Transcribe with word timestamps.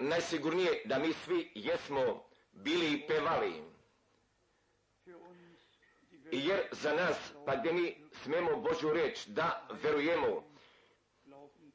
najsigurnije 0.00 0.82
da 0.84 0.98
mi 0.98 1.12
svi 1.12 1.52
jesmo 1.54 2.24
bili 2.52 3.04
pevali. 3.08 3.62
Jer 6.32 6.68
za 6.72 6.92
nas, 6.94 7.32
pa 7.46 7.56
gdje 7.56 7.72
mi 7.72 7.96
smemo 8.22 8.56
Božju 8.56 8.92
reč 8.92 9.26
da 9.26 9.68
verujemo? 9.82 10.44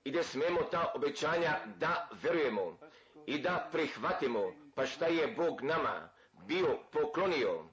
I 0.04 0.12
da 0.12 0.24
smemo 0.24 0.64
ta 0.64 0.92
obećanja 0.96 1.60
da 1.78 2.10
verujemo? 2.24 2.78
I 3.26 3.40
da 3.40 3.70
prihvatimo, 3.72 4.54
pa 4.76 4.86
šta 4.86 5.06
je 5.06 5.28
Bog 5.28 5.62
nama 5.62 6.10
bio 6.48 6.80
poklonio, 6.92 7.66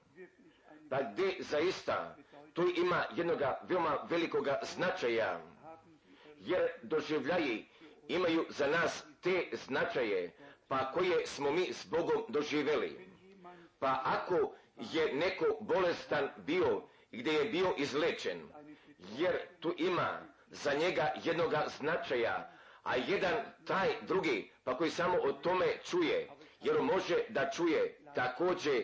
pa 0.89 1.01
gdje 1.01 1.35
zaista? 1.39 2.15
Tu 2.53 2.61
ima 2.77 3.05
jednoga 3.15 3.59
veoma 3.63 4.07
velikoga 4.09 4.59
značaja, 4.63 5.41
jer 6.39 6.67
doživljaji 6.83 7.65
imaju 8.07 8.45
za 8.49 8.67
nas 8.67 9.03
te 9.21 9.49
značaje, 9.53 10.31
pa 10.67 10.91
koje 10.91 11.27
smo 11.27 11.51
mi 11.51 11.73
s 11.73 11.85
Bogom 11.85 12.23
doživjeli. 12.27 13.09
Pa 13.79 14.01
ako 14.05 14.53
je 14.77 15.13
neko 15.13 15.45
bolestan 15.59 16.29
bio 16.37 16.81
gdje 17.11 17.31
je 17.31 17.45
bio 17.45 17.73
izlečen, 17.77 18.49
jer 19.17 19.39
tu 19.59 19.73
ima 19.77 20.19
za 20.51 20.73
njega 20.73 21.13
jednoga 21.23 21.65
značaja, 21.79 22.51
a 22.83 22.95
jedan 22.95 23.35
taj 23.65 23.87
drugi, 24.01 24.51
pa 24.63 24.77
koji 24.77 24.89
samo 24.89 25.17
o 25.21 25.33
tome 25.33 25.65
čuje, 25.83 26.29
jer 26.61 26.81
može 26.81 27.15
da 27.29 27.49
čuje 27.49 27.99
također, 28.15 28.83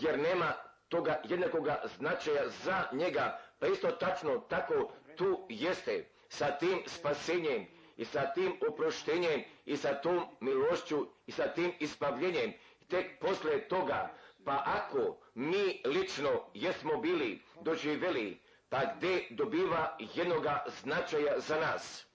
jer 0.00 0.18
nema 0.18 0.52
toga 0.88 1.20
jednakoga 1.24 1.82
značaja 1.98 2.48
za 2.48 2.84
njega, 2.92 3.40
pa 3.58 3.66
isto 3.66 3.90
tačno 3.90 4.38
tako 4.38 4.92
tu 5.16 5.46
jeste 5.48 6.08
sa 6.28 6.58
tim 6.58 6.82
spasenjem 6.86 7.66
i 7.98 8.04
sa 8.04 8.26
tim 8.34 8.52
oproštenjem 8.68 9.42
i 9.66 9.76
sa 9.76 9.94
tom 9.94 10.24
milošću 10.40 11.06
i 11.26 11.32
sa 11.32 11.48
tim 11.48 11.72
ispavljenjem. 11.78 12.52
Tek 12.88 13.20
posle 13.20 13.60
toga, 13.68 14.14
pa 14.44 14.62
ako 14.66 15.16
mi 15.34 15.82
lično 15.84 16.44
jesmo 16.54 16.96
bili 16.96 17.40
doživjeli, 17.60 18.38
pa 18.68 18.80
gdje 18.96 19.26
dobiva 19.30 19.96
jednoga 20.14 20.64
značaja 20.82 21.40
za 21.40 21.60
nas. 21.60 22.06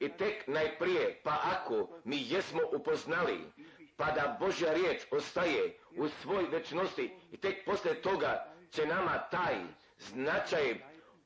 I 0.00 0.08
tek 0.08 0.46
najprije, 0.46 1.20
pa 1.24 1.40
ako 1.42 2.00
mi 2.04 2.16
jesmo 2.28 2.60
upoznali, 2.72 3.40
pa 3.96 4.04
da 4.04 4.36
Božja 4.40 4.72
riječ 4.72 5.02
ostaje 5.10 5.78
u 5.96 6.08
svoj 6.08 6.44
večnosti 6.44 7.10
i 7.32 7.36
tek 7.36 7.64
posle 7.64 7.94
toga 7.94 8.54
će 8.70 8.86
nama 8.86 9.18
taj 9.30 9.56
značaj 9.98 10.74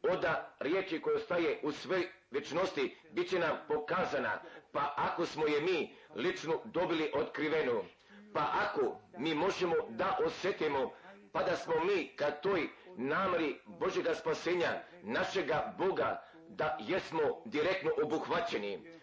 oda 0.02 0.56
riječi 0.60 1.00
koja 1.00 1.16
ostaje 1.16 1.60
u 1.62 1.72
svoj 1.72 2.08
večnosti 2.30 2.96
bit 3.10 3.28
će 3.30 3.38
nam 3.38 3.56
pokazana, 3.68 4.40
pa 4.72 4.94
ako 4.96 5.26
smo 5.26 5.46
je 5.46 5.60
mi 5.60 5.94
lično 6.14 6.60
dobili 6.64 7.10
otkrivenu, 7.14 7.84
pa 8.34 8.50
ako 8.54 9.00
mi 9.18 9.34
možemo 9.34 9.74
da 9.88 10.18
osjetimo, 10.26 10.92
pa 11.32 11.42
da 11.42 11.56
smo 11.56 11.74
mi 11.84 12.16
ka 12.16 12.30
toj 12.30 12.68
namri 12.96 13.60
Božjega 13.66 14.14
spasenja, 14.14 14.68
našega 15.02 15.74
Boga, 15.78 16.22
da 16.48 16.76
jesmo 16.80 17.42
direktno 17.44 17.90
obuhvaćeni. 18.02 19.00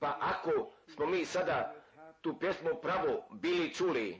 Pa 0.00 0.18
ako 0.20 0.50
smo 0.88 1.06
mi 1.06 1.24
sada 1.24 1.74
tu 2.20 2.38
pjesmu 2.38 2.70
pravo 2.82 3.28
bili 3.30 3.74
čuli, 3.74 4.18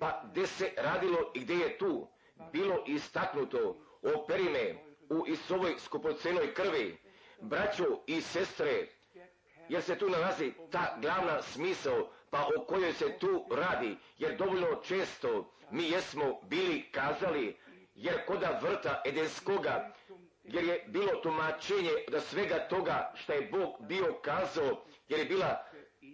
pa 0.00 0.22
gdje 0.30 0.46
se 0.46 0.72
radilo 0.76 1.32
i 1.34 1.40
gdje 1.40 1.54
je 1.54 1.78
tu 1.78 2.08
bilo 2.52 2.82
istaknuto 2.86 3.85
o 4.14 4.26
perime 4.26 4.74
u 5.10 5.26
Isovoj 5.26 5.74
skupocenoj 5.78 6.54
krvi, 6.54 6.98
braćo 7.40 7.84
i 8.06 8.20
sestre, 8.20 8.88
jer 9.68 9.82
se 9.82 9.98
tu 9.98 10.08
nalazi 10.08 10.52
ta 10.70 10.98
glavna 11.02 11.42
smisao, 11.42 12.10
pa 12.30 12.48
o 12.56 12.64
kojoj 12.64 12.92
se 12.92 13.18
tu 13.18 13.44
radi, 13.50 13.96
jer 14.18 14.36
dovoljno 14.36 14.80
često 14.84 15.52
mi 15.70 15.90
jesmo 15.90 16.40
bili 16.42 16.88
kazali, 16.92 17.56
jer 17.94 18.26
koda 18.26 18.60
vrta 18.62 19.02
Edenskoga, 19.04 19.92
jer 20.44 20.64
je 20.64 20.84
bilo 20.88 21.12
tumačenje 21.22 21.92
da 22.08 22.20
svega 22.20 22.68
toga 22.68 23.12
što 23.14 23.32
je 23.32 23.48
Bog 23.52 23.76
bio 23.80 24.20
kazao, 24.22 24.84
jer 25.08 25.20
je 25.20 25.26
bila 25.26 25.64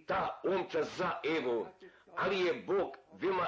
ta 0.07 0.41
omča 0.43 0.83
za 0.83 1.11
Evu, 1.37 1.67
ali 2.15 2.45
je 2.45 2.53
Bog 2.53 2.97
veoma 3.13 3.47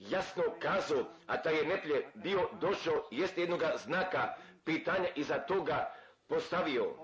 jasno 0.00 0.42
kazao, 0.58 1.04
a 1.26 1.42
taj 1.42 1.56
je 1.56 1.66
neplje 1.66 2.06
bio 2.14 2.48
došao, 2.60 3.08
jeste 3.10 3.40
jednoga 3.40 3.72
znaka 3.76 4.34
pitanja 4.64 5.08
iza 5.14 5.38
toga 5.38 5.94
postavio. 6.28 6.94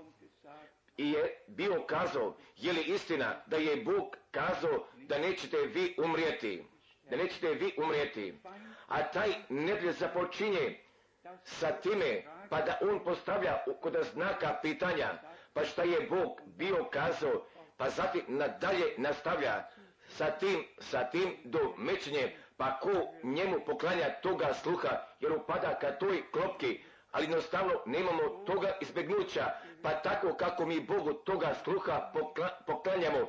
I 0.96 1.10
je 1.10 1.44
bio 1.46 1.82
kazao, 1.86 2.36
je 2.56 2.72
li 2.72 2.82
istina 2.82 3.42
da 3.46 3.56
je 3.56 3.76
Bog 3.76 4.16
kazao 4.30 4.86
da 4.94 5.18
nećete 5.18 5.56
vi 5.56 5.94
umrijeti, 6.04 6.64
da 7.10 7.16
nećete 7.16 7.48
vi 7.48 7.74
umrijeti. 7.78 8.34
A 8.86 9.02
taj 9.02 9.34
neplje 9.48 9.92
započinje 9.92 10.80
sa 11.44 11.72
time, 11.72 12.22
pa 12.50 12.60
da 12.60 12.78
on 12.80 13.04
postavlja 13.04 13.64
kod 13.80 13.96
znaka 14.12 14.58
pitanja, 14.62 15.22
pa 15.52 15.64
šta 15.64 15.82
je 15.82 16.06
Bog 16.10 16.40
bio 16.46 16.84
kazao, 16.84 17.46
pa 17.76 17.90
zatim 17.90 18.24
nadalje 18.28 18.94
nastavlja 18.96 19.64
sa 20.16 20.30
tim, 20.40 20.64
sa 20.80 21.04
tim 21.04 21.36
do 21.44 21.74
mečnje, 21.76 22.32
pa 22.56 22.78
ko 22.80 22.92
njemu 23.22 23.60
poklanja 23.66 24.08
toga 24.22 24.54
sluha, 24.54 24.90
jer 25.20 25.32
upada 25.32 25.74
ka 25.78 25.92
toj 25.98 26.22
klopki, 26.32 26.80
ali 27.12 27.24
jednostavno 27.24 27.72
nemamo 27.86 28.44
toga 28.46 28.72
izbegnuća, 28.80 29.44
pa 29.82 29.90
tako 29.90 30.34
kako 30.34 30.66
mi 30.66 30.80
Bogu 30.80 31.12
toga 31.12 31.54
sluha 31.64 32.12
poklanjamo, 32.66 33.28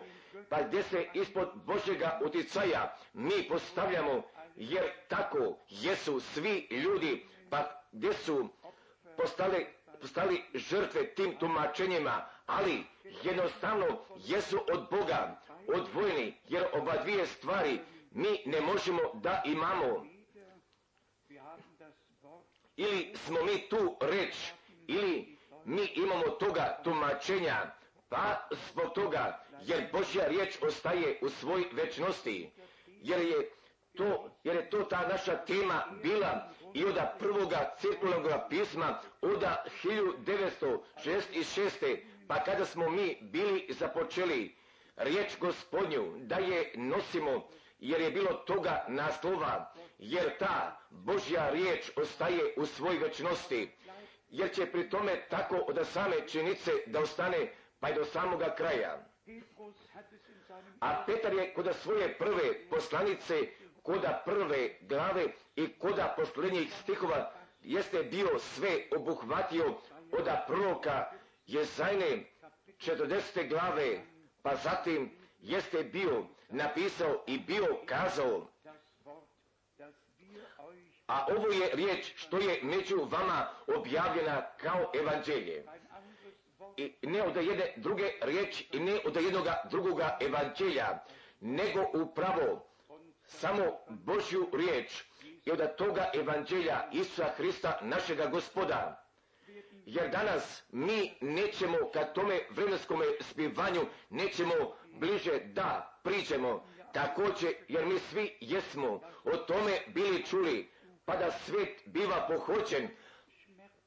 pa 0.50 0.62
gdje 0.62 0.84
se 0.84 1.06
ispod 1.14 1.50
Božjega 1.66 2.20
uticaja 2.24 2.98
mi 3.14 3.48
postavljamo, 3.50 4.24
jer 4.56 4.84
tako 5.08 5.58
jesu 5.70 6.20
svi 6.20 6.68
ljudi, 6.72 7.26
pa 7.50 7.82
gdje 7.92 8.14
su 8.14 8.50
postali, 9.18 9.68
postali 10.02 10.44
žrtve 10.54 11.16
tim 11.16 11.36
tumačenjima, 11.40 12.26
ali 12.46 12.84
jednostavno 13.24 13.86
jesu 14.16 14.60
od 14.74 14.88
Boga 14.92 15.40
odvojeni, 15.68 16.34
jer 16.48 16.66
oba 16.74 16.94
dvije 17.04 17.26
stvari 17.26 17.80
mi 18.12 18.42
ne 18.46 18.62
možemo 18.62 19.02
da 19.14 19.42
imamo. 19.46 20.06
Ili 22.76 23.14
smo 23.16 23.44
mi 23.44 23.70
tu 23.70 23.98
reč, 24.02 24.36
ili 24.88 25.38
mi 25.66 25.86
imamo 25.96 26.30
toga 26.30 26.80
tumačenja, 26.84 27.72
pa 28.10 28.48
zbog 28.70 28.94
toga, 28.94 29.44
jer 29.62 29.90
Božja 29.92 30.28
riječ 30.28 30.62
ostaje 30.62 31.20
u 31.22 31.30
svoj 31.30 31.70
večnosti, 31.72 32.52
jer 32.88 33.22
je 33.22 33.50
to, 33.98 34.30
jer 34.44 34.56
je 34.56 34.70
to 34.70 34.84
ta 34.84 35.08
naša 35.08 35.46
tema 35.46 35.84
bila 36.04 36.50
i 36.74 36.86
od 36.86 36.98
prvoga 37.20 37.76
cirkularnog 37.80 38.32
pisma 38.50 39.00
od 39.22 39.44
1966. 39.84 41.98
pa 42.28 42.44
kada 42.44 42.66
smo 42.66 42.90
mi 42.90 43.18
bili 43.22 43.66
započeli 43.70 44.56
riječ 44.98 45.38
gospodnju 45.40 46.14
da 46.18 46.36
je 46.36 46.72
nosimo 46.76 47.48
jer 47.80 48.02
je 48.02 48.12
bilo 48.12 48.34
toga 48.34 48.86
naslova, 48.88 49.74
jer 50.00 50.38
ta 50.38 50.80
Božja 50.90 51.50
riječ 51.50 51.92
ostaje 51.96 52.54
u 52.58 52.66
svoj 52.66 52.98
večnosti, 52.98 53.72
jer 54.30 54.54
će 54.56 54.66
pri 54.66 54.90
tome 54.90 55.22
tako 55.30 55.56
od 55.56 55.88
same 55.88 56.28
činice 56.28 56.72
da 56.86 57.00
ostane 57.00 57.54
pa 57.80 57.90
i 57.90 57.94
do 57.94 58.06
samoga 58.06 58.56
kraja. 58.56 59.06
A 60.80 61.04
Petar 61.06 61.34
je 61.34 61.54
kod 61.54 61.76
svoje 61.82 62.18
prve 62.18 62.70
poslanice, 62.70 63.34
koda 63.84 64.22
prve 64.26 64.70
glave 64.82 65.26
i 65.56 65.68
koda 65.80 66.14
posljednjih 66.18 66.74
stihova 66.74 67.32
jeste 67.62 68.04
bio 68.04 68.40
sve 68.40 68.70
obuhvatio 68.96 69.66
od 70.12 70.30
proroka 70.48 71.12
Jezajne 71.48 72.24
40. 72.78 73.50
glave, 73.50 74.00
pa 74.42 74.56
zatim 74.56 75.12
jeste 75.42 75.84
bio 75.84 76.26
napisao 76.50 77.24
i 77.28 77.40
bio 77.40 77.78
kazao, 77.86 78.48
a 81.08 81.26
ovo 81.30 81.48
je 81.48 81.70
riječ 81.74 82.14
što 82.16 82.38
je 82.38 82.60
među 82.64 83.08
vama 83.12 83.48
objavljena 83.76 84.42
kao 84.58 84.92
evanđelje. 85.02 85.66
I 86.78 86.94
ne 87.02 87.24
od 87.24 87.36
jedne 87.36 87.74
druge 87.76 88.12
riječi 88.22 88.68
i 88.72 88.80
ne 88.80 89.00
od 89.06 89.16
jednoga 89.16 89.62
drugoga 89.72 90.18
evanđelja, 90.22 91.00
nego 91.40 91.86
upravo 91.94 92.68
samo 93.26 93.64
Božju 93.90 94.50
riječ 94.54 95.04
i 95.46 95.52
od 95.52 95.76
toga 95.76 96.10
evanđelja 96.14 96.90
Isusa 96.92 97.30
Hrista 97.38 97.80
našega 97.82 98.26
gospoda. 98.26 99.07
Jer 99.88 100.10
danas 100.10 100.64
mi 100.72 101.12
nećemo 101.22 101.78
ka 101.94 102.06
tome 102.06 102.40
vremenskome 102.50 103.06
spivanju 103.20 103.82
nećemo 104.10 104.54
bliže 104.94 105.40
da 105.46 106.00
priđemo. 106.04 106.68
Također 106.94 107.54
jer 107.68 107.86
mi 107.86 108.00
svi 108.00 108.38
jesmo 108.42 109.02
o 109.24 109.38
tome 109.38 109.72
bili 109.88 110.26
čuli 110.26 110.70
pa 111.06 111.16
da 111.16 111.32
svijet 111.32 111.82
biva 111.86 112.28
pohoćen 112.28 112.88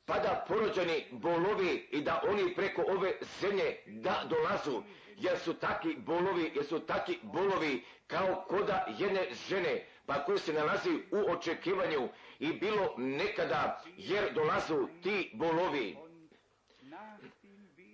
pa 0.07 0.19
da 0.19 0.45
porođeni 0.49 1.07
bolovi 1.11 1.89
i 1.91 2.01
da 2.01 2.23
oni 2.29 2.55
preko 2.55 2.85
ove 2.89 3.13
zemlje 3.41 3.77
da 3.87 4.23
dolazu, 4.29 4.83
jer 5.17 5.39
su 5.39 5.55
taki 5.55 5.97
bolovi, 5.99 6.53
jer 6.55 6.65
su 6.65 6.81
taki 6.81 7.19
bolovi 7.23 7.85
kao 8.07 8.45
koda 8.49 8.87
jedne 8.99 9.29
žene, 9.49 9.87
pa 10.07 10.25
koji 10.25 10.39
se 10.39 10.53
nalazi 10.53 10.91
u 11.11 11.31
očekivanju 11.31 12.09
i 12.41 12.53
bilo 12.53 12.95
nekada, 12.97 13.83
jer 13.97 14.33
dolazu 14.35 14.89
ti 15.03 15.31
bolovi. 15.35 15.97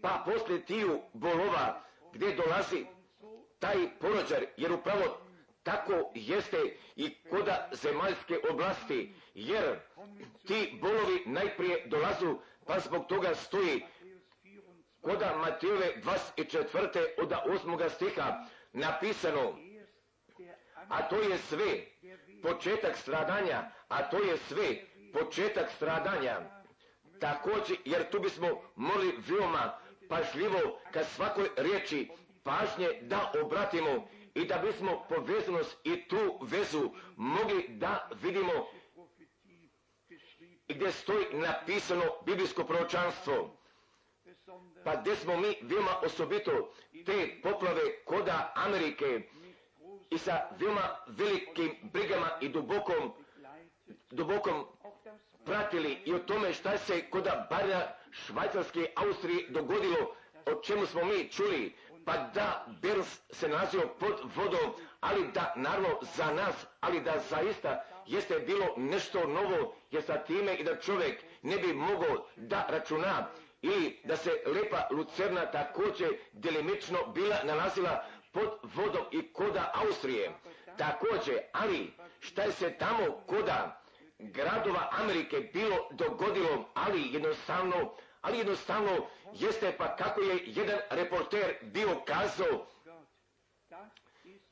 Pa 0.03 0.23
poslije 0.27 0.65
tiju 0.65 1.01
bolova 1.13 1.83
gdje 2.13 2.37
dolazi 2.37 2.87
taj 3.59 3.99
porođar, 4.01 4.47
jer 4.57 4.73
upravo 4.73 5.19
tako 5.63 6.13
jeste 6.15 6.77
i 6.97 7.15
koda 7.31 7.71
zemaljske 7.73 8.39
oblasti, 8.51 9.15
jer 9.35 9.79
ti 10.47 10.79
bolovi 10.81 11.23
najprije 11.27 11.87
dolazu, 11.87 12.39
pa 12.67 12.81
zbog 12.81 13.07
toga 13.07 13.35
stoji 13.35 13.85
koda 15.01 15.37
Matijove 15.37 16.03
24. 16.03 17.05
od 17.19 17.31
8. 17.31 17.89
stiha 17.89 18.47
napisano, 18.73 19.59
a 20.89 21.09
to 21.09 21.17
je 21.17 21.39
sve 21.39 21.96
početak 22.47 22.97
stradanja, 22.97 23.71
a 23.89 24.03
to 24.11 24.19
je 24.19 24.37
sve 24.37 24.69
početak 25.13 25.71
stradanja. 25.71 26.41
Također, 27.21 27.77
jer 27.85 28.11
tu 28.11 28.21
bismo 28.21 28.63
mogli 28.77 29.19
veoma 29.29 29.79
pažljivo 30.09 30.81
ka 30.93 31.05
svakoj 31.05 31.49
riječi 31.57 32.09
pažnje 32.45 32.89
da 33.03 33.33
obratimo 33.45 34.09
i 34.35 34.45
da 34.45 34.59
bismo 34.59 35.07
povezanost 35.09 35.79
i 35.85 36.09
tu 36.09 36.39
vezu 36.43 36.91
mogli 37.17 37.67
da 37.69 38.09
vidimo 38.23 38.53
gdje 40.69 40.93
stoji 40.93 41.27
napisano 41.33 42.03
biblijsko 42.27 42.65
proročanstvo. 42.65 43.57
Pa 44.85 44.97
gdje 44.97 45.17
smo 45.17 45.37
mi 45.37 45.57
veoma 45.63 46.01
osobito 46.05 46.73
te 47.07 47.41
poplave 47.43 48.05
koda 48.05 48.53
Amerike 48.57 49.21
i 50.11 50.19
sa 50.19 50.41
veoma 50.59 50.97
velikim 51.07 51.73
brigama 51.83 52.31
i 52.41 52.49
dubokom, 52.49 53.13
dubokom 54.11 54.67
pratili 55.45 55.99
i 56.05 56.15
o 56.15 56.19
tome 56.19 56.53
šta 56.53 56.79
se 56.79 57.11
koda 57.11 57.47
Barja 57.51 57.97
Švajcarske 58.13 58.87
Austrije 58.97 59.49
dogodilo, 59.49 60.15
o 60.47 60.63
čemu 60.63 60.87
smo 60.87 61.05
mi 61.05 61.29
čuli, 61.29 61.75
pa 62.05 62.17
da 62.35 62.67
Bers 62.83 63.21
se 63.31 63.49
nalazio 63.49 63.89
pod 64.01 64.15
vodom, 64.37 64.73
ali 65.01 65.29
da 65.35 65.53
naravno 65.57 65.99
za 66.17 66.33
nas, 66.33 66.67
ali 66.81 67.01
da 67.01 67.19
zaista 67.31 67.85
jeste 68.07 68.39
bilo 68.39 68.67
nešto 68.77 69.27
novo, 69.27 69.75
jer 69.91 70.03
sa 70.03 70.19
time 70.19 70.55
i 70.55 70.65
da 70.65 70.81
čovjek 70.81 71.25
ne 71.43 71.57
bi 71.57 71.73
mogao 71.73 72.27
da 72.37 72.67
računa. 72.69 73.29
Ili 73.63 74.01
da 74.05 74.17
se 74.17 74.31
lepa 74.47 74.89
Lucerna 74.91 75.51
također 75.51 76.09
delimično 76.33 76.99
bila 77.15 77.37
nalazila 77.45 78.05
pod 78.37 78.71
vodom 78.75 79.05
i 79.11 79.33
koda 79.33 79.73
Austrije. 79.75 80.33
Također, 80.79 81.39
ali 81.53 81.93
šta 82.21 82.43
je 82.43 82.53
se 82.53 82.79
tamo 82.79 83.23
koda 83.27 83.83
gradova 84.19 84.89
Amerike 84.93 85.41
bilo 85.53 85.89
dogodilo, 85.91 86.71
ali 86.75 87.13
jednostavno, 87.13 87.95
ali 88.21 88.39
jednostavno 88.39 89.07
jeste 89.33 89.75
pa 89.79 89.97
kako 89.97 90.21
je 90.21 90.43
jedan 90.47 90.79
reporter 90.91 91.57
bio 91.63 92.01
kazao, 92.05 92.67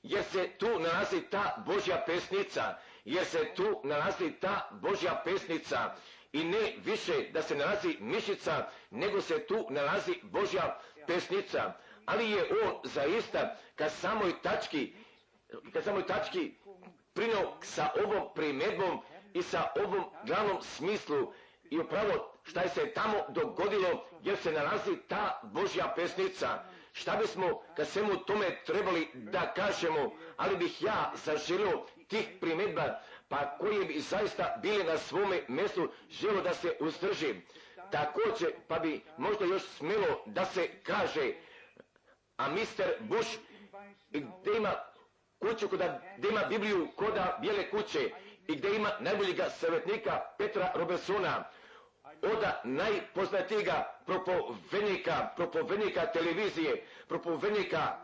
jer 0.03 0.25
se 0.25 0.51
tu 0.59 0.79
nalazi 0.79 1.21
ta 1.31 1.65
Božja 1.67 2.03
pesnica, 2.07 2.79
jer 3.05 3.25
se 3.25 3.53
tu 3.57 3.81
nalazi 3.85 4.33
ta 4.41 4.69
Božja 4.71 5.23
pesnica 5.25 5.95
i 6.33 6.45
ne 6.45 6.73
više 6.85 7.31
da 7.33 7.43
se 7.43 7.57
nalazi 7.57 7.97
mišica, 8.01 8.69
nego 8.91 9.21
se 9.21 9.47
tu 9.47 9.67
nalazi 9.71 10.15
Božja 10.23 10.81
pesnica. 11.07 11.73
Ali 12.07 12.31
je 12.31 12.43
on 12.65 12.81
zaista 12.85 13.57
ka 13.77 13.89
samoj 13.89 14.33
tački, 14.43 14.95
ka 15.73 15.83
samoj 15.83 16.07
tački 16.07 16.55
prinio 17.13 17.53
sa 17.63 17.91
ovom 18.05 18.29
primedbom 18.35 19.01
i 19.35 19.43
sa 19.43 19.73
ovom 19.77 20.05
glavnom 20.27 20.63
smislu 20.63 21.33
i 21.71 21.79
upravo 21.79 22.35
šta 22.43 22.61
je 22.61 22.69
se 22.69 22.93
tamo 22.95 23.25
dogodilo 23.29 24.05
jer 24.23 24.37
se 24.37 24.53
nalazi 24.53 24.97
ta 25.09 25.41
Božja 25.43 25.93
pesnica. 25.97 26.65
Šta 26.93 27.17
bismo 27.17 27.63
kad 27.77 27.89
svemu 27.89 28.17
tome 28.17 28.63
trebali 28.67 29.09
da 29.15 29.53
kažemo, 29.57 30.13
ali 30.37 30.57
bih 30.57 30.83
ja 30.83 31.13
zaželio 31.25 31.87
tih 32.09 32.29
primjedba 32.41 33.01
pa 33.29 33.59
koji 33.59 33.85
bi 33.85 34.01
zaista 34.01 34.59
bili 34.63 34.85
na 34.85 34.99
svome 34.99 35.41
mjestu 35.49 35.89
želo 36.11 36.41
da 36.41 36.55
se 36.55 36.77
uzdrži. 36.81 37.35
Također 37.91 38.53
pa 38.69 38.79
bi 38.79 39.01
možda 39.17 39.45
još 39.45 39.63
smjelo 39.63 40.23
da 40.27 40.45
se 40.45 40.69
kaže 40.83 41.33
a 42.37 42.49
mister 42.49 42.97
Bush 43.01 43.39
gdje 44.11 44.57
ima 44.57 44.73
kuću 45.39 45.69
koda, 45.69 46.01
gdje 46.19 46.29
ima 46.29 46.45
Bibliju 46.45 46.89
koda 46.97 47.39
bijele 47.41 47.71
kuće 47.71 48.11
i 48.49 48.57
gdje 48.57 48.77
ima 48.77 48.91
najboljega 49.01 49.51
savjetnika 49.51 50.21
Petra 50.39 50.73
Robertsona 50.75 51.45
od 52.23 52.45
najpoznatijega 52.65 54.01
propovednika, 54.07 55.29
propovednika 55.37 56.07
televizije, 56.07 56.85
propovednika 57.09 57.97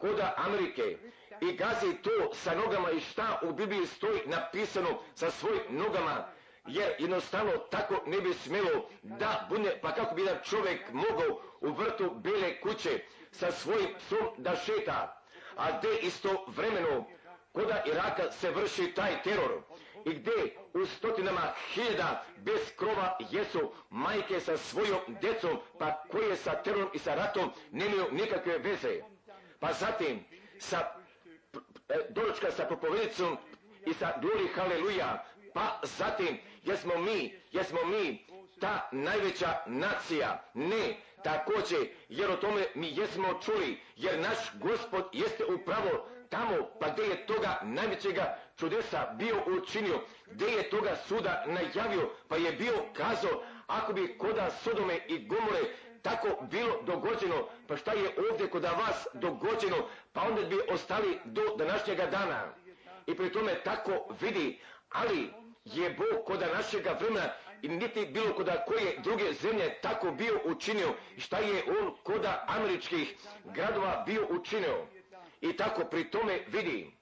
koda 0.00 0.34
Amerike. 0.36 0.98
I 1.40 1.56
gazi 1.56 1.94
to 2.02 2.34
sa 2.34 2.54
nogama 2.54 2.90
i 2.90 3.00
šta 3.00 3.40
u 3.42 3.52
Bibliji 3.52 3.86
stoji 3.86 4.20
napisano 4.26 4.98
sa 5.14 5.30
svojim 5.30 5.62
nogama, 5.70 6.28
jer 6.66 6.94
jednostavno 6.98 7.52
tako 7.52 8.02
ne 8.06 8.20
bi 8.20 8.34
smjelo 8.34 8.88
da 9.02 9.46
bude, 9.48 9.78
pa 9.82 9.94
kako 9.94 10.14
bi 10.14 10.22
jedan 10.22 10.38
čovjek 10.44 10.92
mogao 10.92 11.40
u 11.60 11.70
vrtu 11.72 12.10
bele 12.14 12.60
kuće 12.60 13.00
sa 13.38 13.52
svojim 13.52 13.88
psom 13.98 14.26
da 14.36 14.56
šeta, 14.56 15.22
a 15.56 15.78
gdje 15.78 15.98
isto 15.98 16.44
vremeno 16.46 17.04
koda 17.52 17.82
Iraka 17.86 18.32
se 18.32 18.50
vrši 18.50 18.92
taj 18.94 19.22
teror 19.22 19.62
i 20.04 20.14
gdje 20.14 20.56
u 20.74 20.86
stotinama 20.86 21.52
hiljada 21.74 22.24
bez 22.36 22.60
krova 22.76 23.18
jesu 23.30 23.72
majke 23.90 24.40
sa 24.40 24.56
svojom 24.56 25.00
djecom, 25.20 25.58
pa 25.78 26.02
koje 26.10 26.36
sa 26.36 26.62
terorom 26.62 26.88
i 26.94 26.98
sa 26.98 27.14
ratom 27.14 27.50
nemaju 27.72 28.04
nikakve 28.12 28.58
veze. 28.58 29.00
Pa 29.60 29.72
zatim 29.72 30.24
sa 30.58 30.92
e, 31.88 31.94
doručka 32.10 32.50
sa 32.50 32.64
propovedicom 32.64 33.36
i 33.86 33.94
sa 33.94 34.12
glori 34.20 34.48
haleluja, 34.54 35.24
pa 35.54 35.80
zatim 35.82 36.38
jesmo 36.62 36.98
mi, 36.98 37.40
jesmo 37.52 37.84
mi 37.84 38.26
ta 38.60 38.88
najveća 38.92 39.62
nacija, 39.66 40.42
ne 40.54 40.96
također, 41.26 41.88
jer 42.08 42.30
o 42.30 42.36
tome 42.36 42.62
mi 42.74 42.88
jesmo 42.96 43.40
čuli, 43.44 43.80
jer 43.96 44.20
naš 44.20 44.38
gospod 44.54 45.04
jeste 45.12 45.44
upravo 45.44 46.08
tamo, 46.30 46.56
pa 46.80 46.88
gdje 46.88 47.02
je 47.02 47.26
toga 47.26 47.60
najvećega 47.62 48.38
čudesa 48.58 49.06
bio 49.18 49.36
učinio, 49.46 50.00
gdje 50.26 50.46
je 50.46 50.70
toga 50.70 50.96
suda 51.08 51.44
najavio, 51.46 52.10
pa 52.28 52.36
je 52.36 52.52
bio 52.52 52.74
kazao, 52.92 53.42
ako 53.66 53.92
bi 53.92 54.18
koda 54.18 54.50
Sodome 54.50 54.98
i 55.08 55.26
Gomore 55.26 55.62
tako 56.02 56.28
bilo 56.50 56.82
dogođeno, 56.82 57.48
pa 57.68 57.76
šta 57.76 57.92
je 57.92 58.10
ovdje 58.30 58.50
kod 58.50 58.62
vas 58.62 59.06
dogođeno, 59.14 59.76
pa 60.12 60.20
onda 60.20 60.42
bi 60.42 60.56
ostali 60.68 61.18
do 61.24 61.42
današnjega 61.58 62.06
dana. 62.06 62.54
I 63.06 63.16
pri 63.16 63.32
tome 63.32 63.54
tako 63.64 64.14
vidi, 64.20 64.60
ali 64.90 65.30
je 65.64 65.90
Bog 65.90 66.24
koda 66.26 66.46
našega 66.54 66.98
vremena 67.00 67.28
niti 67.62 68.06
bilo 68.06 68.34
koda 68.34 68.64
koje 68.66 68.98
druge 68.98 69.32
zemlje 69.32 69.78
tako 69.82 70.10
bio 70.10 70.40
učinio 70.44 70.94
i 71.16 71.20
šta 71.20 71.38
je 71.38 71.64
on 71.80 71.96
koda 72.02 72.44
američkih 72.48 73.16
gradova 73.44 74.02
bio 74.06 74.26
učinio. 74.30 74.86
I 75.40 75.56
tako 75.56 75.84
pri 75.84 76.10
tome 76.10 76.44
vidi 76.48 76.96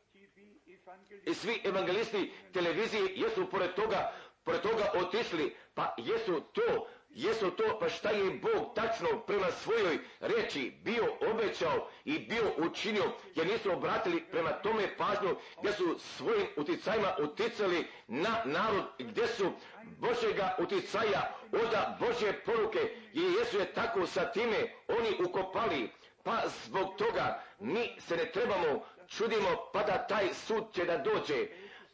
i 1.27 1.35
svi 1.35 1.61
evangelisti 1.65 2.33
televizije 2.53 3.13
jesu 3.15 3.51
pored 3.51 3.75
toga, 3.75 4.13
pored 4.45 4.61
toga 4.61 4.91
otišli, 4.95 5.57
pa 5.75 5.95
jesu 5.99 6.41
to, 6.41 6.89
jesu 7.15 7.51
to, 7.51 7.79
pa 7.81 7.89
šta 7.89 8.11
je 8.11 8.31
Bog 8.31 8.75
tačno 8.75 9.21
prema 9.27 9.51
svojoj 9.51 9.99
reči 10.21 10.73
bio 10.83 11.05
obećao 11.31 11.89
i 12.05 12.19
bio 12.19 12.53
učinio, 12.59 13.13
jer 13.35 13.47
nisu 13.47 13.73
obratili 13.73 14.25
prema 14.31 14.51
tome 14.51 14.97
pažnju 14.97 15.37
gdje 15.59 15.73
su 15.73 15.99
svojim 15.99 16.47
uticajima 16.57 17.17
uticali 17.19 17.87
na 18.09 18.43
narod, 18.45 18.85
gdje 18.99 19.27
su 19.27 19.53
Božega 19.83 20.57
uticaja 20.59 21.35
oda 21.53 21.99
Božje 22.01 22.33
poruke 22.33 22.79
i 23.13 23.21
jesu 23.21 23.59
je 23.59 23.73
tako 23.73 24.07
sa 24.07 24.33
time 24.33 24.57
oni 24.89 25.29
ukopali. 25.29 25.91
Pa 26.23 26.43
zbog 26.65 26.97
toga 26.97 27.43
mi 27.59 27.97
se 27.99 28.17
ne 28.17 28.33
trebamo 28.33 28.85
čudimo 29.09 29.71
pa 29.73 29.83
da 29.83 30.07
taj 30.07 30.35
sud 30.35 30.65
će 30.73 30.85
da 30.85 30.99
dođe. 30.99 31.47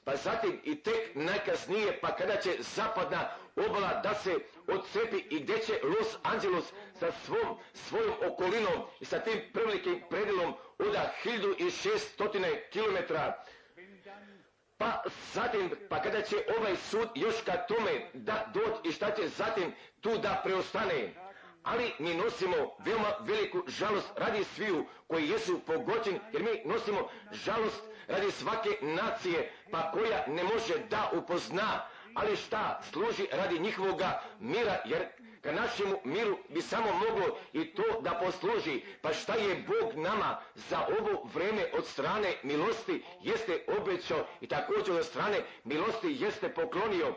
Pa 0.04 0.16
zatim 0.16 0.60
i 0.64 0.82
tek 0.82 1.14
najkasnije 1.14 2.00
pa 2.00 2.16
kada 2.16 2.36
će 2.36 2.50
zapadna 2.58 3.30
obala 3.68 4.00
da 4.02 4.14
se 4.14 4.38
odcepi 4.66 5.16
i 5.30 5.40
gdje 5.40 5.58
će 5.58 5.80
Los 5.82 6.16
Angeles 6.22 6.72
sa 7.00 7.12
svom, 7.24 7.58
svojom 7.74 8.14
okolinom 8.32 8.82
i 9.00 9.04
sa 9.04 9.18
tim 9.18 9.38
i 9.84 10.02
predilom 10.10 10.54
od 10.78 10.96
1600 11.24 12.58
km, 12.72 13.14
pa 14.78 15.02
zatim, 15.32 15.70
pa 15.88 16.02
kada 16.02 16.22
će 16.22 16.36
ovaj 16.58 16.76
sud 16.76 17.08
još 17.14 17.34
ka 17.44 17.56
tome 17.56 18.10
da 18.12 18.52
doći 18.54 18.88
i 18.88 18.92
šta 18.92 19.14
će 19.14 19.28
zatim 19.28 19.74
tu 20.00 20.18
da 20.18 20.40
preostane. 20.44 21.14
Ali 21.62 21.92
mi 21.98 22.14
nosimo 22.14 22.56
veoma 22.78 23.12
veliku 23.20 23.62
žalost 23.66 24.08
radi 24.16 24.44
sviju 24.44 24.86
koji 25.06 25.28
jesu 25.28 25.60
pogođeni, 25.66 26.20
jer 26.32 26.42
mi 26.42 26.72
nosimo 26.72 27.08
žalost 27.32 27.82
radi 28.08 28.30
svake 28.30 28.70
nacije, 28.80 29.52
pa 29.70 29.90
koja 29.90 30.24
ne 30.26 30.44
može 30.44 30.74
da 30.90 31.10
upozna, 31.12 31.88
ali 32.14 32.36
šta 32.36 32.80
služi 32.90 33.26
radi 33.32 33.58
njihovoga 33.58 34.22
mira, 34.40 34.82
jer 34.84 35.06
ka 35.42 35.52
našemu 35.52 35.96
miru 36.04 36.38
bi 36.48 36.62
samo 36.62 36.92
moglo 36.92 37.38
i 37.52 37.74
to 37.74 38.00
da 38.00 38.20
posluži. 38.24 38.82
Pa 39.02 39.12
šta 39.12 39.34
je 39.34 39.64
Bog 39.66 39.94
nama 39.94 40.40
za 40.54 40.86
ovo 40.98 41.28
vreme 41.34 41.66
od 41.78 41.86
strane 41.86 42.34
milosti 42.42 43.02
jeste 43.20 43.64
obećao 43.80 44.26
i 44.40 44.46
također 44.46 44.94
od 44.94 45.06
strane 45.06 45.38
milosti 45.64 46.16
jeste 46.20 46.54
poklonio. 46.54 47.14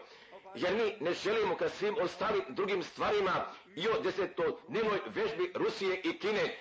Jer 0.55 0.73
mi 0.73 1.05
ne 1.05 1.13
želimo 1.13 1.55
ka 1.55 1.69
svim 1.69 1.95
ostalim 2.01 2.41
drugim 2.49 2.83
stvarima 2.83 3.45
i 3.75 3.87
o 3.87 4.01
desetodnevnoj 4.01 4.99
vežbi 5.05 5.51
Rusije 5.55 6.01
i 6.03 6.19
Kine 6.19 6.55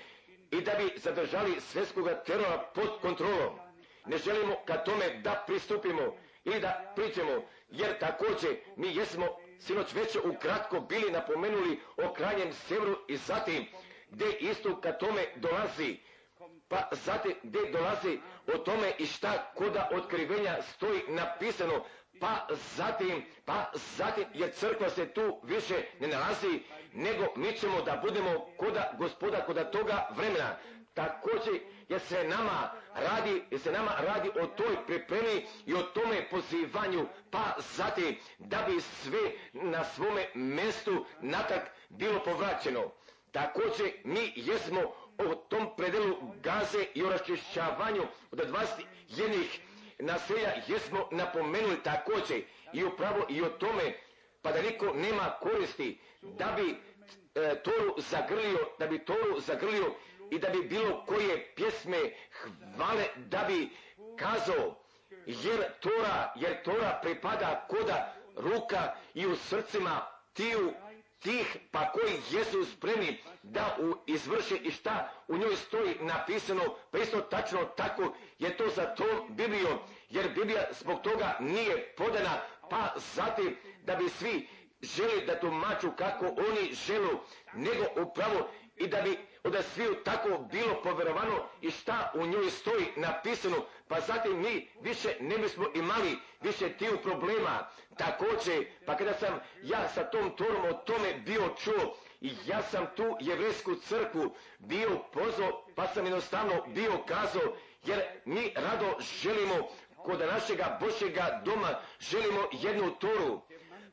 i 0.51 0.61
da 0.61 0.73
bi 0.75 0.93
zadržali 0.97 1.61
svjetskoga 1.61 2.23
terora 2.25 2.71
pod 2.75 2.91
kontrolom. 3.01 3.59
Ne 4.07 4.19
želimo 4.19 4.57
ka 4.67 4.85
tome 4.85 5.21
da 5.25 5.45
pristupimo 5.47 6.17
ili 6.45 6.61
da 6.61 6.93
priđemo, 6.97 7.43
jer 7.73 7.99
također 7.99 8.57
mi 8.77 8.97
jesmo 8.97 9.27
sinoć 9.59 9.95
već 9.95 10.17
ukratko 10.25 10.81
bili 10.81 11.11
napomenuli 11.11 11.81
o 11.97 12.13
krajnjem 12.13 12.53
severu 12.53 12.97
i 13.09 13.17
zatim 13.17 13.67
gdje 14.11 14.37
isto 14.41 14.81
ka 14.81 14.93
tome 14.93 15.27
dolazi, 15.37 15.97
pa 16.69 16.89
zatim 16.93 17.35
gdje 17.43 17.71
dolazi 17.71 18.19
o 18.55 18.59
tome 18.59 18.93
i 18.99 19.07
šta 19.07 19.53
koda 19.57 19.89
otkrivenja 19.93 20.63
stoji 20.63 21.03
napisano, 21.09 21.85
pa 22.21 22.47
zatim, 22.77 23.25
pa 23.45 23.71
zatim, 23.97 24.25
jer 24.35 24.51
crkva 24.53 24.91
se 24.91 25.07
tu 25.13 25.41
više 25.43 25.75
ne 26.01 26.09
nalazi, 26.09 26.63
nego 26.93 27.27
mi 27.37 27.53
ćemo 27.53 27.83
da 27.83 27.97
budemo 28.03 28.47
koda 28.57 28.95
gospoda, 28.99 29.45
koda 29.47 29.71
toga 29.71 30.09
vremena. 30.17 30.57
Također 30.95 31.61
jer 31.89 32.01
se 32.01 32.25
nama 32.25 32.71
radi, 32.95 33.43
jer 33.51 33.61
se 33.61 33.73
nama 33.73 33.91
radi 34.01 34.31
o 34.41 34.47
toj 34.47 34.87
pripremi 34.87 35.47
i 35.67 35.75
o 35.75 35.83
tome 35.83 36.29
pozivanju, 36.31 37.07
pa 37.31 37.57
zatim 37.77 38.17
da 38.39 38.65
bi 38.69 38.81
sve 38.81 39.21
na 39.53 39.85
svome 39.85 40.27
mjestu 40.35 41.05
natak 41.21 41.71
bilo 41.89 42.25
povraćeno. 42.25 42.91
Također 43.33 43.93
mi 44.05 44.33
jesmo 44.37 44.81
o 45.19 45.35
tom 45.35 45.77
predelu 45.77 46.17
gaze 46.43 46.87
i 46.95 47.03
o 47.03 47.11
raščišćavanju 47.11 48.03
od 48.31 48.39
21 49.19 49.45
naselja 49.99 50.53
jesmo 50.67 51.09
napomenuli 51.11 51.83
također 51.83 52.43
i 52.73 52.85
upravo 52.85 53.27
i 53.29 53.43
o 53.43 53.49
tome 53.49 53.95
pa 54.43 54.53
da 54.53 54.63
niko 54.63 54.93
nema 54.95 55.31
koristi 55.41 55.99
da 56.23 56.57
bi 56.57 56.77
e, 57.35 57.63
Toru 57.63 57.95
zagrlio, 57.97 58.59
da 58.79 58.87
bi 58.87 59.05
Toru 59.05 59.41
zagrlio 59.41 59.95
i 60.33 60.39
da 60.39 60.49
bi 60.49 60.63
bilo 60.63 61.05
koje 61.07 61.53
pjesme 61.57 61.99
hvale 62.77 63.05
da 63.17 63.45
bi 63.49 63.69
kazao 64.19 64.77
jer 65.27 65.65
Tora, 65.81 66.33
jer 66.37 66.63
Tora 66.63 66.99
pripada 67.03 67.67
koda 67.69 68.15
ruka 68.37 68.95
i 69.15 69.27
u 69.27 69.37
srcima 69.37 70.07
tiju 70.33 70.73
tih 71.19 71.57
pa 71.71 71.93
koji 71.93 72.13
jesu 72.31 72.65
spremni 72.65 73.19
da 73.43 73.77
u, 73.81 73.95
izvrše 74.07 74.57
i 74.57 74.71
šta 74.71 75.13
u 75.29 75.37
njoj 75.37 75.57
stoji 75.57 75.97
napisano, 76.01 76.63
pa 76.91 76.99
isto 76.99 77.21
tačno 77.21 77.65
tako 77.65 78.15
je 78.39 78.57
to 78.57 78.69
za 78.69 78.95
Biblijom, 79.29 79.79
jer 80.11 80.35
Biblija 80.35 80.65
zbog 80.71 81.03
toga 81.03 81.37
nije 81.41 81.95
podana, 81.97 82.41
pa 82.71 82.95
zatim 83.15 83.57
da 83.83 83.95
bi 83.95 84.09
svi 84.09 84.49
želi 84.83 85.27
da 85.27 85.41
tumaču 85.41 85.91
kako 85.99 86.27
oni 86.27 86.75
želu, 86.87 87.19
nego 87.55 88.03
upravo 88.03 88.49
i 88.77 88.87
da 88.87 89.03
bi 89.03 89.19
od 89.45 89.65
sviju 89.75 89.95
tako 90.05 90.29
bilo 90.53 90.83
poverovano 90.83 91.45
i 91.61 91.71
šta 91.71 92.13
u 92.15 92.27
njoj 92.27 92.51
stoji 92.51 92.87
napisano, 92.97 93.57
pa 93.89 94.01
zatim 94.01 94.41
mi 94.41 94.69
više 94.81 95.17
ne 95.21 95.39
bismo 95.39 95.67
imali 95.75 96.19
više 96.41 96.69
tiju 96.69 96.99
problema. 97.03 97.69
Također, 97.99 98.67
pa 98.87 98.97
kada 98.97 99.15
sam 99.15 99.41
ja 99.63 99.89
sa 99.89 100.05
tom 100.05 100.37
torom 100.37 100.65
o 100.65 100.73
tome 100.73 101.15
bio 101.15 101.49
čuo, 101.59 101.97
i 102.23 102.33
ja 102.47 102.63
sam 102.63 102.87
tu 102.97 103.17
jevresku 103.21 103.75
crkvu 103.75 104.35
bio 104.59 104.99
pozvao, 105.13 105.65
pa 105.75 105.87
sam 105.87 106.05
jednostavno 106.05 106.65
bio 106.67 106.93
kazao, 107.07 107.57
jer 107.85 108.03
mi 108.25 108.53
rado 108.55 108.97
želimo 109.23 109.69
kod 109.97 110.21
našega 110.21 110.79
Božjega 110.81 111.43
doma, 111.45 111.69
želimo 112.01 112.41
jednu 112.53 112.91
toru. 112.91 113.41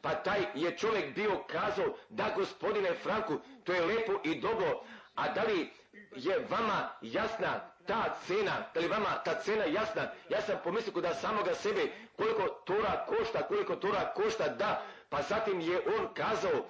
Pa 0.02 0.16
taj 0.16 0.40
je 0.56 0.78
čovjek 0.78 1.16
bio 1.16 1.44
kazao, 1.48 1.96
da 2.10 2.34
gospodine 2.36 2.94
Franku, 3.04 3.40
to 3.64 3.74
je 3.74 3.86
lepo 3.86 4.14
i 4.24 4.40
dobro, 4.40 4.84
a 5.20 5.34
da 5.34 5.44
li 5.44 5.70
je 6.16 6.46
vama 6.50 6.90
jasna 7.02 7.60
ta 7.88 8.16
cena, 8.28 8.66
da 8.74 8.80
li 8.80 8.88
vama 8.88 9.22
ta 9.26 9.40
cena 9.42 9.66
jasna? 9.66 10.12
Ja 10.30 10.42
sam 10.42 10.58
pomislio 10.64 10.94
kod 10.94 11.06
samoga 11.22 11.56
sebe 11.56 11.92
koliko 12.18 12.48
tora 12.66 13.06
košta, 13.06 13.48
koliko 13.48 13.76
tora 13.76 14.14
košta, 14.14 14.48
da, 14.48 14.82
pa 15.10 15.22
zatim 15.22 15.62
je 15.62 15.82
on 16.00 16.14
kazao, 16.14 16.66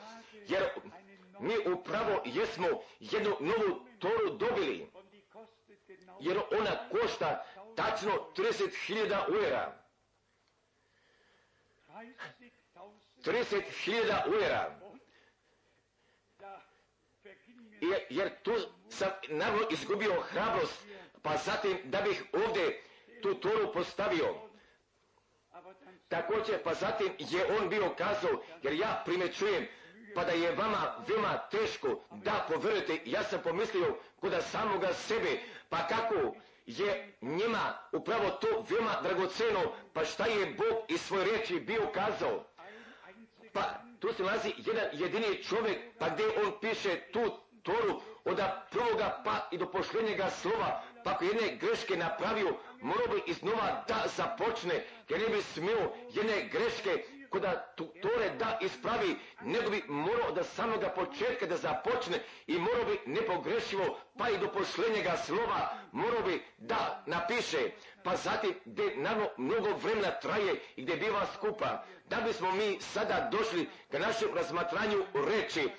jer 0.48 0.64
mi 1.40 1.74
upravo 1.74 2.22
jesmo 2.26 2.68
jednu 3.00 3.36
novu 3.40 3.86
toru 4.00 4.38
dobili, 4.38 4.92
jer 6.20 6.38
ona 6.52 6.90
košta 6.92 7.46
tačno 7.76 8.12
30.000 8.38 9.32
ujera. 9.32 9.74
30.000 13.26 14.30
ujera 14.30 14.89
jer, 17.82 18.02
jer 18.10 18.42
tu 18.44 18.54
sam 18.90 19.10
naravno 19.30 19.68
izgubio 19.70 20.22
hrabrost, 20.22 20.86
pa 21.22 21.38
zatim 21.38 21.78
da 21.84 22.02
bih 22.02 22.24
ovdje 22.34 22.84
tu 23.22 23.34
toru 23.34 23.74
postavio. 23.74 24.36
Također, 26.08 26.64
pa 26.64 26.74
zatim 26.74 27.12
je 27.20 27.58
on 27.60 27.70
bio 27.70 27.90
kazao, 27.98 28.42
jer 28.64 28.74
ja 28.74 29.02
primećujem, 29.06 29.68
pa 30.16 30.24
da 30.24 30.32
je 30.32 30.56
vama 30.56 31.06
veoma 31.08 31.38
teško 31.52 32.04
da 32.12 32.46
poverujete, 32.50 33.00
ja 33.06 33.24
sam 33.24 33.42
pomislio 33.44 33.98
kod 34.20 34.34
samoga 34.52 34.94
sebe, 34.94 35.40
pa 35.70 35.88
kako 35.88 36.36
je 36.66 37.14
njima 37.22 37.78
upravo 37.92 38.30
to 38.30 38.66
veoma 38.70 39.02
dragoceno, 39.04 39.74
pa 39.94 40.06
šta 40.06 40.26
je 40.26 40.46
Bog 40.46 40.78
iz 40.88 41.02
svoje 41.02 41.26
riječi 41.26 41.60
bio 41.60 41.92
kazao. 41.94 42.46
Pa 43.54 43.62
tu 44.00 44.14
se 44.14 44.24
nalazi 44.24 44.54
jedan 44.58 44.86
jedini 44.94 45.44
čovjek, 45.44 45.78
pa 46.00 46.10
gdje 46.10 46.26
on 46.26 46.54
piše 46.62 47.02
tu 47.12 47.40
Toru 47.64 48.02
od 48.26 48.40
prvoga 48.72 49.22
pa 49.26 49.48
i 49.52 49.58
do 49.58 49.66
pošljenjega 49.72 50.30
slova, 50.30 50.84
pa 51.04 51.12
ako 51.12 51.24
jedne 51.26 51.58
greške 51.58 51.98
napravio, 51.98 52.54
morao 52.82 53.08
bi 53.08 53.24
iznova 53.26 53.84
da 53.88 54.04
započne, 54.16 54.84
jer 55.10 55.20
ne 55.20 55.30
bi 55.36 55.42
smio 55.42 55.92
jedne 56.14 56.50
greške 56.52 57.04
koda 57.30 57.74
Tore 57.76 58.30
da 58.40 58.58
ispravi, 58.62 59.16
nego 59.42 59.70
bi 59.70 59.84
morao 59.88 60.32
da 60.32 60.44
samoga 60.44 60.90
početka 60.90 61.46
da 61.46 61.58
započne 61.58 62.20
i 62.48 62.58
morao 62.60 62.86
bi 62.86 63.00
nepogrešivo, 63.06 63.98
pa 64.18 64.30
i 64.30 64.38
do 64.38 64.48
pošljenjega 64.48 65.18
slova, 65.18 65.60
morao 65.92 66.22
bi 66.24 66.44
da 66.58 67.04
napiše, 67.06 67.72
pa 68.04 68.16
zatim 68.16 68.54
gdje 68.66 68.98
naravno 68.98 69.30
mnogo 69.38 69.70
vremena 69.84 70.12
traje 70.12 70.62
i 70.76 70.82
gdje 70.84 70.96
biva 70.96 71.26
skupa, 71.36 71.84
da 72.06 72.18
bismo 72.18 72.52
mi 72.52 72.78
sada 72.82 73.30
došli 73.32 73.70
ka 73.92 74.00
našem 74.00 74.30
razmatranju 74.36 75.04
reći, 75.28 75.70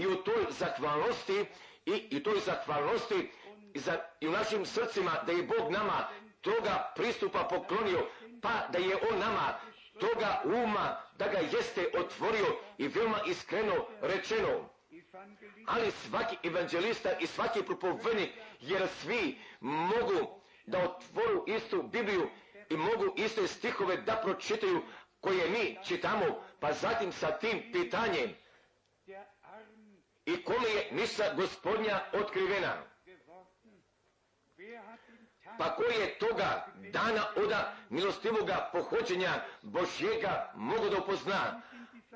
i 0.00 0.06
u 0.06 0.16
toj 0.16 0.46
zahvalnosti 0.50 1.44
i, 1.86 1.92
i 2.10 2.22
toj 2.22 2.40
zahvalnosti 2.40 3.30
i, 3.74 3.78
za, 3.78 3.98
i 4.20 4.28
u 4.28 4.32
našim 4.32 4.66
srcima 4.66 5.12
da 5.26 5.32
je 5.32 5.42
Bog 5.42 5.70
nama 5.70 6.08
toga 6.40 6.92
pristupa 6.96 7.44
poklonio, 7.44 8.06
pa 8.42 8.66
da 8.72 8.78
je 8.78 8.96
On 9.12 9.18
nama 9.18 9.54
toga 10.00 10.42
uma 10.44 10.86
da 11.18 11.28
ga 11.28 11.38
jeste 11.38 11.90
otvorio 11.94 12.46
i 12.78 12.88
veoma 12.88 13.18
iskreno 13.26 13.74
rečeno. 14.00 14.68
Ali 15.66 15.90
svaki 15.90 16.36
evanđelista 16.44 17.12
i 17.12 17.26
svaki 17.26 17.62
propovednik, 17.62 18.30
jer 18.60 18.88
svi 18.88 19.38
mogu 19.60 20.40
da 20.66 20.78
otvoru 20.78 21.44
istu 21.46 21.82
Bibliju 21.82 22.28
i 22.70 22.76
mogu 22.76 23.14
iste 23.16 23.46
stihove 23.46 23.96
da 23.96 24.16
pročitaju 24.16 24.82
koje 25.20 25.50
mi 25.50 25.78
čitamo, 25.84 26.24
pa 26.60 26.72
zatim 26.72 27.12
sa 27.12 27.30
tim 27.30 27.72
pitanjem 27.72 28.34
i 30.32 30.44
kome 30.44 30.68
je 30.68 30.88
misa 30.90 31.24
gospodnja 31.36 32.00
otkrivena. 32.12 32.76
Pa 35.58 35.74
ko 35.74 35.82
je 35.82 36.18
toga 36.18 36.66
dana 36.92 37.24
oda 37.36 37.74
milostivoga 37.90 38.68
pohođenja 38.72 39.32
Božjega 39.62 40.52
mogu 40.54 40.88
da 40.88 40.98
upozna? 40.98 41.62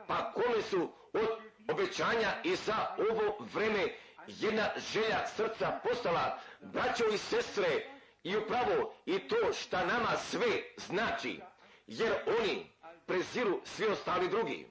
Pa 0.06 0.33
kome 0.33 0.62
su 0.62 0.92
od 1.12 1.28
obećanja 1.68 2.33
i 2.44 2.56
za 2.56 2.97
ovo 2.99 3.47
vreme 3.54 3.88
jedna 4.26 4.68
želja 4.92 5.26
srca 5.26 5.80
postala, 5.85 6.38
braćo 6.61 7.04
i 7.14 7.18
sestre, 7.18 7.87
i 8.23 8.37
upravo 8.37 8.94
i 9.06 9.28
to 9.28 9.52
šta 9.52 9.85
nama 9.87 10.16
sve 10.16 10.62
znači. 10.76 11.40
jer 11.87 12.12
oni 12.26 12.71
preziru 13.06 13.61
svi 13.64 13.87
ostali 13.87 14.28
drugi. 14.28 14.66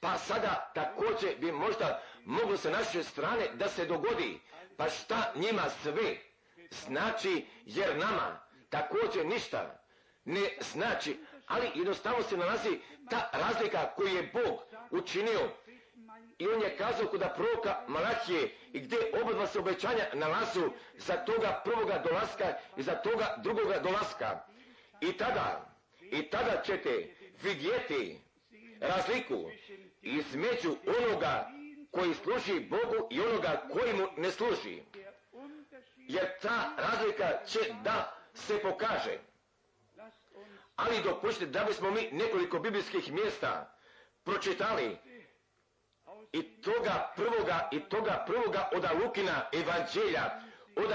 Pa 0.00 0.18
sada 0.18 0.70
također 0.74 1.36
bi 1.38 1.52
možda 1.52 2.02
moglo 2.26 2.56
se 2.56 2.70
naše 2.70 3.02
strane 3.02 3.48
da 3.54 3.68
se 3.68 3.86
dogodi, 3.86 4.40
pa 4.76 4.88
šta 4.88 5.32
njima 5.34 5.62
sve 5.82 6.16
znači, 6.70 7.46
jer 7.66 7.96
nama 7.96 8.40
također 8.70 9.26
ništa 9.26 9.82
ne 10.24 10.58
znači, 10.60 11.16
ali 11.46 11.70
jednostavno 11.74 12.22
se 12.22 12.36
nalazi 12.36 12.80
ta 13.10 13.30
razlika 13.32 13.92
koju 13.96 14.08
je 14.16 14.30
Bog 14.32 14.60
učinio. 14.90 15.50
I 16.38 16.48
on 16.48 16.62
je 16.62 16.76
kazao 16.76 17.06
kod 17.06 17.24
proroka 17.36 17.84
Malahije 17.88 18.54
i 18.72 18.80
gdje 18.80 18.98
oba 19.22 19.46
se 19.46 19.58
obećanja 19.58 20.04
nalazu 20.14 20.70
za 20.94 21.16
toga 21.16 21.62
prvoga 21.64 22.02
dolaska 22.08 22.54
i 22.76 22.82
za 22.82 22.94
toga 22.94 23.36
drugoga 23.42 23.78
dolaska. 23.78 24.44
I 25.00 25.12
tada, 25.12 25.74
i 26.00 26.30
tada 26.30 26.62
ćete 26.62 27.14
vidjeti 27.42 28.20
razliku 28.80 29.50
između 30.02 30.76
onoga 30.86 31.50
koji 31.96 32.14
služi 32.14 32.60
Bogu 32.60 33.08
i 33.10 33.20
onoga 33.20 33.62
koji 33.72 33.92
mu 33.94 34.06
ne 34.16 34.30
služi. 34.30 34.82
Jer 35.96 36.38
ta 36.42 36.72
razlika 36.76 37.44
će 37.46 37.58
da 37.82 38.16
se 38.34 38.58
pokaže. 38.62 39.18
Ali 40.76 41.02
dopustite 41.04 41.46
da 41.46 41.64
bismo 41.64 41.90
mi 41.90 42.08
nekoliko 42.12 42.58
biblijskih 42.58 43.12
mjesta 43.12 43.78
pročitali 44.24 44.96
i 46.32 46.42
toga 46.62 47.12
prvoga 47.16 47.68
i 47.72 47.80
toga 47.80 48.24
prvoga 48.26 48.68
od 48.72 48.84
Lukina 49.02 49.48
evanđelja 49.52 50.40
od 50.76 50.90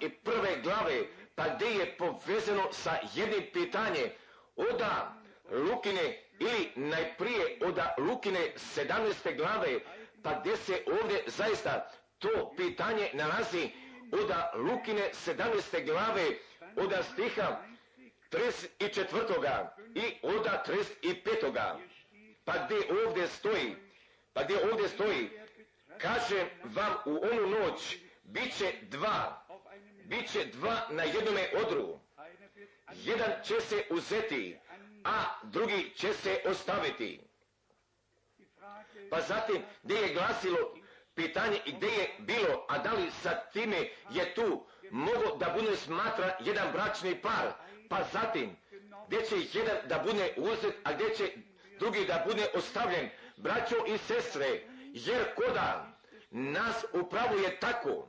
21. 0.00 0.62
glave 0.62 1.02
pa 1.34 1.48
gdje 1.48 1.66
je 1.66 1.96
povezano 1.96 2.72
sa 2.72 2.98
jednim 3.14 3.50
pitanjem 3.52 4.10
oda 4.56 5.14
Lukine 5.50 6.24
ili 6.38 6.72
najprije 6.76 7.58
od 7.62 7.78
Lukine 7.98 8.52
17. 8.56 9.36
glave 9.36 9.80
pa 10.24 10.40
gdje 10.40 10.56
se 10.56 10.84
ovdje 10.86 11.24
zaista 11.26 11.90
to 12.18 12.54
pitanje 12.56 13.10
nalazi 13.12 13.70
od 14.12 14.30
Lukine 14.54 15.10
17. 15.12 15.84
glave 15.86 16.26
od 16.76 17.04
stiha 17.12 17.62
34. 18.30 19.66
i 19.94 20.14
od 20.22 20.46
35. 21.02 21.76
pa 22.44 22.52
gdje 22.66 22.76
ovdje 23.06 23.28
stoji 23.28 23.76
pa 24.34 24.42
gdje 24.44 24.70
ovdje 24.70 24.88
stoji, 24.88 25.30
kaže 25.98 26.46
vam 26.64 26.94
u 27.04 27.20
onu 27.32 27.46
noć, 27.50 27.96
bit 28.24 28.56
će 28.58 28.72
dva, 28.82 29.46
bit 30.04 30.32
će 30.32 30.44
dva 30.44 30.86
na 30.90 31.02
jednome 31.02 31.50
odru. 31.66 31.98
Jedan 32.94 33.32
će 33.44 33.60
se 33.60 33.84
uzeti, 33.90 34.58
a 35.04 35.24
drugi 35.42 35.92
će 35.96 36.12
se 36.14 36.40
ostaviti. 36.44 37.20
Pa 39.14 39.20
zatim, 39.20 39.62
gdje 39.82 39.94
je 39.94 40.14
glasilo 40.14 40.58
pitanje 41.14 41.58
i 41.64 41.72
gdje 41.72 41.86
je 41.86 42.14
bilo, 42.18 42.66
a 42.68 42.78
da 42.78 42.92
li 42.92 43.10
sa 43.22 43.30
time 43.52 43.88
je 44.10 44.34
tu 44.34 44.66
mogo 44.90 45.36
da 45.36 45.56
bude 45.58 45.76
smatra 45.76 46.36
jedan 46.40 46.72
bračni 46.72 47.14
par, 47.22 47.52
pa 47.88 47.98
zatim, 48.12 48.56
gdje 49.06 49.22
će 49.22 49.58
jedan 49.58 49.76
da 49.88 49.98
bude 49.98 50.34
uzet, 50.36 50.74
a 50.84 50.92
gdje 50.92 51.14
će 51.14 51.32
drugi 51.78 52.04
da 52.04 52.24
bude 52.26 52.46
ostavljen, 52.54 53.08
braćo 53.36 53.76
i 53.86 53.98
sestre, 53.98 54.60
jer 54.92 55.34
koda 55.34 55.98
nas 56.30 56.84
upravo 56.92 57.34
je 57.34 57.60
tako 57.60 58.08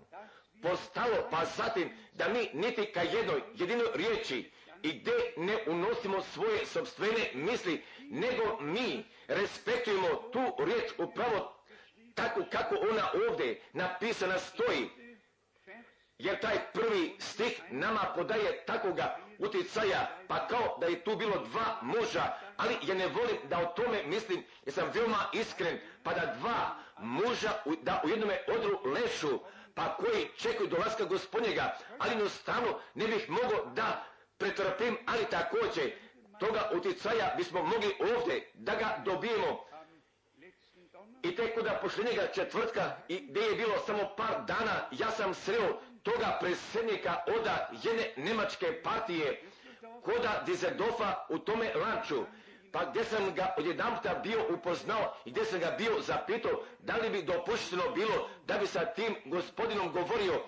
postalo, 0.62 1.28
pa 1.32 1.46
zatim 1.46 1.90
da 2.14 2.28
mi 2.30 2.50
niti 2.54 2.86
ka 2.86 3.02
jednoj 3.02 3.42
jedinoj 3.54 3.88
riječi 3.94 4.52
i 4.86 5.00
gdje 5.00 5.34
ne 5.38 5.58
unosimo 5.68 6.22
svoje 6.22 6.66
sobstvene 6.66 7.32
misli, 7.34 7.84
nego 8.00 8.58
mi 8.62 9.06
respektujemo 9.28 10.08
tu 10.08 10.56
riječ 10.66 10.92
upravo 10.98 11.56
tako 12.16 12.42
kako 12.52 12.76
ona 12.92 13.12
ovdje 13.30 13.62
napisana 13.74 14.40
stoji. 14.40 14.90
Jer 16.18 16.40
taj 16.40 16.72
prvi 16.74 17.16
stih 17.20 17.62
nama 17.72 18.00
podaje 18.16 18.66
takoga 18.66 19.18
utjecaja, 19.40 20.18
pa 20.28 20.48
kao 20.48 20.78
da 20.80 20.86
je 20.86 21.04
tu 21.04 21.16
bilo 21.16 21.46
dva 21.52 21.80
muža, 21.82 22.24
ali 22.58 22.76
ja 22.84 22.96
ne 22.96 23.08
volim 23.08 23.38
da 23.50 23.60
o 23.60 23.66
tome 23.66 24.04
mislim, 24.04 24.44
jer 24.66 24.74
sam 24.74 24.92
veoma 24.94 25.30
iskren, 25.34 25.80
pa 26.04 26.14
da 26.14 26.36
dva 26.40 26.76
muža 27.00 27.50
da 27.82 28.02
u 28.06 28.10
jednome 28.10 28.40
odru 28.48 28.80
lešu, 28.92 29.40
pa 29.74 29.96
koji 29.96 30.28
čekaju 30.38 30.70
dolaska 30.70 31.06
gospodnjega, 31.06 31.78
ali 32.00 32.12
jednostavno 32.12 32.80
ne 32.94 33.08
bih 33.08 33.30
mogao 33.30 33.66
da 33.66 34.15
pretrpim, 34.38 34.98
ali 35.06 35.26
također 35.26 35.92
toga 36.40 36.70
utjecaja 36.74 37.34
bismo 37.38 37.64
mogli 37.64 37.96
ovdje 38.16 38.52
da 38.54 38.76
ga 38.76 39.02
dobijemo. 39.06 39.66
I 41.24 41.36
tek 41.36 41.56
kod 41.56 41.70
pošljenjega 41.82 42.28
četvrtka, 42.34 42.96
i 43.08 43.20
gdje 43.20 43.42
je 43.42 43.56
bilo 43.56 43.80
samo 43.86 44.10
par 44.18 44.46
dana, 44.48 44.88
ja 44.92 45.12
sam 45.12 45.34
sreo 45.34 45.82
toga 46.04 46.38
predsjednika 46.42 47.16
oda 47.40 47.70
jedne 47.84 48.14
nemačke 48.18 48.82
partije, 48.84 49.42
koda 50.04 50.44
Dizedofa 50.46 51.26
u 51.30 51.40
tome 51.40 51.74
lanču, 51.76 52.24
pa 52.72 52.86
gdje 52.86 53.04
sam 53.04 53.34
ga 53.36 53.54
odjedanputa 53.58 54.14
bio 54.24 54.54
upoznao 54.54 55.16
i 55.26 55.32
gdje 55.32 55.46
sam 55.46 55.60
ga 55.60 55.76
bio 55.78 56.02
zapitao 56.02 56.52
da 56.80 56.96
li 56.96 57.10
bi 57.10 57.24
dopušteno 57.24 57.84
bilo 57.96 58.30
da 58.48 58.58
bi 58.58 58.68
sa 58.68 58.86
tim 58.86 59.16
gospodinom 59.26 59.92
govorio, 59.92 60.42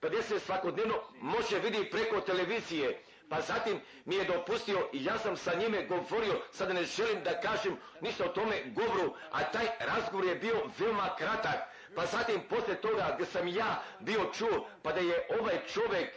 pa 0.00 0.08
gdje 0.08 0.22
se 0.22 0.40
svakodnevno 0.40 0.94
može 1.20 1.58
vidjeti 1.58 1.90
preko 1.90 2.20
televizije, 2.20 3.02
pa 3.28 3.40
zatim 3.40 3.80
mi 4.04 4.14
je 4.14 4.24
dopustio 4.24 4.88
i 4.92 5.04
ja 5.04 5.18
sam 5.18 5.36
sa 5.36 5.54
njime 5.54 5.86
govorio, 5.86 6.42
sada 6.52 6.72
ne 6.72 6.84
želim 6.84 7.24
da 7.24 7.40
kažem 7.40 7.76
ništa 8.00 8.24
o 8.24 8.28
tome 8.28 8.62
govoru, 8.66 9.14
a 9.30 9.44
taj 9.44 9.66
razgovor 9.80 10.26
je 10.26 10.34
bio 10.34 10.62
veoma 10.78 11.14
kratak, 11.18 11.56
pa 11.94 12.06
zatim 12.06 12.40
poslije 12.50 12.80
toga 12.80 13.10
gdje 13.14 13.26
sam 13.26 13.48
ja 13.48 13.82
bio 14.00 14.30
čuo, 14.34 14.68
pa 14.82 14.92
da 14.92 15.00
je 15.00 15.26
ovaj 15.40 15.58
čovjek 15.66 16.10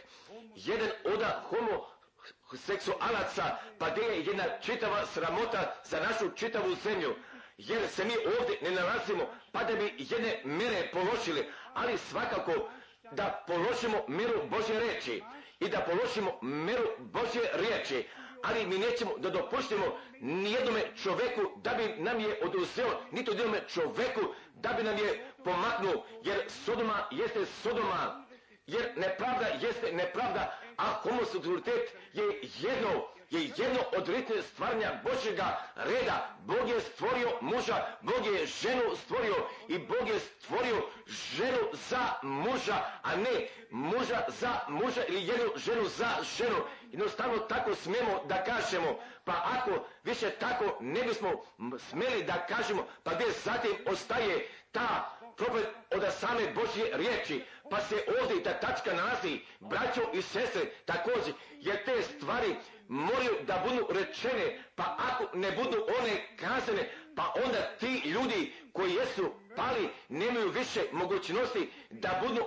jedan 0.54 0.88
od 1.04 1.24
homoseksualaca, 1.48 3.56
pa 3.78 3.90
gdje 3.90 4.02
je 4.02 4.24
jedna 4.24 4.44
čitava 4.60 5.06
sramota 5.06 5.74
za 5.84 6.00
našu 6.00 6.30
čitavu 6.36 6.74
zemlju. 6.74 7.14
Jer 7.58 7.88
se 7.88 8.04
mi 8.04 8.12
ovdje 8.40 8.58
ne 8.62 8.70
nalazimo, 8.70 9.28
pa 9.52 9.64
da 9.64 9.74
bi 9.74 9.94
jedne 9.98 10.40
mire 10.44 10.90
položili, 10.92 11.48
ali 11.74 11.98
svakako 11.98 12.68
da 13.16 13.44
položimo 13.46 14.04
miru 14.08 14.40
Božje 14.50 14.80
reči 14.80 15.22
i 15.60 15.68
da 15.68 15.80
položimo 15.80 16.38
miru 16.42 16.88
Božje 16.98 17.50
riječi, 17.52 18.08
ali 18.42 18.66
mi 18.66 18.78
nećemo 18.78 19.18
da 19.18 19.30
dopuštimo 19.30 19.84
nijednome 20.20 20.82
čoveku 21.02 21.40
da 21.56 21.70
bi 21.74 22.02
nam 22.02 22.20
je 22.20 22.40
oduzeo, 22.44 23.00
niti 23.10 23.30
jednome 23.30 23.60
čoveku 23.68 24.20
da 24.54 24.72
bi 24.72 24.82
nam 24.82 24.96
je 24.98 25.26
pomaknuo, 25.44 26.04
jer 26.24 26.44
Sodoma 26.64 27.08
jeste 27.10 27.46
Sodoma, 27.46 28.24
jer 28.66 28.92
nepravda 28.96 29.46
jeste 29.60 29.92
nepravda, 29.92 30.58
a 30.76 30.84
homoseksualitet 30.84 31.82
je 32.12 32.24
jedno 32.60 33.08
je 33.32 33.50
jedno 33.56 33.80
od 33.96 34.08
ritme 34.08 34.42
stvaranja 34.42 35.00
Božjega 35.04 35.60
reda. 35.76 36.28
Bog 36.44 36.68
je 36.68 36.80
stvorio 36.80 37.28
muža, 37.40 37.86
Bog 38.00 38.26
je 38.26 38.46
ženu 38.46 38.96
stvorio 39.04 39.34
i 39.68 39.78
Bog 39.78 40.08
je 40.08 40.20
stvorio 40.20 40.82
ženu 41.06 41.58
za 41.72 42.08
muža, 42.22 42.84
a 43.02 43.16
ne 43.16 43.48
muža 43.70 44.24
za 44.28 44.60
muža 44.68 45.04
ili 45.08 45.26
jednu 45.26 45.52
ženu 45.56 45.84
za 45.84 46.08
ženu. 46.38 46.56
Jednostavno 46.90 47.38
tako 47.38 47.74
smemo 47.74 48.24
da 48.28 48.44
kažemo, 48.44 48.98
pa 49.24 49.32
ako 49.32 49.86
više 50.04 50.30
tako 50.30 50.76
ne 50.80 51.02
bismo 51.02 51.44
smeli 51.78 52.24
da 52.24 52.46
kažemo, 52.46 52.86
pa 53.02 53.14
gdje 53.14 53.26
zatim 53.44 53.72
ostaje 53.86 54.48
ta 54.72 55.18
propet 55.36 55.66
od 55.90 56.02
same 56.12 56.52
Božje 56.54 56.90
riječi, 56.92 57.44
pa 57.70 57.80
se 57.80 58.04
ovdje 58.20 58.36
i 58.36 58.42
ta 58.42 58.60
tačka 58.60 58.94
nalazi, 58.94 59.40
braćo 59.60 60.00
i 60.12 60.22
sestre, 60.22 60.60
također, 60.84 61.34
jer 61.50 61.84
te 61.84 62.02
stvari 62.02 62.56
moraju 62.88 63.32
da 63.46 63.64
budu 63.68 63.86
rečene, 63.92 64.58
pa 64.74 64.96
ako 64.98 65.36
ne 65.38 65.50
budu 65.52 65.86
one 66.00 66.26
kazane, 66.36 66.90
pa 67.16 67.32
onda 67.44 67.76
ti 67.80 68.02
ljudi 68.08 68.52
koji 68.72 68.94
jesu 68.94 69.32
pali 69.56 69.88
nemaju 70.08 70.50
više 70.50 70.80
mogućnosti 70.92 71.70
da 71.90 72.22
budu 72.26 72.40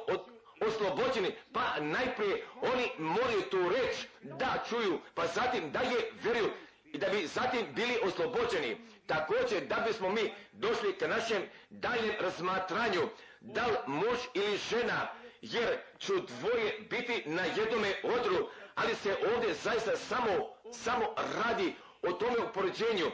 oslobođeni, 0.62 1.36
pa 1.54 1.80
najprije 1.80 2.44
oni 2.62 2.90
moraju 2.98 3.42
tu 3.42 3.70
reč 3.70 3.96
da 4.22 4.64
čuju, 4.70 5.00
pa 5.14 5.28
zatim 5.28 5.72
da 5.72 5.80
je 5.80 6.12
vjeruju 6.24 6.52
i 6.86 6.98
da 6.98 7.10
bi 7.10 7.28
zatim 7.28 7.66
bili 7.76 7.98
oslobođeni. 8.04 8.78
Također 9.06 9.66
da 9.68 9.84
bismo 9.88 10.10
mi 10.10 10.34
došli 10.52 10.94
ka 10.94 11.08
našem 11.08 11.44
daljem 11.70 12.12
razmatranju, 12.20 13.02
da 13.42 13.66
li 13.66 13.76
muž 13.88 14.18
ili 14.34 14.58
žena, 14.58 15.08
jer 15.54 15.78
ću 16.00 16.14
dvoje 16.20 16.80
biti 16.90 17.24
na 17.26 17.44
jednome 17.44 17.94
odru, 18.04 18.50
ali 18.76 18.96
se 18.96 19.16
ovdje 19.36 19.54
zaista 19.54 19.98
samo, 19.98 20.50
samo 20.72 21.16
radi 21.44 21.76
o 22.02 22.12
tome 22.12 22.38
upoređenju. 22.50 23.12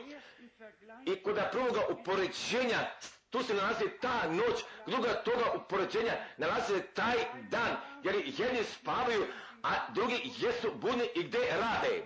I 1.05 1.15
kod 1.23 1.39
prvoga 1.51 1.81
upoređenja, 1.89 2.79
tu 3.29 3.43
se 3.43 3.53
nalazi 3.53 3.85
ta 4.01 4.27
noć, 4.27 4.63
druga 4.87 5.13
toga 5.13 5.45
upoređenja 5.55 6.13
nalazi 6.37 6.73
se 6.73 6.81
taj 6.81 7.15
dan, 7.49 7.75
jer 8.03 8.15
jedni 8.15 8.63
spavaju, 8.63 9.25
a 9.63 9.69
drugi 9.93 10.31
jesu 10.37 10.71
budni 10.75 11.09
i 11.15 11.23
gdje 11.23 11.39
rade. 11.39 12.03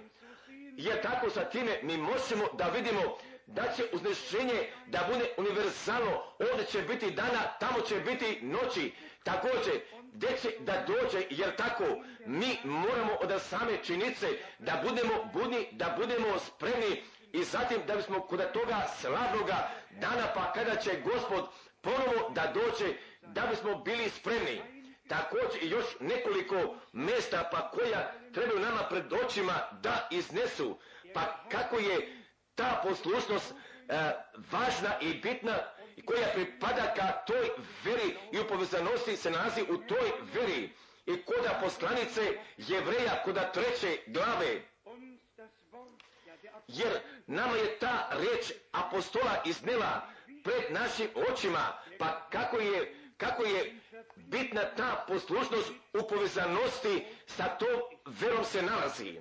Jer 0.78 1.02
tako 1.02 1.30
sa 1.30 1.46
time 1.50 1.80
mi 1.84 1.98
možemo 1.98 2.46
da 2.54 2.68
vidimo 2.68 3.18
da 3.48 3.64
će 3.78 3.84
uznešenje 3.94 4.70
da 4.88 5.10
bude 5.14 5.30
univerzalno, 5.38 6.24
ovdje 6.52 6.66
će 6.66 6.82
biti 6.82 7.12
dana, 7.12 7.44
tamo 7.60 7.82
će 7.82 7.96
biti 7.96 8.40
noći, 8.42 8.92
također, 9.24 9.82
gdje 10.16 10.38
će 10.42 10.50
da 10.60 10.84
dođe, 10.88 11.26
jer 11.30 11.56
tako 11.56 11.84
mi 12.26 12.58
moramo 12.64 13.14
od 13.22 13.42
same 13.42 13.84
činice 13.84 14.28
da 14.60 14.82
budemo 14.84 15.30
budni, 15.34 15.68
da 15.72 15.96
budemo 15.98 16.40
spremni 16.40 17.04
i 17.34 17.44
zatim 17.44 17.78
da 17.88 17.96
bismo 17.96 18.22
kod 18.22 18.52
toga 18.52 18.88
slavnoga 19.00 19.70
dana 19.92 20.28
pa 20.36 20.54
kada 20.54 20.76
će 20.76 21.02
gospod 21.04 21.46
ponovo 21.82 22.30
da 22.30 22.52
dođe, 22.54 22.94
da 23.22 23.42
bismo 23.42 23.76
bili 23.76 24.10
spremni. 24.10 24.62
Također 25.08 25.64
još 25.64 25.86
nekoliko 26.00 26.56
mjesta 26.94 27.50
pa 27.52 27.72
koja 27.72 28.12
trebaju 28.34 28.60
nama 28.60 28.84
pred 28.90 29.14
očima 29.14 29.54
da 29.82 30.08
iznesu. 30.12 30.78
Pa 31.14 31.22
kako 31.52 31.78
je 31.78 32.24
ta 32.56 32.82
poslušnost 32.88 33.52
e, 33.52 33.56
važna 34.52 35.00
i 35.02 35.14
bitna 35.14 35.54
i 35.96 36.06
koja 36.06 36.28
pripada 36.34 36.94
ka 36.96 37.12
toj 37.28 37.50
veri 37.84 38.18
i 38.32 38.40
u 38.40 38.48
povezanosti 38.48 39.18
se 39.18 39.32
nalazi 39.32 39.62
u 39.62 39.78
toj 39.78 40.12
veri. 40.34 40.70
I 41.06 41.22
koda 41.22 41.60
poslanice 41.64 42.22
jevreja, 42.58 43.22
koda 43.26 43.52
treće 43.52 43.98
glave. 44.08 44.62
Jer 46.68 47.00
nama 47.28 47.56
je 47.58 47.80
ta 47.80 48.10
riječ 48.12 48.52
apostola 48.72 49.42
iznela 49.46 50.08
pred 50.44 50.64
našim 50.72 51.08
očima, 51.32 51.78
pa 52.00 52.28
kako 52.30 52.58
je, 52.60 52.96
kako 53.18 53.44
je 53.44 53.76
bitna 54.16 54.62
ta 54.78 55.06
poslušnost 55.08 55.72
u 55.94 56.08
povezanosti 56.08 57.06
sa 57.28 57.44
tom 57.58 57.82
verom 58.06 58.46
se 58.46 58.62
nalazi. 58.62 59.20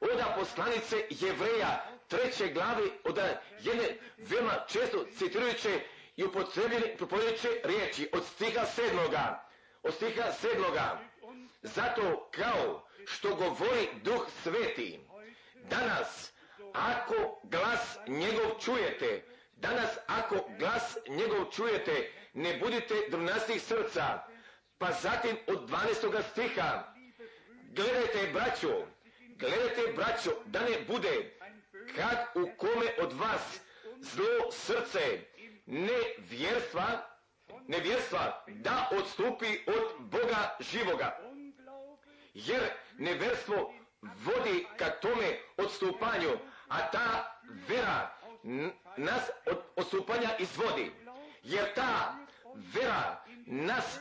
Oda 0.00 0.34
poslanice 0.38 0.96
jevreja 1.10 1.84
treće 2.08 2.52
glavi 2.52 2.90
od 3.04 3.18
jedne 3.60 3.96
veoma 4.18 4.54
često 4.68 5.04
citirajuće 5.18 5.80
i 6.16 6.24
upotrebljujuće 6.24 7.48
riječi 7.64 8.08
od 8.12 8.24
stiha 8.24 8.66
sedmoga. 8.66 9.48
Od 9.82 9.94
stiha 9.94 10.32
sedmoga. 10.32 11.00
Zato 11.62 12.30
kao 12.30 12.88
što 13.06 13.34
govori 13.34 13.88
duh 14.02 14.26
sveti, 14.42 15.00
danas 15.62 16.32
ako 16.72 17.40
glas 17.42 17.96
njegov 18.06 18.60
čujete, 18.60 19.24
danas 19.56 19.90
ako 20.06 20.36
glas 20.58 20.96
njegov 21.08 21.50
čujete, 21.52 22.12
ne 22.34 22.58
budite 22.58 22.94
drvnastih 23.10 23.62
srca. 23.62 24.22
Pa 24.78 24.92
zatim 24.92 25.36
od 25.46 25.70
12. 25.70 26.22
stiha, 26.30 26.94
gledajte 27.70 28.30
braćo, 28.32 28.86
gledajte 29.38 29.92
braćo, 29.96 30.30
da 30.46 30.60
ne 30.60 30.80
bude 30.88 31.38
kad 31.96 32.18
u 32.34 32.56
kome 32.56 32.86
od 32.98 33.12
vas 33.12 33.60
zlo 34.00 34.50
srce 34.50 35.20
nevjerstva, 35.66 36.84
nevjerstva 37.68 38.44
da 38.46 38.88
odstupi 38.92 39.58
od 39.66 39.84
Boga 39.98 40.56
živoga. 40.60 41.18
Jer 42.34 42.62
nevjerstvo 42.98 43.74
vodi 44.02 44.66
ka 44.76 44.90
tome 44.90 45.38
odstupanju, 45.56 46.30
a 46.68 46.90
ta 46.90 47.38
vera 47.68 48.16
nas 48.96 49.30
od 49.46 49.58
odstupanja 49.76 50.28
izvodi. 50.38 50.92
Jer 51.42 51.74
ta 51.74 52.14
vera 52.54 53.24
nas 53.46 53.98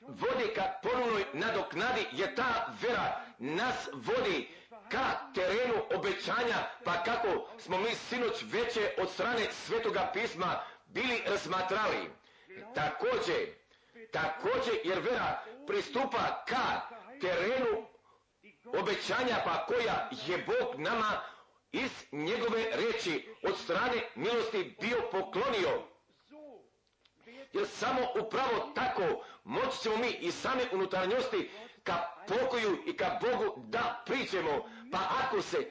vodi 0.00 0.54
ka 0.54 0.62
ponovnoj 0.82 1.24
nadoknadi, 1.32 2.06
jer 2.12 2.34
ta 2.34 2.76
vera 2.82 3.24
nas 3.38 3.88
vodi 3.92 4.48
ka 4.88 5.32
terenu 5.34 5.74
obećanja, 5.94 6.68
pa 6.84 7.04
kako 7.04 7.48
smo 7.58 7.78
mi 7.78 7.94
sinoć 7.94 8.42
veće 8.42 8.94
od 8.98 9.10
strane 9.10 9.52
Svetoga 9.52 10.10
pisma 10.12 10.60
bili 10.92 11.22
razmatrali. 11.26 12.10
Također, 12.74 13.36
također 14.12 14.74
jer 14.84 14.98
vera 14.98 15.42
pristupa 15.66 16.44
ka 16.48 16.80
terenu 17.20 17.86
obećanja 18.64 19.36
pa 19.44 19.66
koja 19.66 20.08
je 20.26 20.44
Bog 20.46 20.80
nama 20.80 21.20
iz 21.72 21.90
njegove 22.12 22.64
reči 22.72 23.28
od 23.42 23.58
strane 23.58 24.02
milosti 24.14 24.76
bio 24.80 25.02
poklonio. 25.12 25.82
Jer 27.52 27.68
samo 27.68 28.00
upravo 28.26 28.72
tako 28.74 29.24
moći 29.44 29.82
ćemo 29.82 29.96
mi 29.96 30.08
i 30.10 30.32
same 30.32 30.62
unutarnjosti 30.72 31.50
ka 31.82 31.96
pokoju 32.28 32.82
i 32.86 32.96
ka 32.96 33.18
Bogu 33.20 33.54
da 33.56 34.02
priđemo. 34.06 34.70
Pa 34.92 34.98
ako 35.24 35.42
se 35.42 35.70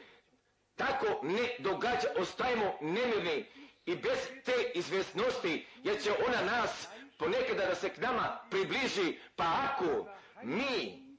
tako 0.76 1.20
ne 1.24 1.56
događa, 1.60 2.08
ostajemo 2.18 2.78
nemirni 2.82 3.46
i 3.90 3.96
bez 3.96 4.20
te 4.46 4.72
izvjesnosti, 4.74 5.68
jer 5.84 6.02
će 6.04 6.12
ona 6.28 6.42
nas 6.52 6.88
ponekada 7.18 7.66
da 7.66 7.76
se 7.76 7.90
k 7.90 7.98
nama 7.98 8.40
približi, 8.50 9.18
pa 9.36 9.46
ako 9.64 10.08
mi 10.44 11.10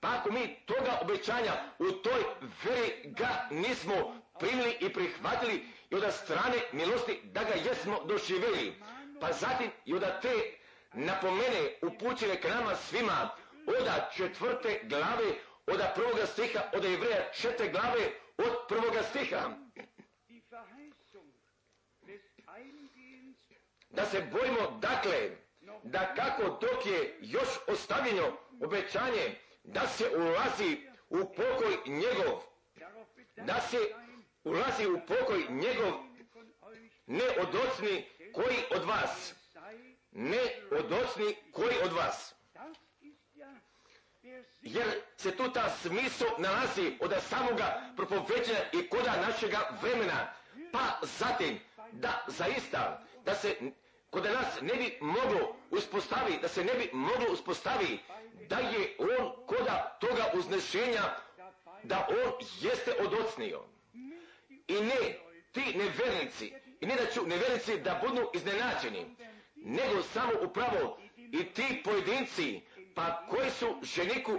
pa 0.00 0.08
ako 0.18 0.32
mi 0.32 0.56
toga 0.66 0.98
obećanja 1.02 1.52
u 1.78 1.92
toj 1.92 2.24
veri 2.64 3.02
ga 3.04 3.48
nismo 3.50 4.22
primili 4.38 4.76
i 4.80 4.92
prihvatili 4.92 5.64
i 5.90 5.94
od 5.94 6.12
strane 6.12 6.56
milosti 6.72 7.20
da 7.24 7.44
ga 7.44 7.54
jesmo 7.54 8.04
doživjeli. 8.04 8.74
Pa 9.20 9.32
zatim 9.32 9.70
i 9.84 9.94
od 9.94 10.02
te 10.22 10.34
napomene 10.92 11.78
upućene 11.82 12.40
k 12.40 12.48
nama 12.48 12.76
svima 12.76 13.30
od 13.66 13.88
četvrte 14.16 14.80
glave, 14.82 15.30
od 15.66 15.80
prvoga 15.94 16.26
stiha, 16.26 16.60
od 16.74 16.84
Jevreja 16.84 17.32
četiri 17.32 17.68
glave, 17.68 18.10
od 18.38 18.52
prvoga 18.68 19.02
stiha. 19.02 19.65
Da 23.96 24.04
se 24.04 24.20
bojimo 24.32 24.78
dakle, 24.80 25.30
da 25.82 26.14
kako 26.14 26.42
dok 26.42 26.86
je 26.86 27.16
još 27.20 27.48
ostavljeno 27.66 28.36
obećanje 28.60 29.38
da 29.64 29.88
se 29.88 30.04
ulazi 30.16 30.78
u 31.08 31.24
pokoj 31.24 31.76
njegov, 31.86 32.42
da 33.36 33.60
se 33.60 33.78
ulazi 34.44 34.86
u 34.86 35.00
pokoj 35.06 35.46
njegov 35.48 35.92
ne 37.06 37.24
odocni 37.40 38.04
koji 38.32 38.56
od 38.70 38.84
vas, 38.84 39.34
ne 40.12 40.42
odocni 40.70 41.36
koji 41.52 41.76
od 41.84 41.92
vas. 41.92 42.34
Jer 44.62 44.86
se 45.16 45.36
tu 45.36 45.52
ta 45.52 45.70
smisao 45.70 46.28
nalazi 46.38 46.98
od 47.00 47.14
samoga 47.28 47.92
propoveđenja 47.96 48.58
i 48.72 48.88
koda 48.88 49.20
našega 49.26 49.78
vremena. 49.82 50.32
Pa 50.72 50.98
zatim, 51.02 51.60
da 51.92 52.24
zaista, 52.28 53.02
da 53.24 53.34
se 53.34 53.56
kod 54.10 54.24
nas 54.24 54.60
ne 54.60 54.74
bi 54.74 54.98
moglo 55.00 55.56
uspostavi, 55.70 56.38
da 56.42 56.48
se 56.48 56.64
ne 56.64 56.74
bi 56.74 56.90
moglo 56.92 57.26
uspostavi 57.32 57.98
da 58.48 58.58
je 58.58 58.96
on 58.98 59.46
koda 59.46 59.98
toga 60.00 60.30
uznešenja, 60.34 61.02
da 61.82 62.08
on 62.10 62.32
jeste 62.60 62.92
odocnio. 63.00 63.62
I 64.68 64.74
ne, 64.74 65.18
ti 65.52 65.78
nevernici, 65.78 66.52
i 66.80 66.86
ne 66.86 66.96
da 66.96 67.06
ću 67.06 67.26
nevernici 67.26 67.78
da 67.78 68.00
budu 68.08 68.30
iznenađeni, 68.34 69.16
nego 69.56 70.02
samo 70.02 70.32
upravo 70.42 70.98
i 71.16 71.44
ti 71.44 71.80
pojedinci, 71.84 72.60
pa 72.94 73.26
koji 73.30 73.50
su 73.50 73.78
ženiku 73.82 74.38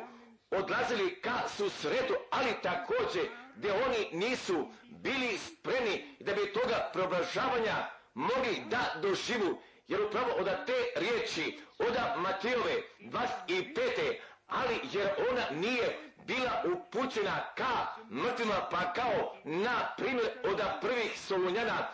odlazili 0.51 1.21
ka 1.21 1.49
susretu, 1.57 2.13
ali 2.31 2.61
također 2.63 3.29
gdje 3.55 3.71
oni 3.71 4.09
nisu 4.27 4.67
bili 4.89 5.37
spremni 5.37 6.15
da 6.19 6.33
bi 6.33 6.53
toga 6.53 6.89
preobražavanja 6.93 7.96
mogli 8.17 8.63
da 8.69 8.99
doživu. 9.01 9.61
Jer 9.87 10.01
upravo 10.01 10.31
od 10.37 10.45
te 10.65 10.73
riječi, 10.95 11.59
od 11.79 11.95
Matijove 12.17 12.81
25. 12.99 14.15
ali 14.47 14.79
jer 14.91 15.09
ona 15.31 15.61
nije 15.61 15.99
bila 16.25 16.63
upućena 16.73 17.53
ka 17.55 17.87
mrtvima, 18.11 18.67
pa 18.71 18.93
kao 18.93 19.35
na 19.43 19.93
primjer 19.97 20.29
od 20.43 20.61
prvih 20.81 21.19
Solunjana, 21.19 21.87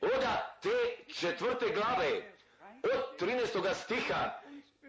od 0.00 0.24
te 0.62 1.04
četvrte 1.14 1.66
glave, 1.74 2.32
od 2.82 3.28
13. 3.28 3.74
stiha, 3.74 4.40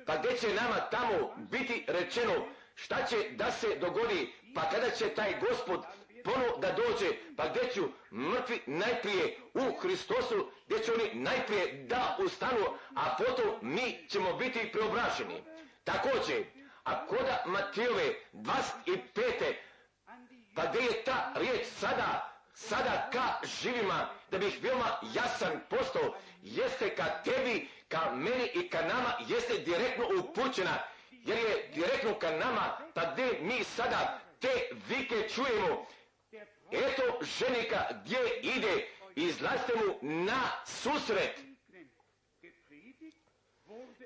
pa 0.05 0.17
gdje 0.17 0.37
će 0.37 0.47
nama 0.53 0.75
tamo 0.91 1.35
biti 1.37 1.85
rečeno 1.87 2.33
šta 2.75 3.05
će 3.05 3.29
da 3.31 3.51
se 3.51 3.75
dogodi, 3.75 4.33
pa 4.55 4.69
kada 4.69 4.89
će 4.89 5.09
taj 5.09 5.39
gospod 5.39 5.85
ponovo 6.23 6.57
da 6.57 6.71
dođe, 6.71 7.07
pa 7.37 7.47
gdje 7.47 7.71
ću 7.73 7.81
mrtvi 8.11 8.61
najprije 8.65 9.37
u 9.53 9.75
Hristosu, 9.79 10.51
gdje 10.65 10.79
će 10.79 10.93
oni 10.93 11.13
najprije 11.13 11.73
da 11.73 12.17
ustanu, 12.19 12.65
a 12.95 13.15
potom 13.17 13.55
mi 13.61 14.07
ćemo 14.09 14.33
biti 14.33 14.71
preobraženi. 14.71 15.43
Također, 15.83 16.43
a 16.83 17.05
koda 17.05 17.43
Matijove 17.45 18.13
25. 18.33 19.53
pa 20.55 20.65
gdje 20.65 20.79
je 20.79 21.03
ta 21.03 21.33
riječ 21.35 21.65
sada, 21.67 22.31
sada 22.53 23.09
ka 23.13 23.47
živima, 23.61 24.09
da 24.31 24.37
bih 24.37 24.59
veoma 24.61 24.99
jasan 25.13 25.59
postao, 25.69 26.15
jeste 26.41 26.95
ka 26.95 27.05
tebi, 27.23 27.69
ka 27.87 28.11
meni 28.15 28.45
i 28.53 28.69
ka 28.69 28.81
nama, 28.81 29.13
jeste 29.27 29.57
direktno 29.57 30.05
upućena, 30.19 30.77
jer 31.11 31.37
je 31.37 31.69
direktno 31.75 32.13
ka 32.19 32.31
nama, 32.31 32.77
pa 32.93 33.01
gdje 33.11 33.39
mi 33.41 33.63
sada 33.63 34.19
te 34.39 34.69
vike 34.89 35.29
čujemo, 35.29 35.85
eto 36.71 37.19
ženika 37.21 37.85
gdje 38.03 38.17
ide, 38.41 38.87
izlazite 39.15 39.73
mu 39.75 39.97
na 40.23 40.41
susret. 40.65 41.39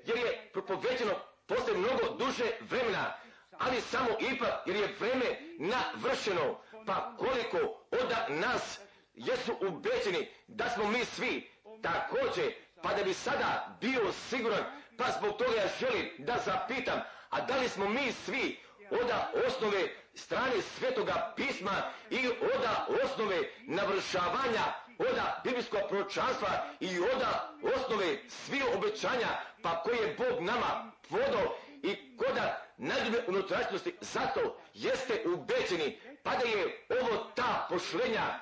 Jer 0.04 0.18
je 0.18 0.50
propoveđeno 0.52 1.14
posle 1.46 1.74
mnogo 1.76 2.14
duže 2.18 2.44
vremena, 2.60 3.14
ali 3.58 3.80
samo 3.80 4.08
ipak 4.34 4.66
jer 4.66 4.76
je 4.76 4.94
vreme 5.00 5.38
navršeno, 5.58 6.60
pa 6.86 7.16
koliko 7.18 7.58
od 7.90 8.12
nas 8.28 8.80
jesu 9.14 9.52
ubeđeni 9.60 10.28
da 10.46 10.68
smo 10.70 10.88
mi 10.88 11.04
svi 11.04 11.50
također, 11.82 12.52
pa 12.82 12.94
da 12.94 13.02
bi 13.04 13.14
sada 13.14 13.76
bio 13.80 14.12
siguran, 14.12 14.64
pa 14.98 15.04
zbog 15.18 15.36
toga 15.36 15.56
ja 15.56 15.68
želim 15.80 16.10
da 16.18 16.38
zapitam, 16.44 17.00
a 17.30 17.40
da 17.40 17.56
li 17.56 17.68
smo 17.68 17.88
mi 17.88 18.12
svi 18.12 18.60
oda 18.90 19.32
osnove 19.46 19.88
strane 20.14 20.62
svetoga 20.62 21.32
pisma 21.36 21.72
i 22.10 22.28
oda 22.28 22.86
osnove 23.04 23.36
navršavanja 23.66 24.64
oda 24.98 25.40
biblijskog 25.44 25.80
proročanstva 25.88 26.48
i 26.80 27.00
oda 27.00 27.52
osnove 27.76 28.18
svi 28.28 28.62
obećanja 28.76 29.28
pa 29.62 29.82
koje 29.82 29.96
je 29.96 30.14
Bog 30.18 30.42
nama 30.44 30.92
vodo 31.10 31.56
i 31.82 32.16
koda 32.16 32.62
najdube 32.76 33.22
unutrašnjosti 33.28 33.96
zato 34.00 34.58
jeste 34.74 35.22
ubeđeni 35.26 35.98
pa 36.22 36.30
da 36.30 36.48
je 36.48 36.86
ovo 37.00 37.24
ta 37.34 37.66
pošlenja 37.70 38.40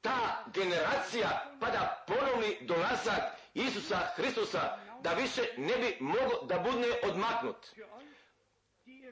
ta 0.00 0.44
generacija 0.54 1.44
pa 1.60 1.70
da 1.70 2.04
ponovni 2.06 2.56
dolazak 2.60 3.22
Isusa 3.54 3.98
Hristusa 4.16 4.76
da 5.02 5.12
više 5.12 5.42
ne 5.56 5.76
bi 5.76 5.96
mogao 6.00 6.44
da 6.44 6.58
bude 6.58 7.00
odmaknut 7.04 7.66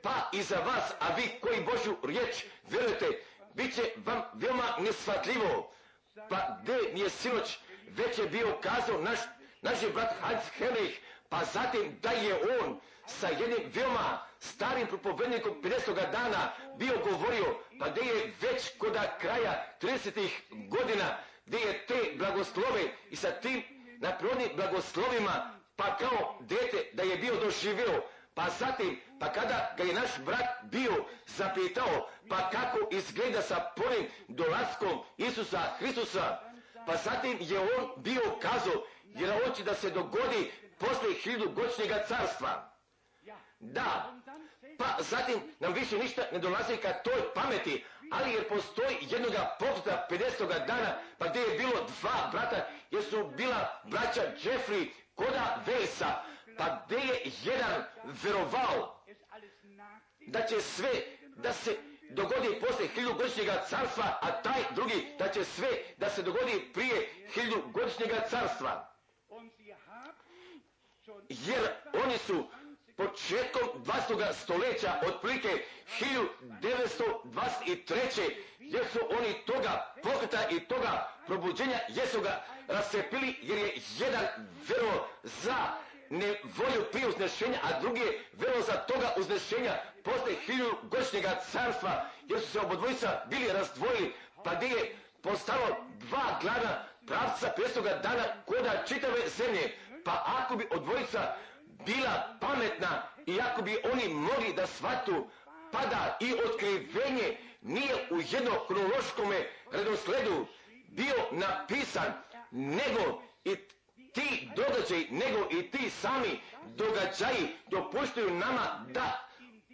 pa 0.03 0.31
i 0.33 0.43
za 0.43 0.57
vas, 0.57 0.93
a 1.01 1.15
vi 1.15 1.31
koji 1.41 1.65
Božju 1.65 1.97
riječ 2.03 2.45
vjerujete, 2.69 3.07
bit 3.55 3.75
će 3.75 3.83
vam 3.97 4.23
veoma 4.35 4.65
nesvatljivo. 4.79 5.73
Pa 6.29 6.59
gdje 6.63 6.95
nije 6.95 7.11
sinoć 7.11 7.59
već 7.89 8.19
je 8.19 8.27
bio 8.27 8.59
kazao 8.61 9.01
naš, 9.01 9.19
naš 9.63 9.83
je 9.83 9.91
brat 9.91 10.15
Hans 10.21 10.45
Henrich, 10.59 10.99
pa 11.29 11.45
zatim 11.45 11.99
da 12.03 12.11
je 12.11 12.35
on 12.61 12.81
sa 13.07 13.29
jednim 13.29 13.73
veoma 13.75 14.27
starim 14.41 14.87
propovednikom 14.87 15.63
50. 15.63 15.95
dana 16.13 16.53
bio 16.79 16.99
govorio, 17.05 17.59
pa 17.79 17.89
gdje 17.89 18.03
je 18.03 18.35
već 18.41 18.79
kod 18.79 18.99
kraja 19.21 19.65
30. 19.83 20.29
godina, 20.69 21.19
gdje 21.47 21.59
je 21.59 21.87
te 21.87 22.13
blagoslove 22.19 22.83
i 23.11 23.17
sa 23.17 23.31
tim 23.31 23.63
naprirodnim 23.99 24.49
blagoslovima, 24.57 25.51
pa 25.77 25.97
kao 25.97 26.39
dete 26.41 26.91
da 26.93 27.03
je 27.03 27.17
bio 27.17 27.37
doživio, 27.37 28.03
pa 28.37 28.51
zatim, 28.59 29.01
pa 29.21 29.33
kada 29.33 29.75
ga 29.77 29.85
je 29.85 29.95
naš 29.95 30.19
brat 30.25 30.47
bio 30.63 31.05
zapitao, 31.27 32.09
pa 32.29 32.51
kako 32.51 32.79
izgleda 32.91 33.43
sa 33.43 33.73
prvim 33.77 34.07
dolaskom 34.29 35.03
Isusa 35.17 35.61
Hristusa, 35.79 36.39
pa 36.87 36.97
zatim 36.97 37.37
je 37.41 37.61
on 37.61 37.91
bio 37.97 38.23
kazao, 38.43 38.83
jer 39.05 39.45
hoće 39.45 39.65
da 39.65 39.75
se 39.75 39.91
dogodi 39.91 40.53
posle 40.79 41.15
hilju 41.23 41.51
godišnjega 41.51 42.05
carstva. 42.09 42.73
Da, 43.61 44.15
pa 44.79 45.03
zatim 45.03 45.41
nam 45.61 45.73
više 45.73 45.99
ništa 45.99 46.23
ne 46.33 46.39
dolazi 46.39 46.77
ka 46.77 46.93
toj 46.93 47.35
pameti, 47.35 47.85
ali 48.13 48.33
jer 48.33 48.49
postoji 48.49 48.97
jednoga 49.01 49.57
pokreta 49.59 50.07
50. 50.11 50.67
dana, 50.67 50.99
pa 51.19 51.29
gdje 51.29 51.41
je 51.41 51.59
bilo 51.59 51.87
dva 52.01 52.29
brata, 52.33 52.69
jer 52.91 53.05
su 53.05 53.31
bila 53.37 53.81
braća 53.85 54.23
Jeffrey 54.43 54.91
koda 55.15 55.63
Vesa, 55.67 56.23
pa 56.59 56.83
gdje 56.87 56.97
je 56.97 57.23
jedan 57.45 57.85
verovao 58.05 59.05
da 60.27 60.47
će 60.47 60.61
sve 60.61 60.91
da 61.37 61.53
se 61.53 61.77
dogodi 62.11 62.61
posle 62.61 62.89
hiljugodišnjega 62.89 63.65
carstva, 63.69 64.19
a 64.23 64.43
taj 64.43 64.63
drugi 64.75 65.07
da 65.19 65.29
će 65.29 65.45
sve 65.45 65.69
da 65.97 66.11
se 66.11 66.23
dogodi 66.23 66.71
prije 66.75 67.09
hiljugodišnjega 67.35 68.21
carstva. 68.31 68.93
Jer 71.29 71.69
oni 72.05 72.19
su 72.19 72.47
početkom 72.97 73.63
20. 73.85 74.33
stoljeća, 74.33 75.01
otprilike 75.07 75.49
1923. 76.01 78.35
jer 78.59 78.85
su 78.93 78.99
oni 79.19 79.35
toga 79.47 79.95
pokreta 80.03 80.49
i 80.51 80.61
toga 80.61 81.13
probuđenja 81.27 81.79
jesu 81.89 82.21
ga 82.21 82.45
rasepili 82.69 83.37
jer 83.43 83.59
je 83.59 83.75
jedan 83.99 84.25
vero 84.69 85.09
za 85.23 85.55
ne 86.11 86.27
volju 86.57 86.85
prije 86.93 87.09
uznešenja, 87.09 87.59
a 87.63 87.81
drugi 87.81 88.01
je 88.01 88.25
velo 88.33 88.63
za 88.63 88.73
toga 88.73 89.15
uznešenja 89.17 89.73
posle 90.05 90.35
hilju 90.47 90.75
godišnjega 90.83 91.41
carstva, 91.53 92.11
jer 92.29 92.41
su 92.41 92.47
se 92.47 92.61
obodvojica 92.61 93.23
bili 93.31 93.53
razdvojili, 93.53 94.15
pa 94.45 94.55
gdje 94.55 94.67
je 94.67 94.97
postalo 95.23 95.77
dva 95.99 96.39
glavna 96.43 96.85
pravca 97.07 97.49
prestoga 97.57 97.91
dana 98.03 98.25
koda 98.47 98.83
čitave 98.89 99.29
zemlje. 99.29 99.73
Pa 100.05 100.25
ako 100.27 100.57
bi 100.57 100.69
odvojica 100.71 101.35
bila 101.87 102.37
pametna 102.41 103.03
i 103.27 103.41
ako 103.41 103.63
bi 103.63 103.79
oni 103.93 104.15
mogli 104.15 104.53
da 104.57 104.67
shvatu, 104.67 105.27
pada 105.73 106.17
i 106.21 106.35
otkrivenje 106.35 107.37
nije 107.63 107.95
u 108.11 108.17
jednom 108.31 108.55
kronološkom 108.67 109.33
redosledu 109.73 110.47
bio 110.89 111.15
napisan, 111.31 112.13
nego 112.51 113.23
i 113.45 113.57
ti 114.17 114.49
događaj, 114.57 115.07
nego 115.11 115.49
i 115.51 115.71
ti 115.71 115.91
sami 115.91 116.41
događaji 116.77 117.57
dopuštaju 117.71 118.31
nama 118.31 118.85
da 118.89 119.29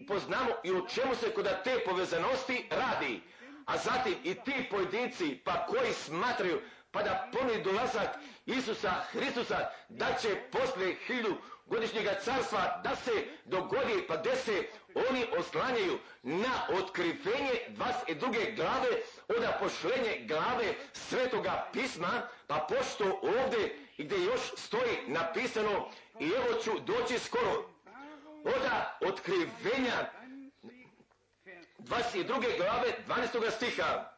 poznamo 0.08 0.50
i 0.64 0.72
u 0.72 0.88
čemu 0.88 1.14
se 1.14 1.30
kod 1.34 1.48
te 1.64 1.78
povezanosti 1.84 2.68
radi. 2.70 3.22
A 3.66 3.78
zatim 3.78 4.14
i 4.24 4.34
ti 4.34 4.66
pojedinci 4.70 5.40
pa 5.44 5.66
koji 5.66 5.92
smatraju 5.92 6.60
pa 6.90 7.02
da 7.02 7.28
ponudi 7.32 7.62
dolazak 7.62 8.08
Isusa 8.46 8.90
Hristusa 9.10 9.70
da 9.88 10.06
će 10.22 10.28
posle 10.52 10.94
hilju 11.06 11.36
godišnjega 11.66 12.14
carstva 12.24 12.80
da 12.84 12.96
se 12.96 13.10
dogodi 13.44 14.04
pa 14.08 14.16
da 14.16 14.36
se 14.36 14.68
oni 14.94 15.24
oslanjaju 15.38 15.98
na 16.22 16.66
otkrivenje 16.78 17.54
22. 17.68 18.56
glave 18.56 18.90
od 19.28 19.44
pošlenje 19.60 20.24
glave 20.28 20.74
svetoga 20.92 21.68
pisma 21.72 22.22
pa 22.46 22.66
pošto 22.68 23.20
ovdje 23.22 23.81
gdje 24.02 24.24
još 24.24 24.40
stoji 24.56 24.96
napisano 25.06 25.88
i 26.20 26.24
evo 26.24 26.60
ću 26.64 26.70
doći 26.80 27.18
skoro 27.18 27.68
oda 28.44 28.98
otkrivenja 29.00 30.10
22. 31.78 32.26
glave 32.56 32.92
12. 33.08 33.50
stiha 33.50 34.12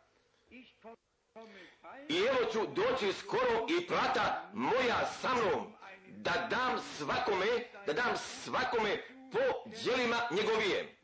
i 2.08 2.18
evo 2.18 2.52
ću 2.52 2.66
doći 2.66 3.12
skoro 3.12 3.66
i 3.78 3.86
plata 3.86 4.50
moja 4.52 5.06
sa 5.20 5.34
mnom 5.34 5.72
da 6.08 6.46
dam 6.50 6.80
svakome 6.98 7.46
da 7.86 7.92
dam 7.92 8.16
svakome 8.16 9.02
po 9.32 9.70
djelima 9.82 10.16
njegovije 10.30 10.96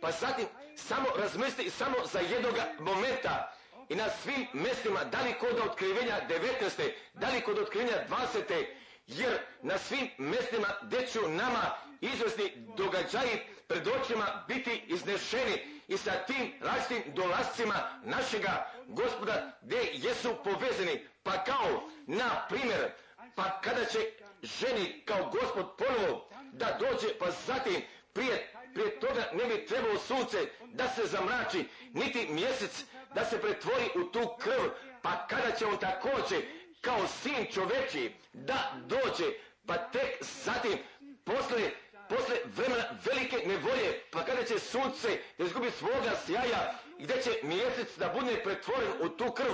pa 0.00 0.10
zatim 0.10 0.46
samo 0.76 1.06
razmisli 1.16 1.70
samo 1.70 1.96
za 2.12 2.18
jednog 2.20 2.54
momenta 2.80 3.52
i 3.90 3.94
na 3.94 4.08
svim 4.22 4.46
mjestima, 4.52 5.04
da 5.04 5.20
li 5.20 5.34
kod 5.40 5.58
otkrivenja 5.66 6.20
19. 6.28 6.90
da 7.14 7.28
li 7.28 7.40
kod 7.40 7.58
otkrivenja 7.58 8.04
20. 8.08 8.64
jer 9.06 9.38
na 9.62 9.78
svim 9.78 10.10
mjestima 10.18 10.68
gdje 10.82 11.06
ću 11.06 11.28
nama 11.28 11.76
izvrsni 12.00 12.52
događaji 12.76 13.40
pred 13.66 13.88
očima 13.88 14.44
biti 14.48 14.84
iznešeni 14.86 15.80
i 15.88 15.96
sa 15.96 16.12
tim 16.12 16.52
različitim 16.60 17.14
dolascima 17.14 18.00
našega 18.04 18.72
gospoda 18.86 19.58
gdje 19.62 19.90
jesu 19.92 20.34
povezani. 20.44 21.06
Pa 21.22 21.44
kao, 21.44 21.88
na 22.06 22.46
primjer, 22.48 22.92
pa 23.34 23.60
kada 23.60 23.84
će 23.84 23.98
ženi 24.42 25.02
kao 25.04 25.30
gospod 25.30 25.66
ponovo 25.78 26.30
da 26.52 26.78
dođe, 26.80 27.18
pa 27.18 27.30
zatim 27.46 27.82
prije, 28.12 28.52
prije 28.74 29.00
toga 29.00 29.30
ne 29.32 29.44
bi 29.44 29.66
trebalo 29.66 29.98
sunce 29.98 30.38
da 30.72 30.88
se 30.88 31.06
zamrači, 31.06 31.64
niti 31.92 32.26
mjesec 32.28 32.84
da 33.14 33.24
se 33.24 33.40
pretvori 33.40 33.90
u 33.94 34.04
tu 34.04 34.36
krv, 34.38 34.70
pa 35.02 35.26
kada 35.26 35.50
će 35.50 35.66
on 35.66 35.76
također 35.78 36.42
kao 36.80 37.06
sin 37.06 37.46
čoveči 37.52 38.12
da 38.32 38.72
dođe, 38.86 39.24
pa 39.66 39.76
tek 39.76 40.24
zatim 40.44 40.78
posle, 41.24 41.70
posle 42.08 42.36
vremena 42.44 42.84
velike 43.04 43.36
nevolje, 43.46 44.02
pa 44.10 44.24
kada 44.24 44.44
će 44.44 44.58
sunce 44.58 45.18
da 45.38 45.44
izgubi 45.44 45.70
svoga 45.70 46.16
sjaja 46.26 46.74
i 46.98 47.04
gdje 47.04 47.22
će 47.22 47.30
mjesec 47.42 47.96
da 47.98 48.08
bude 48.08 48.42
pretvoren 48.44 48.92
u 49.00 49.08
tu 49.08 49.32
krv, 49.32 49.52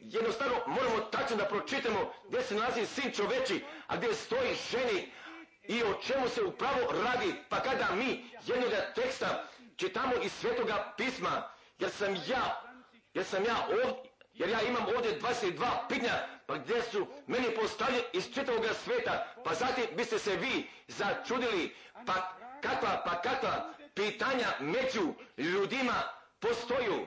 jednostavno 0.00 0.54
moramo 0.66 1.00
tačno 1.00 1.36
da 1.36 1.44
pročitamo 1.44 2.12
gdje 2.28 2.42
se 2.42 2.54
nalazi 2.54 2.86
sin 2.86 3.12
čoveči, 3.12 3.64
a 3.86 3.96
gdje 3.96 4.14
stoji 4.14 4.56
ženi 4.70 5.12
i 5.62 5.82
o 5.82 5.94
čemu 5.94 6.28
se 6.28 6.42
upravo 6.42 6.92
radi, 7.04 7.34
pa 7.48 7.60
kada 7.60 7.88
mi 7.94 8.30
jednoga 8.46 8.92
teksta 8.94 9.44
čitamo 9.76 10.12
iz 10.22 10.32
svetoga 10.32 10.94
pisma, 10.96 11.50
jer 11.78 11.90
sam 11.90 12.14
ja 12.14 12.67
jer 13.14 13.24
sam 13.24 13.44
ja 13.44 13.68
ovdje, 13.70 14.10
jer 14.34 14.48
ja 14.48 14.62
imam 14.62 14.84
ovdje 14.96 15.20
22 15.20 15.88
pitnja, 15.88 16.12
pa 16.46 16.56
gdje 16.56 16.82
su 16.82 17.06
meni 17.26 17.54
postavljeni 17.54 18.04
iz 18.12 18.34
čitavog 18.34 18.64
sveta, 18.84 19.34
pa 19.44 19.54
zatim 19.54 19.84
biste 19.96 20.18
se 20.18 20.36
vi 20.36 20.70
začudili, 20.88 21.74
pa 22.06 22.38
kakva, 22.62 23.02
pa 23.04 23.20
kakva 23.20 23.74
pitanja 23.94 24.46
među 24.60 25.14
ljudima 25.38 26.02
postoju. 26.40 27.06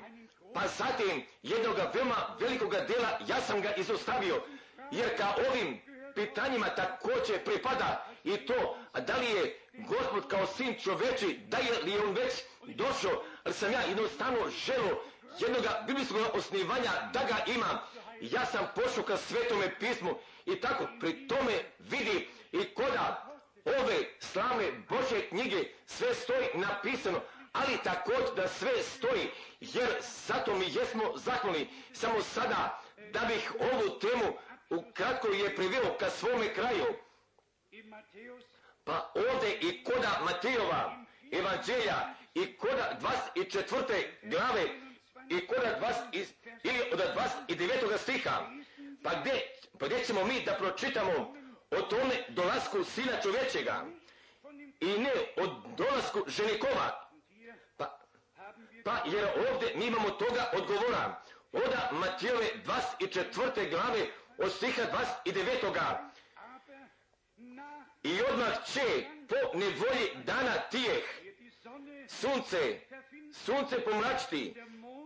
pa 0.54 0.68
zatim 0.68 1.26
jednoga 1.44 1.92
veoma 1.94 2.36
velikoga 2.40 2.80
dela 2.80 3.20
ja 3.28 3.42
sam 3.42 3.62
ga 3.62 3.74
izostavio, 3.76 4.44
jer 4.92 5.18
ka 5.18 5.34
ovim 5.50 5.82
pitanjima 6.16 6.70
također 6.70 7.44
pripada 7.44 8.06
i 8.24 8.38
to, 8.38 8.78
da 9.08 9.16
li 9.18 9.26
je 9.26 9.60
gospod 9.74 10.28
kao 10.28 10.48
sin 10.48 10.76
čoveči, 10.84 11.40
da 11.48 11.58
je 11.58 11.84
li 11.84 12.00
on 12.00 12.14
već 12.14 12.34
došao, 12.64 13.24
ali 13.44 13.54
sam 13.54 13.72
ja 13.72 13.82
jednostavno 13.82 14.50
želo 14.50 15.04
jednoga 15.40 15.84
biblijskog 15.88 16.22
osnivanja 16.34 16.92
da 17.14 17.20
ga 17.20 17.54
imam. 17.54 17.78
Ja 18.22 18.46
sam 18.46 18.68
pošao 18.76 19.04
ka 19.04 19.18
svetome 19.18 19.80
pismu 19.80 20.18
i 20.46 20.62
tako 20.62 20.88
pri 21.00 21.28
tome 21.28 21.54
vidi 21.80 22.30
i 22.52 22.74
koda 22.74 23.32
ove 23.66 23.98
slavne 24.20 24.72
Bože 24.90 25.28
knjige 25.30 25.64
sve 25.86 26.16
stoji 26.16 26.48
napisano, 26.54 27.20
ali 27.52 27.78
također 27.84 28.36
da 28.36 28.48
sve 28.48 28.84
stoji, 28.84 29.30
jer 29.60 29.90
zato 30.02 30.56
mi 30.56 30.66
jesmo 30.66 31.18
zahvalni. 31.18 31.68
Samo 31.94 32.22
sada, 32.22 32.82
da 33.14 33.20
bih 33.20 33.54
ovu 33.60 34.00
temu 34.00 34.34
ukratko 34.70 35.28
je 35.28 35.56
priveo 35.56 35.98
ka 36.00 36.10
svome 36.10 36.54
kraju, 36.54 36.86
pa 38.84 39.12
ovdje 39.16 39.60
i 39.62 39.84
koda 39.84 40.22
Matejova 40.26 41.06
evanđelja 41.32 42.14
i 42.34 42.58
koda 42.58 43.00
24. 43.36 44.06
glave 44.24 44.91
i 45.32 45.48
koda 45.48 45.80
20, 46.14 46.26
ili 46.64 46.82
od 46.94 47.00
29. 47.48 47.98
stiha, 47.98 48.50
pa 49.04 49.12
gdje, 49.20 49.32
pa 49.80 49.86
gdje 49.86 50.04
ćemo 50.06 50.26
mi 50.26 50.44
da 50.46 50.54
pročitamo 50.54 51.34
o 51.72 51.82
tome 51.82 52.26
dolasku 52.30 52.84
sina 52.84 53.22
čovječega 53.24 53.86
i 54.80 54.86
ne 54.86 55.12
o 55.38 55.48
dolasku 55.78 56.24
ženikova. 56.28 57.10
Pa, 57.78 58.00
pa 58.84 59.04
jer 59.06 59.28
ovdje 59.52 59.76
mi 59.76 59.86
imamo 59.86 60.10
toga 60.10 60.52
odgovora. 60.54 61.22
Oda 61.52 61.90
Matijove 61.92 62.46
24. 62.66 63.70
glave 63.70 64.08
od 64.38 64.52
stiha 64.52 64.82
29. 65.26 66.12
I 68.04 68.22
odmah 68.32 68.66
će 68.66 69.06
po 69.30 69.58
nevolji 69.58 70.26
dana 70.26 70.54
tijeh 70.72 71.04
sunce, 72.08 72.80
sunce 73.34 73.80
pomračiti 73.80 74.54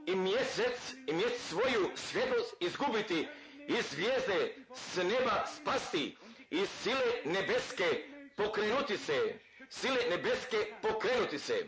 i 0.06 0.15
mjesec, 0.15 0.94
i 1.08 1.13
mjesec 1.13 1.41
svoju 1.41 1.91
svjetlost 1.96 2.56
izgubiti 2.60 3.28
i 3.68 3.82
zvijezde 3.82 4.56
s 4.76 4.98
neba 4.98 5.46
spasti 5.46 6.18
i 6.50 6.65
sile 6.65 7.22
nebeske 7.26 8.10
pokrenuti 8.38 8.98
se, 8.98 9.39
sile 9.70 9.98
nebeske 10.10 10.58
pokrenuti 10.82 11.39
se. 11.39 11.68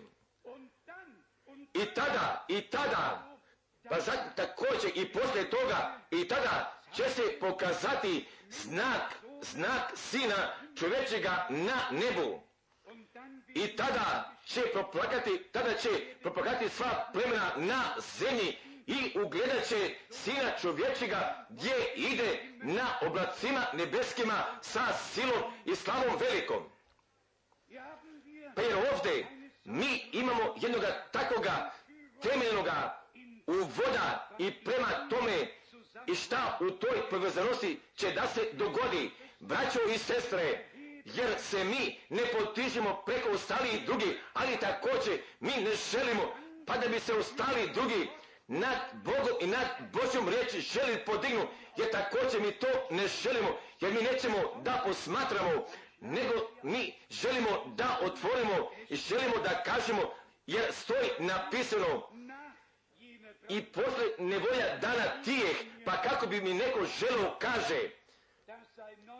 I 1.73 1.85
tada, 1.95 2.45
i 2.47 2.61
tada, 2.61 3.37
pa 3.89 3.99
zatim 3.99 4.31
također 4.35 4.91
i 4.95 5.11
poslije 5.11 5.49
toga, 5.49 5.99
i 6.11 6.27
tada 6.27 6.81
će 6.93 7.03
se 7.09 7.39
pokazati 7.39 8.25
znak, 8.49 9.15
znak 9.41 9.91
sina 9.95 10.53
čovječega 10.79 11.47
na 11.49 11.77
nebu. 11.91 12.46
I 13.57 13.75
tada 13.75 14.31
će 14.45 14.61
proplakati, 14.73 15.43
tada 15.51 15.73
će 15.73 15.89
proplakati 16.21 16.69
sva 16.69 17.09
plemena 17.13 17.51
na 17.55 17.83
zemlji 18.19 18.57
i 18.87 19.19
ugledat 19.19 19.67
će 19.67 19.95
sina 20.09 20.51
čovječega 20.61 21.45
gdje 21.49 21.93
ide 21.95 22.43
na 22.63 22.87
oblacima 23.01 23.65
nebeskima 23.73 24.45
sa 24.61 24.93
silom 24.93 25.53
i 25.65 25.75
slavom 25.75 26.17
velikom. 26.19 26.63
Pa 28.55 28.61
jer 28.61 28.75
ovdje 28.93 29.27
mi 29.63 30.09
imamo 30.11 30.55
jednoga 30.61 31.05
takvoga 31.11 31.71
temeljnoga 32.21 33.03
uvoda 33.47 34.29
i 34.37 34.51
prema 34.63 35.09
tome 35.09 35.47
i 36.07 36.15
šta 36.15 36.57
u 36.61 36.71
toj 36.71 37.09
povezanosti 37.09 37.79
će 37.95 38.11
da 38.11 38.27
se 38.27 38.49
dogodi, 38.53 39.11
braćo 39.39 39.79
i 39.95 39.97
sestre, 39.97 40.66
jer 41.15 41.39
se 41.39 41.63
mi 41.63 41.99
ne 42.09 42.21
potižemo 42.25 43.01
preko 43.05 43.29
ostalih 43.29 43.85
drugi, 43.85 44.19
ali 44.33 44.57
također 44.57 45.19
mi 45.39 45.51
ne 45.51 45.71
želimo, 45.91 46.35
pa 46.65 46.77
da 46.77 46.87
bi 46.87 46.99
se 46.99 47.13
ostali 47.13 47.69
drugi 47.73 48.09
nad 48.47 48.77
Bogom 48.93 49.37
i 49.41 49.47
nad 49.47 49.67
Božjom 49.93 50.29
riječi 50.29 50.61
želi 50.61 51.05
podignu, 51.05 51.47
jer 51.77 51.91
također 51.91 52.41
mi 52.41 52.51
to 52.51 52.67
ne 52.91 53.07
želimo, 53.07 53.57
jer 53.81 53.93
mi 53.93 54.01
nećemo 54.01 54.61
da 54.63 54.81
posmatramo, 54.85 55.65
nego 55.99 56.33
mi 56.63 56.93
želimo 57.09 57.73
da 57.75 57.99
otvorimo 58.01 58.71
i 58.89 58.95
želimo 58.95 59.37
da 59.37 59.63
kažemo, 59.63 60.13
jer 60.47 60.73
stoji 60.73 61.09
napisano 61.19 62.09
i 63.49 63.65
posle 63.65 64.05
nevolja 64.19 64.77
dana 64.81 65.23
tijeh, 65.23 65.57
pa 65.85 66.01
kako 66.01 66.27
bi 66.27 66.41
mi 66.41 66.53
neko 66.53 66.85
želio 66.99 67.35
kaže, 67.39 67.89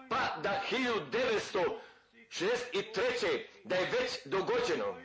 pa 0.09 0.35
da 0.41 0.61
1963. 0.71 3.43
da 3.63 3.75
je 3.75 3.91
već 3.99 4.11
dogođeno, 4.25 4.95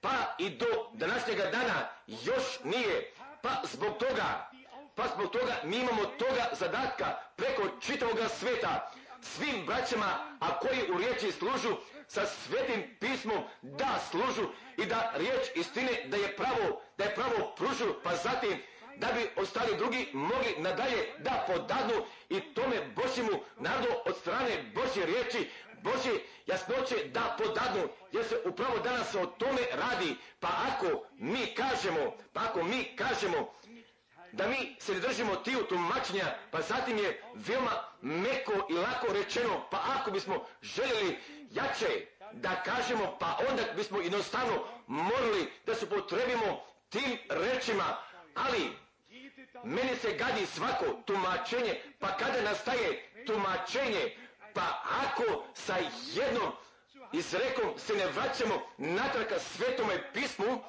pa 0.00 0.34
i 0.38 0.50
do 0.50 0.66
današnjega 0.92 1.44
dana 1.44 1.88
još 2.08 2.58
nije, 2.64 3.12
pa 3.42 3.62
zbog 3.72 3.98
toga, 3.98 4.50
pa 4.94 5.04
zbog 5.14 5.32
toga 5.32 5.60
mi 5.64 5.76
imamo 5.76 6.04
toga 6.04 6.48
zadatka 6.52 7.16
preko 7.36 7.62
čitavoga 7.80 8.28
sveta, 8.28 8.92
svim 9.22 9.66
braćama, 9.66 10.36
a 10.40 10.58
koji 10.58 10.92
u 10.94 10.98
riječi 10.98 11.32
služu, 11.32 11.76
sa 12.08 12.26
svetim 12.26 12.96
pismom 13.00 13.42
da 13.62 13.98
služu 14.10 14.48
i 14.76 14.86
da 14.86 15.12
riječ 15.14 15.46
istine 15.54 16.04
da 16.06 16.16
je 16.16 16.36
pravo, 16.36 16.82
da 16.98 17.04
je 17.04 17.14
pravo 17.14 17.54
pružu, 17.56 17.94
pa 18.04 18.16
zatim 18.16 18.62
da 19.00 19.08
bi 19.12 19.42
ostali 19.42 19.76
drugi 19.76 20.08
mogli 20.12 20.54
nadalje 20.58 21.14
da 21.18 21.44
podadnu 21.46 22.04
i 22.28 22.40
tome 22.54 22.76
Božjemu 22.96 23.40
narodu 23.58 23.94
od 24.06 24.16
strane 24.16 24.72
Božje 24.74 25.06
riječi, 25.06 25.50
Božje 25.82 26.26
jasnoće 26.46 27.04
da 27.04 27.36
podadnu, 27.38 27.88
jer 28.12 28.24
se 28.24 28.42
upravo 28.44 28.78
danas 28.78 29.14
o 29.14 29.26
tome 29.26 29.62
radi. 29.72 30.16
Pa 30.40 30.48
ako 30.48 31.06
mi 31.12 31.54
kažemo, 31.54 32.16
pa 32.32 32.40
ako 32.40 32.62
mi 32.62 32.96
kažemo 32.96 33.52
da 34.32 34.48
mi 34.48 34.76
se 34.80 34.94
ne 34.94 35.00
držimo 35.00 35.36
tiju 35.36 35.62
tumačenja, 35.68 36.24
pa 36.50 36.60
zatim 36.60 36.98
je 36.98 37.22
veoma 37.34 37.70
meko 38.00 38.52
i 38.70 38.72
lako 38.74 39.12
rečeno, 39.12 39.66
pa 39.70 39.78
ako 39.96 40.10
bismo 40.10 40.44
željeli 40.62 41.18
jače 41.50 42.06
da 42.32 42.62
kažemo, 42.62 43.16
pa 43.20 43.38
onda 43.50 43.62
bismo 43.76 44.00
jednostavno 44.00 44.64
morali 44.86 45.52
da 45.66 45.74
se 45.74 45.88
potrebimo 45.88 46.64
tim 46.88 47.18
rečima, 47.28 47.96
ali 48.34 48.70
meni 49.64 49.96
se 49.96 50.12
gadi 50.12 50.46
svako 50.46 50.84
tumačenje, 51.04 51.80
pa 51.98 52.16
kada 52.16 52.42
nastaje 52.42 53.10
tumačenje, 53.26 54.16
pa 54.54 54.82
ako 55.02 55.44
sa 55.54 55.76
jednom 56.14 56.52
izrekom 57.12 57.78
se 57.78 57.94
ne 57.94 58.06
vraćamo 58.06 58.62
natrag 58.78 59.26
svetome 59.38 60.12
pismu, 60.12 60.60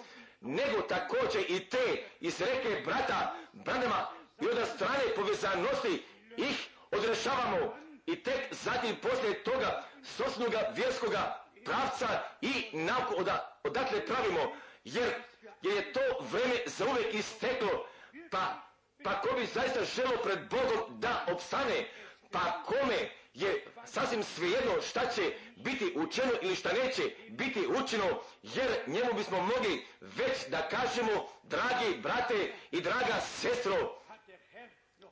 nego 0.42 0.82
također 0.82 1.46
i 1.48 1.60
te 1.70 2.04
izreke 2.20 2.82
brata, 2.86 3.36
bradama 3.54 4.08
i 4.42 4.48
od 4.48 4.68
strane 4.76 5.16
povezanosti 5.16 6.04
ih 6.38 6.68
odrešavamo. 6.92 7.76
I 8.06 8.24
tek 8.24 8.54
zatim 8.54 8.96
poslije 8.96 9.44
toga 9.44 9.84
sosnoga 10.04 10.74
vjerskoga 10.76 11.46
pravca 11.66 12.08
i 12.42 12.78
nauku 12.78 13.14
odakle 13.64 14.06
pravimo, 14.06 14.56
jer, 14.84 15.14
jer 15.62 15.76
je 15.76 15.94
to 15.94 16.00
vreme 16.32 16.56
uvijek 16.92 17.14
isteklo, 17.14 17.88
pa, 18.32 18.71
pa 19.04 19.22
ko 19.22 19.36
bi 19.36 19.46
zaista 19.46 19.86
želo 19.86 20.18
pred 20.24 20.40
Bogom 20.50 21.00
da 21.00 21.26
opstane, 21.32 21.88
pa 22.32 22.64
kome 22.66 23.10
je 23.34 23.66
sasvim 23.86 24.24
svejedno 24.24 24.82
šta 24.82 25.08
će 25.16 25.34
biti 25.56 25.94
učeno 25.96 26.32
ili 26.42 26.56
šta 26.56 26.70
neće 26.74 27.04
biti 27.30 27.68
učeno, 27.84 28.22
jer 28.44 28.68
njemu 28.88 29.14
bismo 29.14 29.42
mogli 29.42 29.86
već 30.02 30.48
da 30.48 30.70
kažemo, 30.70 31.28
dragi 31.44 31.98
brate 32.02 32.54
i 32.72 32.82
draga 32.82 33.22
sestro, 33.22 34.02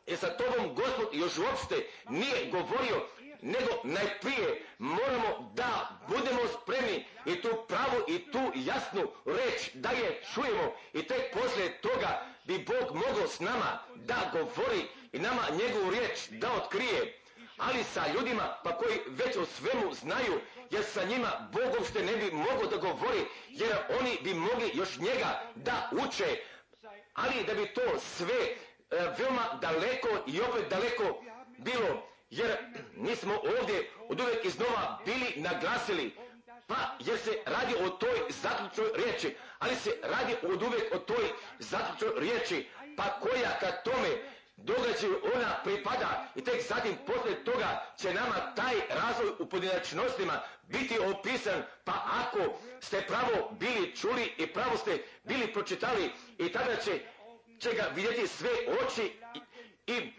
jer 0.07 0.17
sa 0.17 0.37
tobom 0.37 0.75
gospod 0.75 1.07
još 1.11 1.37
uopšte 1.37 1.75
nije 2.09 2.51
govorio, 2.51 3.07
nego 3.41 3.81
najprije 3.83 4.65
moramo 4.77 5.51
da 5.53 5.99
budemo 6.07 6.39
spremni 6.61 7.05
i 7.25 7.41
tu 7.41 7.49
pravu 7.67 8.03
i 8.07 8.31
tu 8.31 8.51
jasnu 8.55 9.11
reč 9.25 9.69
da 9.73 9.89
je 9.89 10.21
čujemo. 10.33 10.73
I 10.93 11.03
tek 11.03 11.33
poslije 11.33 11.81
toga 11.81 12.25
bi 12.49 12.65
Bog 12.65 12.95
mogao 12.95 13.27
s 13.27 13.39
nama 13.39 13.79
da 13.95 14.15
govori 14.33 14.81
i 15.11 15.19
nama 15.19 15.41
njegovu 15.51 15.91
riječ 15.91 16.29
da 16.29 16.53
otkrije. 16.53 17.19
Ali 17.57 17.83
sa 17.83 18.03
ljudima 18.13 18.57
pa 18.63 18.77
koji 18.77 18.99
već 19.07 19.35
o 19.37 19.45
svemu 19.45 19.93
znaju, 19.93 20.39
jer 20.71 20.83
sa 20.83 21.03
njima 21.03 21.49
Bog 21.53 21.73
uopšte 21.79 22.03
ne 22.05 22.17
bi 22.17 22.31
mogao 22.31 22.65
da 22.71 22.77
govori, 22.77 23.21
jer 23.49 23.75
oni 23.99 24.17
bi 24.23 24.33
mogli 24.33 24.71
još 24.73 24.97
njega 24.97 25.41
da 25.55 25.89
uče, 25.91 26.37
ali 27.13 27.43
da 27.47 27.53
bi 27.53 27.73
to 27.73 27.99
sve 27.99 28.35
e, 28.45 28.55
veoma 29.17 29.59
daleko 29.61 30.09
i 30.27 30.41
opet 30.41 30.69
daleko 30.69 31.23
bilo, 31.57 32.07
jer 32.29 32.57
mi 32.95 33.15
smo 33.15 33.33
ovdje 33.59 33.91
od 34.09 34.19
uvijek 34.21 34.45
iznova 34.45 34.99
bili 35.05 35.33
naglasili, 35.37 36.15
Pa, 36.69 36.75
jer 36.99 37.17
se 37.19 37.31
radi 37.45 37.75
o 37.85 37.89
toj 37.89 38.21
zaključnoj 38.29 38.87
riječi, 38.95 39.35
ali 39.59 39.75
se 39.75 39.91
radi 40.03 40.35
od 40.43 40.63
uvijek 40.63 40.95
o 40.95 40.97
toj 40.97 41.31
zaključnoj 41.59 42.11
riječi, 42.19 42.67
pa 42.97 43.03
koja 43.03 43.59
kad 43.59 43.83
tome 43.83 44.09
događaju 44.57 45.21
ona 45.35 45.55
pripada 45.63 46.27
i 46.35 46.43
tek 46.43 46.61
zatim 46.67 46.97
poslije 47.07 47.43
toga 47.43 47.93
će 47.97 48.13
nama 48.13 48.55
taj 48.55 48.75
razvoj 48.89 49.29
u 49.39 49.45
pojedinačnostima 49.49 50.41
biti 50.67 50.99
opisan, 50.99 51.63
pa 51.83 51.93
ako 51.93 52.59
ste 52.81 53.01
pravo 53.07 53.51
bili 53.59 53.95
čuli 53.95 54.33
i 54.37 54.47
pravo 54.47 54.77
ste 54.77 55.03
bili 55.23 55.53
pročitali 55.53 56.11
i 56.37 56.51
tada 56.51 56.75
će, 56.75 56.99
će 57.59 57.73
ga 57.73 57.83
vidjeti 57.95 58.27
sve 58.27 58.49
oči 58.83 59.13
i, 59.35 59.41
i, 59.93 60.13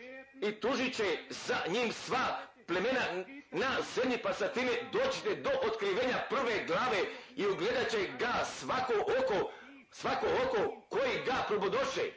i 0.48 0.60
tužit 0.60 0.96
će 0.96 1.18
za 1.28 1.56
njim 1.68 1.92
sva 1.92 2.38
plemena 2.66 3.00
na 3.50 3.76
zemlji, 3.94 4.18
pa 4.18 4.34
sa 4.34 4.48
time 4.48 4.70
doćete 4.92 5.34
do 5.34 5.50
otkrivenja 5.62 6.24
prve 6.28 6.64
glave 6.66 7.00
i 7.36 7.46
ugledat 7.46 7.90
će 7.90 8.08
ga 8.18 8.44
svako 8.44 8.92
oko, 9.18 9.52
svako 9.90 10.26
oko 10.26 10.86
koji 10.88 11.24
ga 11.26 11.44
probodoše. 11.48 12.10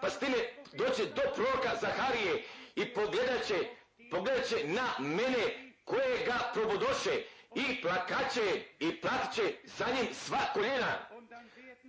Pa 0.00 0.10
s 0.10 0.18
time 0.18 0.36
doće 0.72 1.06
do 1.06 1.22
proroka 1.34 1.76
Zaharije 1.80 2.44
i 2.76 2.94
pogledat 2.94 3.44
će, 3.46 3.54
pogledat 4.10 4.48
će 4.48 4.68
na 4.68 4.94
mene 4.98 5.72
koje 5.84 6.26
ga 6.26 6.50
probodoše 6.54 7.22
i 7.54 7.82
plakaće 7.82 8.62
i 8.78 9.00
platit 9.00 9.32
će 9.34 9.54
za 9.64 9.86
njim 9.86 10.14
sva 10.14 10.40
koljena. 10.54 11.08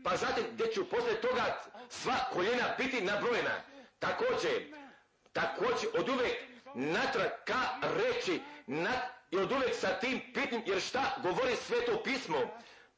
Pa 0.03 0.17
zatim 0.17 0.43
gdje 0.51 0.73
ću 0.73 0.89
poslije 0.89 1.21
toga 1.21 1.61
sva 1.89 2.15
koljena 2.33 2.75
biti 2.77 3.01
nabrojena. 3.01 3.61
Također, 3.99 4.73
također 5.33 5.89
od 5.93 6.09
uvek 6.09 6.54
natrag 6.75 7.29
ka 7.45 7.61
reći 7.81 8.41
na, 8.67 8.91
i 9.31 9.37
od 9.37 9.51
uvek 9.51 9.75
sa 9.75 9.87
tim 9.99 10.21
pitim 10.33 10.63
jer 10.65 10.81
šta 10.81 11.15
govori 11.23 11.55
sveto 11.55 12.03
pismo 12.03 12.37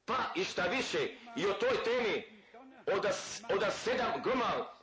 pa 0.05 0.15
i 0.35 0.43
šta 0.43 0.63
više 0.63 1.07
i 1.35 1.45
o 1.45 1.53
toj 1.53 1.83
temi 1.83 2.37
od, 3.49 3.73
sedam 3.73 4.21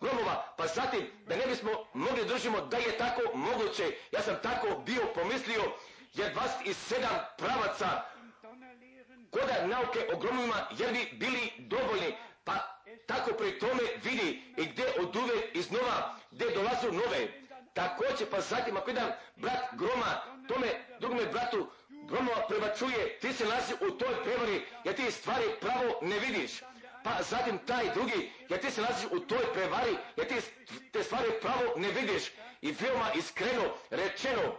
gromova, 0.00 0.54
pa 0.56 0.66
zatim 0.66 1.10
da 1.26 1.36
ne 1.36 1.46
bismo 1.46 1.70
mogli 1.94 2.24
držimo 2.24 2.60
da 2.60 2.76
je 2.76 2.98
tako 2.98 3.36
moguće, 3.36 3.96
ja 4.12 4.22
sam 4.22 4.36
tako 4.42 4.82
bio 4.86 5.06
pomislio, 5.14 5.62
jer 6.14 6.32
vas 6.36 6.50
i 6.64 6.74
sedam 6.74 7.18
pravaca 7.38 8.02
koda 9.30 9.66
nauke 9.66 10.08
o 10.14 10.18
gromovima, 10.18 10.68
jer 10.78 10.92
bi 10.92 11.10
bili 11.12 11.52
dovoljni, 11.58 12.16
pa 12.44 12.80
tako 13.06 13.32
pri 13.32 13.58
tome 13.58 13.82
vidi 14.04 14.42
i 14.56 14.66
gdje 14.66 14.84
od 15.00 15.16
uvek 15.16 15.56
iznova, 15.56 16.16
gdje 16.30 16.50
dolazu 16.50 16.92
nove. 16.92 17.43
Također, 17.74 18.30
pa 18.30 18.40
zatim 18.40 18.76
ako 18.76 18.90
jedan 18.90 19.12
brat 19.36 19.62
groma, 19.72 20.22
tome 20.48 20.66
drugome 21.00 21.26
bratu 21.26 21.70
gromova 22.08 22.46
prebačuje, 22.48 23.18
ti 23.20 23.32
se 23.32 23.44
nalazi 23.44 23.74
u 23.80 23.90
toj 23.90 24.24
prevari, 24.24 24.66
jer 24.84 24.94
ti 24.94 25.10
stvari 25.10 25.44
pravo 25.60 25.98
ne 26.02 26.18
vidiš. 26.18 26.60
Pa 27.04 27.22
zatim 27.22 27.58
taj 27.58 27.94
drugi, 27.94 28.32
jer 28.48 28.60
ti 28.60 28.70
se 28.70 28.80
nalaziš 28.80 29.06
u 29.10 29.20
toj 29.20 29.52
prevari, 29.52 29.96
jer 30.16 30.28
ti 30.28 30.34
te 30.92 31.02
stvari 31.02 31.28
pravo 31.40 31.72
ne 31.76 31.88
vidiš. 31.88 32.22
I 32.60 32.72
veoma 32.80 33.12
iskreno 33.14 33.74
rečeno 33.90 34.56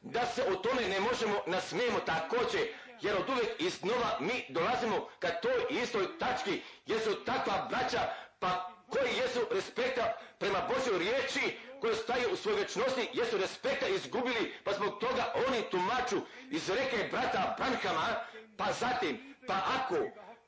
da 0.00 0.26
se 0.26 0.42
o 0.42 0.54
tome 0.54 0.88
ne 0.88 1.00
možemo 1.00 1.42
nasmijemo 1.46 2.00
također, 2.00 2.68
jer 3.00 3.16
od 3.16 3.28
uvijek 3.28 3.60
iznova 3.60 4.18
mi 4.20 4.44
dolazimo 4.48 5.08
ka 5.18 5.28
toj 5.28 5.82
istoj 5.82 6.18
tački, 6.18 6.62
jer 6.86 7.00
su 7.00 7.24
takva 7.24 7.66
braća, 7.70 8.00
pa 8.38 8.77
koji 8.90 9.10
jesu 9.22 9.40
respekta 9.50 10.16
prema 10.38 10.60
Božoj 10.68 10.98
riječi, 10.98 11.58
koji 11.80 11.94
staju 11.94 12.32
u 12.32 12.36
svojoj 12.36 12.60
večnosti, 12.60 13.08
jesu 13.12 13.38
respekta 13.38 13.86
izgubili, 13.88 14.54
pa 14.64 14.72
zbog 14.72 14.98
toga 15.00 15.32
oni 15.48 15.62
tumaču 15.70 16.16
iz 16.50 16.68
reke 16.68 17.08
brata 17.10 17.56
Branhama, 17.58 18.16
pa 18.56 18.72
zatim, 18.72 19.34
pa 19.46 19.54
ako 19.54 19.96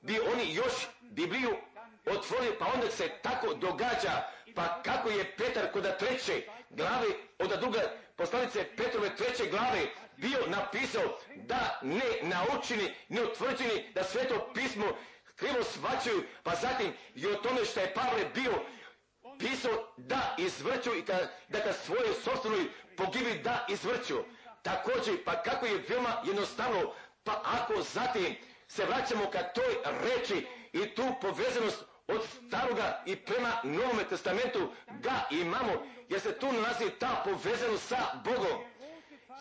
bi 0.00 0.20
oni 0.20 0.54
još 0.54 0.72
Bibliju 1.00 1.56
otvorili, 2.06 2.58
pa 2.58 2.66
onda 2.74 2.90
se 2.90 3.08
tako 3.22 3.54
događa, 3.54 4.24
pa 4.54 4.82
kako 4.82 5.08
je 5.10 5.36
Petar 5.36 5.72
kod 5.72 5.98
treće 5.98 6.42
glave, 6.70 7.06
od 7.38 7.60
druga 7.60 7.80
poslanice 8.16 8.66
Petrove 8.76 9.16
treće 9.16 9.50
glave 9.50 9.86
bio 10.16 10.38
napisao 10.46 11.18
da 11.36 11.80
ne 11.82 12.02
naučeni, 12.22 12.94
ne 13.08 13.22
utvrđeni, 13.22 13.92
da 13.94 14.04
sveto 14.04 14.50
pismo 14.54 14.86
krivo 15.40 15.64
svaćaju, 15.64 16.22
pa 16.42 16.54
zatim 16.54 16.92
i 17.14 17.26
o 17.26 17.34
tome 17.34 17.64
što 17.64 17.80
je 17.80 17.94
Pavle 17.94 18.24
bio 18.34 18.52
pisao 19.38 19.92
da 19.96 20.34
izvrću 20.38 20.94
i 20.94 21.02
da 21.48 21.60
ka 21.60 21.72
svoje 21.72 22.14
sobstvenoj 22.24 22.64
pogibi 22.96 23.40
da 23.44 23.66
izvrću. 23.68 24.16
Također, 24.62 25.24
pa 25.24 25.42
kako 25.42 25.66
je 25.66 25.84
veoma 25.88 26.22
jednostavno, 26.24 26.92
pa 27.24 27.42
ako 27.44 27.82
zatim 27.82 28.36
se 28.68 28.84
vraćamo 28.84 29.30
ka 29.30 29.42
toj 29.42 29.74
reči 29.84 30.46
i 30.72 30.94
tu 30.94 31.02
povezanost 31.20 31.84
od 32.08 32.22
staroga 32.46 33.02
i 33.06 33.16
prema 33.16 33.52
Novome 33.64 34.04
testamentu 34.04 34.72
ga 35.00 35.26
imamo, 35.30 35.72
jer 36.08 36.20
se 36.20 36.38
tu 36.38 36.52
nalazi 36.52 36.90
ta 36.98 37.22
povezanost 37.24 37.88
sa 37.88 37.96
Bogom. 38.24 38.64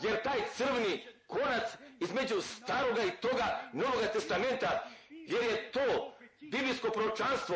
Jer 0.02 0.24
taj 0.24 0.39
crveni 0.56 1.08
konac 1.28 1.64
između 2.00 2.41
staroga 2.41 3.04
i 3.04 3.12
toga 3.12 3.70
Novoga 3.74 4.08
testamenta, 4.14 4.89
jer 5.30 5.43
je 5.43 5.71
to 5.71 6.13
biblijsko 6.41 6.89
proročanstvo, 6.89 7.55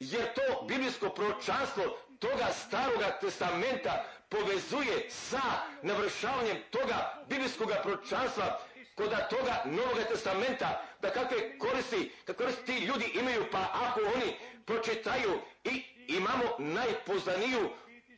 jer 0.00 0.34
to 0.34 0.64
biblijsko 0.68 1.08
proročanstvo 1.08 1.98
toga 2.18 2.46
staroga 2.66 3.18
testamenta 3.20 4.04
povezuje 4.28 5.10
sa 5.10 5.42
navršavanjem 5.82 6.56
toga 6.70 7.24
biblijskog 7.28 7.70
proročanstva 7.82 8.60
kod 8.94 9.10
toga 9.30 9.62
Novoga 9.64 10.04
testamenta, 10.04 10.82
da 11.00 11.10
kakve 11.10 11.58
koristi, 11.58 12.12
da 12.26 12.32
koristi 12.32 12.64
ti 12.66 12.84
ljudi 12.84 13.04
imaju, 13.20 13.44
pa 13.52 13.68
ako 13.72 14.00
oni 14.00 14.36
pročitaju 14.64 15.40
i 15.64 15.82
imamo 16.08 16.44
najpoznaniju 16.58 17.70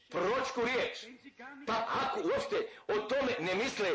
proročku 0.09 0.61
riječ, 0.65 1.07
pa 1.67 1.87
ako 2.03 2.21
uopšte 2.21 2.57
o 2.89 2.95
tome 2.99 3.33
ne 3.41 3.55
misle 3.55 3.89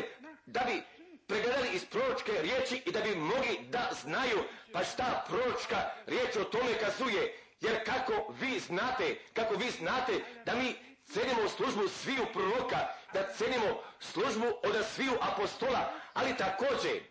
da 0.46 0.60
bi 0.60 0.82
pregledali 1.26 1.68
iz 1.72 1.84
proročke 1.84 2.32
riječi 2.42 2.82
i 2.86 2.92
da 2.92 3.00
bi 3.00 3.14
mogli 3.16 3.58
da 3.68 3.90
znaju 4.02 4.44
pa 4.72 4.84
šta 4.84 5.24
proročka 5.28 5.90
riječ 6.06 6.36
o 6.36 6.44
tome 6.44 6.78
kazuje, 6.80 7.38
jer 7.60 7.84
kako 7.84 8.32
vi 8.40 8.60
znate, 8.60 9.16
kako 9.34 9.54
vi 9.54 9.70
znate 9.70 10.12
da 10.46 10.54
mi 10.54 10.74
cenimo 11.04 11.48
službu 11.48 11.88
sviju 11.88 12.26
proroka, 12.32 12.78
da 13.12 13.32
cenimo 13.32 13.82
službu 14.00 14.46
od 14.46 14.86
sviju 14.94 15.12
apostola, 15.20 15.92
ali 16.14 16.36
također, 16.36 17.02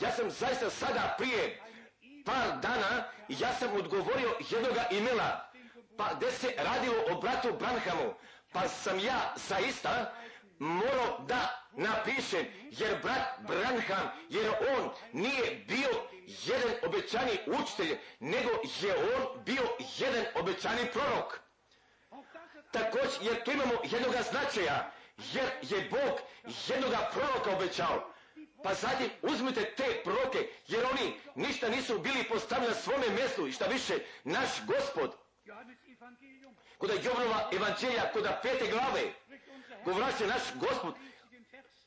ja 0.00 0.12
sam 0.12 0.30
zaista 0.30 0.70
sada 0.70 1.14
prije 1.18 1.60
par 2.24 2.60
dana, 2.62 3.04
ja 3.28 3.54
sam 3.54 3.76
odgovorio 3.76 4.36
jednoga 4.50 4.84
imela, 4.90 5.50
pa 5.96 6.14
gdje 6.14 6.32
se 6.32 6.54
radilo 6.56 6.96
o 7.10 7.20
bratu 7.20 7.52
Branhamu, 7.58 8.14
pa 8.52 8.68
sam 8.68 8.98
ja 8.98 9.34
zaista 9.36 10.14
morao 10.58 11.18
da 11.28 11.65
napišem, 11.76 12.46
jer 12.70 12.98
brat 13.02 13.40
Branham, 13.46 14.08
jer 14.28 14.50
on 14.78 14.90
nije 15.12 15.64
bio 15.68 15.88
jedan 16.26 16.74
obećani 16.86 17.38
učitelj, 17.46 17.98
nego 18.20 18.50
je 18.80 18.96
on 19.16 19.44
bio 19.44 19.62
jedan 19.98 20.24
obećani 20.34 20.86
prorok. 20.92 21.40
Također, 22.70 23.18
jer 23.22 23.44
tu 23.44 23.50
imamo 23.50 23.72
jednoga 23.84 24.22
značaja, 24.22 24.92
jer 25.32 25.50
je 25.62 25.88
Bog 25.90 26.20
jednoga 26.68 27.10
proroka 27.12 27.56
obećao. 27.56 28.12
Pa 28.62 28.74
zatim 28.74 29.10
uzmite 29.22 29.74
te 29.76 30.00
proroke, 30.04 30.48
jer 30.66 30.84
oni 30.84 31.20
ništa 31.34 31.68
nisu 31.68 31.98
bili 31.98 32.24
postavljeni 32.24 32.74
na 32.74 32.80
svome 32.80 33.08
mjestu 33.10 33.46
i 33.46 33.52
šta 33.52 33.64
više, 33.64 33.94
naš 34.24 34.48
gospod, 34.66 35.16
kod 36.78 36.90
Jovnova 37.04 37.50
evanđelja, 37.52 38.12
kod 38.12 38.28
pete 38.42 38.70
glave, 38.70 39.02
govora 39.84 40.12
se 40.12 40.26
naš 40.26 40.42
gospod 40.54 40.94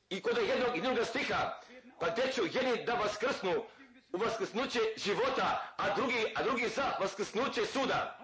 i 0.10 0.22
kod 0.22 0.38
jednog 0.38 0.78
i 0.78 0.82
drugog 0.82 1.06
stiha, 1.06 1.60
pa 2.00 2.08
ću 2.32 2.42
jedni 2.54 2.86
da 2.86 2.94
vaskrsnu 2.94 3.66
u 4.12 4.18
vaskrsnuće 4.18 4.80
života, 4.98 5.74
a 5.78 5.96
drugi, 5.96 6.34
a 6.36 6.44
drugi 6.44 6.70
za 6.70 6.96
vaskrsnuće 7.00 7.66
suda? 7.66 8.20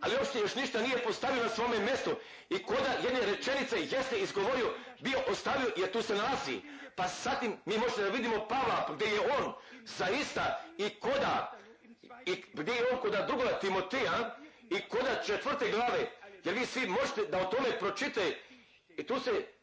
Ali 0.00 0.14
uopšte 0.14 0.38
još 0.38 0.54
ništa 0.54 0.80
nije 0.80 1.02
postavio 1.02 1.42
na 1.42 1.48
svome 1.48 1.78
mjestu. 1.78 2.10
I 2.50 2.62
koda 2.62 2.92
jedne 3.04 3.20
rečenice 3.20 3.76
jeste 3.80 4.18
izgovorio, 4.18 4.74
bio 5.00 5.18
ostavio 5.28 5.72
jer 5.76 5.92
tu 5.92 6.02
se 6.02 6.14
nalazi. 6.14 6.60
Pa 6.96 7.08
zatim 7.08 7.56
mi 7.64 7.78
možete 7.78 8.02
da 8.02 8.08
vidimo 8.08 8.48
Pavla 8.48 8.88
gdje 8.94 9.06
je 9.06 9.20
on 9.20 9.52
zaista 9.84 10.64
i 10.78 10.90
koda 10.90 11.52
i 12.26 12.44
gdje 12.52 12.72
je 12.72 12.92
on 12.92 13.00
koda 13.00 13.26
drugoga 13.26 13.58
Timoteja 13.58 14.36
i 14.70 14.80
koda 14.88 15.22
četvrte 15.26 15.70
glave, 15.70 16.10
jer 16.44 16.54
vi 16.54 16.66
svi 16.66 16.86
možete 16.86 17.24
da 17.24 17.38
o 17.38 17.44
tome 17.44 17.78
pročite? 17.78 18.38
I 18.96 19.06
tu 19.06 19.20
se 19.20 19.55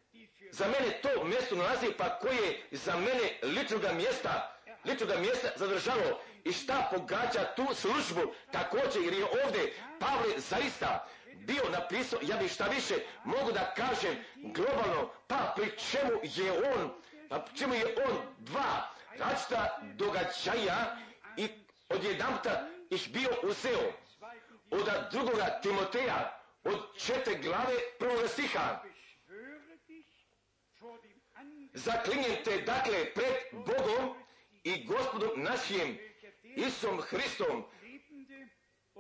za 0.54 0.66
mene 0.66 1.02
to 1.02 1.24
mjesto 1.24 1.56
nalazi 1.56 1.88
pa 1.98 2.20
koje 2.20 2.62
za 2.72 2.98
mene 2.98 3.40
ličnoga 3.44 3.92
mjesta 3.92 4.56
ličnoga 4.86 5.16
mjesta 5.16 5.48
zadržalo 5.56 6.22
i 6.44 6.52
šta 6.52 6.90
pogađa 6.92 7.54
tu 7.56 7.66
službu 7.76 8.34
također 8.52 9.04
jer 9.04 9.14
je 9.14 9.26
ovdje 9.46 9.74
Pavle 10.00 10.40
zaista 10.40 11.08
bio 11.36 11.70
napisao, 11.70 12.20
ja 12.22 12.38
bih 12.38 12.52
šta 12.52 12.66
više 12.66 12.96
mogu 13.24 13.52
da 13.52 13.74
kažem 13.74 14.16
globalno, 14.36 15.10
pa 15.28 15.54
pri 15.56 15.72
čemu 15.92 16.20
je 16.24 16.52
on, 16.52 16.92
pa 17.30 17.46
čemu 17.58 17.74
je 17.74 17.96
on 18.10 18.18
dva 18.38 18.90
različita 19.20 19.80
događaja 19.96 20.98
i 21.38 21.48
odjedanputa 21.90 22.68
ih 22.90 23.10
bio 23.14 23.30
uzeo 23.44 23.92
od 24.72 24.90
drugoga 25.12 25.60
Timoteja 25.62 26.40
od 26.64 26.98
četiri 26.98 27.42
glave 27.42 27.76
prvoga 28.00 28.28
stiha. 28.28 28.84
Zaklinjem 31.74 32.44
te 32.44 32.62
dakle 32.62 33.14
pred 33.14 33.34
Bogom 33.52 34.16
i 34.64 34.86
gospodom 34.86 35.44
našim 35.44 35.98
Isom 36.44 37.02
Hristom, 37.02 37.64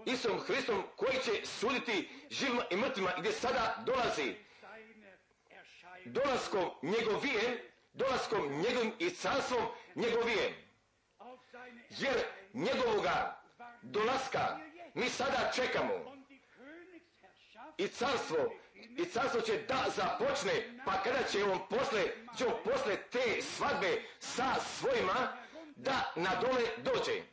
Isom 0.05 0.39
Hristom 0.39 0.83
koji 0.95 1.13
će 1.13 1.45
suditi 1.45 2.09
živima 2.29 2.63
i 2.71 2.75
mrtvima 2.75 3.11
gdje 3.17 3.31
sada 3.31 3.83
dolazi. 3.85 4.35
Dolaskom 6.05 6.69
njegovije, 6.81 7.71
dolaskom 7.93 8.61
njegovim 8.61 8.93
i 8.99 9.09
carstvom 9.09 9.65
njegovije. 9.95 10.67
Jer 11.89 12.25
njegovoga 12.53 13.41
dolaska 13.81 14.59
mi 14.93 15.09
sada 15.09 15.51
čekamo. 15.55 15.93
I 17.77 17.87
carstvo 17.87 18.53
i 18.97 19.05
carstvo 19.05 19.41
će 19.41 19.53
da 19.67 19.85
započne 19.95 20.51
pa 20.85 21.03
kada 21.03 21.23
će 21.31 21.43
on 21.43 21.59
posle 21.69 22.03
će 22.37 22.45
on 22.45 22.53
posle 22.63 22.97
te 23.11 23.41
svadbe 23.41 24.01
sa 24.19 24.55
svojima 24.79 25.37
da 25.75 26.13
na 26.15 26.29
dole 26.41 26.63
dođe 26.77 27.32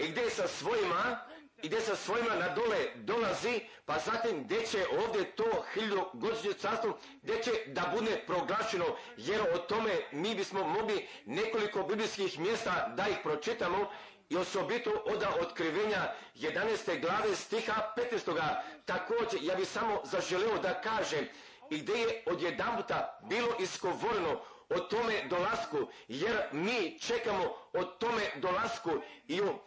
i 0.00 0.08
gdje 0.08 0.30
sa 0.30 0.48
svojima 0.48 1.18
i 1.62 1.68
gdje 1.68 1.80
sa 1.80 1.96
svojima 1.96 2.34
na 2.34 2.48
dole 2.48 2.86
dolazi, 2.94 3.60
pa 3.84 3.98
zatim 3.98 4.44
gdje 4.44 4.66
će 4.66 4.86
ovdje 5.06 5.36
to 5.36 5.64
hiljogodišnje 5.74 6.52
carstvo, 6.52 6.98
gdje 7.22 7.42
će 7.42 7.50
da 7.66 7.92
bude 7.96 8.22
proglašeno, 8.26 8.96
jer 9.16 9.40
o 9.40 9.58
tome 9.58 9.90
mi 10.12 10.34
bismo 10.34 10.64
mogli 10.64 11.08
nekoliko 11.26 11.82
biblijskih 11.82 12.38
mjesta 12.38 12.92
da 12.96 13.08
ih 13.08 13.16
pročitamo 13.22 13.90
i 14.28 14.36
osobito 14.36 14.90
od 14.90 15.24
otkrivenja 15.40 16.14
11. 16.34 17.00
glave 17.00 17.36
stiha 17.36 17.94
15. 17.96 18.54
Također, 18.84 19.40
ja 19.42 19.54
bih 19.54 19.68
samo 19.68 20.00
zaželio 20.04 20.58
da 20.62 20.80
kažem 20.80 21.28
i 21.70 21.78
gdje 21.78 21.94
je 21.94 22.24
odjedanputa 22.26 23.18
bilo 23.28 23.48
iskovoreno 23.58 24.40
o 24.68 24.78
tome 24.78 25.24
dolasku, 25.30 25.78
jer 26.08 26.36
mi 26.52 26.98
čekamo 27.00 27.44
o 27.72 27.84
tome 27.84 28.22
dolasku 28.36 28.90
i 29.28 29.40
o, 29.40 29.58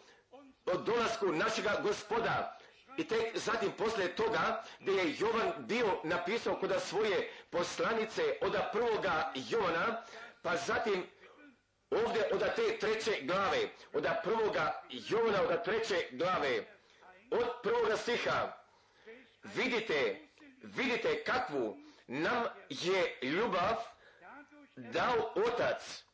o 0.66 0.76
dolasku 0.76 1.32
našega 1.32 1.80
gospoda. 1.82 2.58
I 2.96 3.04
tek 3.08 3.38
zatim 3.38 3.72
poslije 3.72 4.16
toga 4.16 4.62
gdje 4.80 4.92
je 4.92 5.16
Jovan 5.18 5.52
bio 5.58 6.00
napisao 6.04 6.56
kod 6.56 6.82
svoje 6.82 7.30
poslanice 7.50 8.22
od 8.40 8.56
prvoga 8.72 9.32
Jovana, 9.48 10.02
pa 10.42 10.56
zatim 10.56 11.06
ovdje 11.90 12.28
od 12.32 12.40
te 12.56 12.78
treće 12.78 13.20
glave, 13.22 13.68
od 13.92 14.06
prvoga 14.22 14.82
Jovana 14.90 15.42
od 15.42 15.64
treće 15.64 16.08
glave, 16.12 16.64
od 17.30 17.46
prvoga 17.62 17.96
stiha, 17.96 18.52
vidite, 19.42 20.28
vidite 20.62 21.24
kakvu 21.24 21.78
nam 22.06 22.44
je 22.68 23.18
ljubav 23.22 23.76
dao 24.76 25.32
otac 25.34 26.04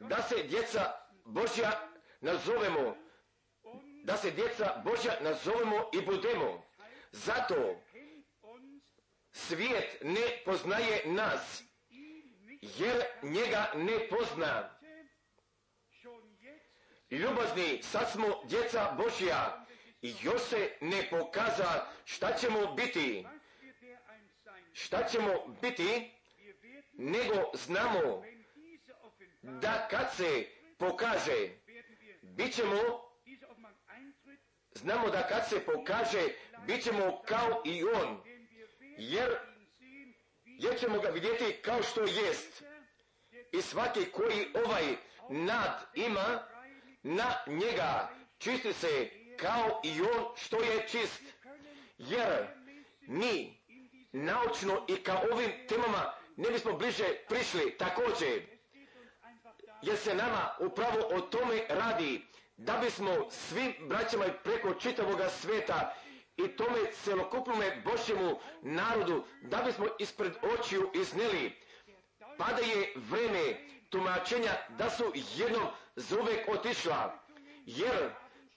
da 0.00 0.22
se 0.22 0.42
djeca 0.42 0.92
Božja 1.24 1.93
nazovemo, 2.24 2.96
da 4.04 4.16
se 4.16 4.30
djeca 4.30 4.82
Božja 4.84 5.20
nazovemo 5.20 5.90
i 5.92 6.00
budemo. 6.00 6.66
Zato 7.12 7.80
svijet 9.32 9.98
ne 10.02 10.42
poznaje 10.44 11.02
nas, 11.04 11.62
jer 12.60 13.02
njega 13.22 13.72
ne 13.74 14.08
pozna. 14.08 14.78
Ljubazni, 17.10 17.82
sad 17.82 18.10
smo 18.12 18.42
djeca 18.44 18.96
Božja 18.98 19.66
i 20.02 20.14
još 20.22 20.42
se 20.42 20.76
ne 20.80 21.08
pokaza 21.10 21.86
šta 22.04 22.36
ćemo 22.36 22.74
biti. 22.74 23.26
Šta 24.72 25.08
ćemo 25.08 25.56
biti, 25.62 26.10
nego 26.92 27.50
znamo 27.54 28.24
da 29.42 29.88
kad 29.90 30.14
se 30.16 30.46
pokaže, 30.78 31.48
bit 32.36 32.54
ćemo, 32.54 32.76
znamo 34.74 35.10
da 35.10 35.26
kad 35.28 35.48
se 35.48 35.60
pokaže, 35.60 36.28
bit 36.66 36.84
ćemo 36.84 37.22
kao 37.26 37.62
i 37.64 37.84
on, 37.84 38.22
jer, 38.98 39.36
jer 40.44 40.78
ćemo 40.78 41.00
ga 41.00 41.08
vidjeti 41.08 41.62
kao 41.62 41.82
što 41.82 42.00
jest. 42.00 42.62
I 43.52 43.62
svaki 43.62 44.04
koji 44.04 44.46
ovaj 44.64 44.96
nad 45.30 45.86
ima, 45.94 46.46
na 47.02 47.34
njega 47.46 48.10
čisti 48.38 48.72
se 48.72 49.10
kao 49.36 49.80
i 49.84 50.00
on 50.00 50.34
što 50.36 50.56
je 50.56 50.88
čist. 50.88 51.22
Jer 51.98 52.46
mi 53.00 53.60
naučno 54.12 54.84
i 54.88 54.96
ka 54.96 55.20
ovim 55.32 55.52
temama 55.68 56.14
ne 56.36 56.50
bismo 56.50 56.72
bliže 56.72 57.04
prišli 57.28 57.76
također. 57.78 58.53
Jer 59.86 59.96
se 59.96 60.14
nama 60.14 60.50
upravo 60.58 60.98
o 61.14 61.20
tome 61.20 61.62
radi 61.68 62.22
da 62.56 62.72
bismo 62.76 63.30
svim 63.30 63.74
braćama 63.80 64.24
preko 64.44 64.74
čitavoga 64.74 65.28
sveta 65.30 65.94
i 66.36 66.48
tome 66.48 66.78
celokupnome 67.04 67.82
Božjemu 67.84 68.38
narodu 68.62 69.24
da 69.42 69.56
bismo 69.56 69.86
ispred 69.98 70.32
očiju 70.58 70.90
izneli 70.94 71.52
pa 72.38 72.44
da 72.44 72.60
je 72.62 72.92
vreme 72.96 73.54
tumačenja 73.90 74.50
da 74.68 74.90
su 74.90 75.12
jednom 75.36 75.66
zauvek 75.96 76.48
otišla 76.48 77.18
jer 77.66 78.10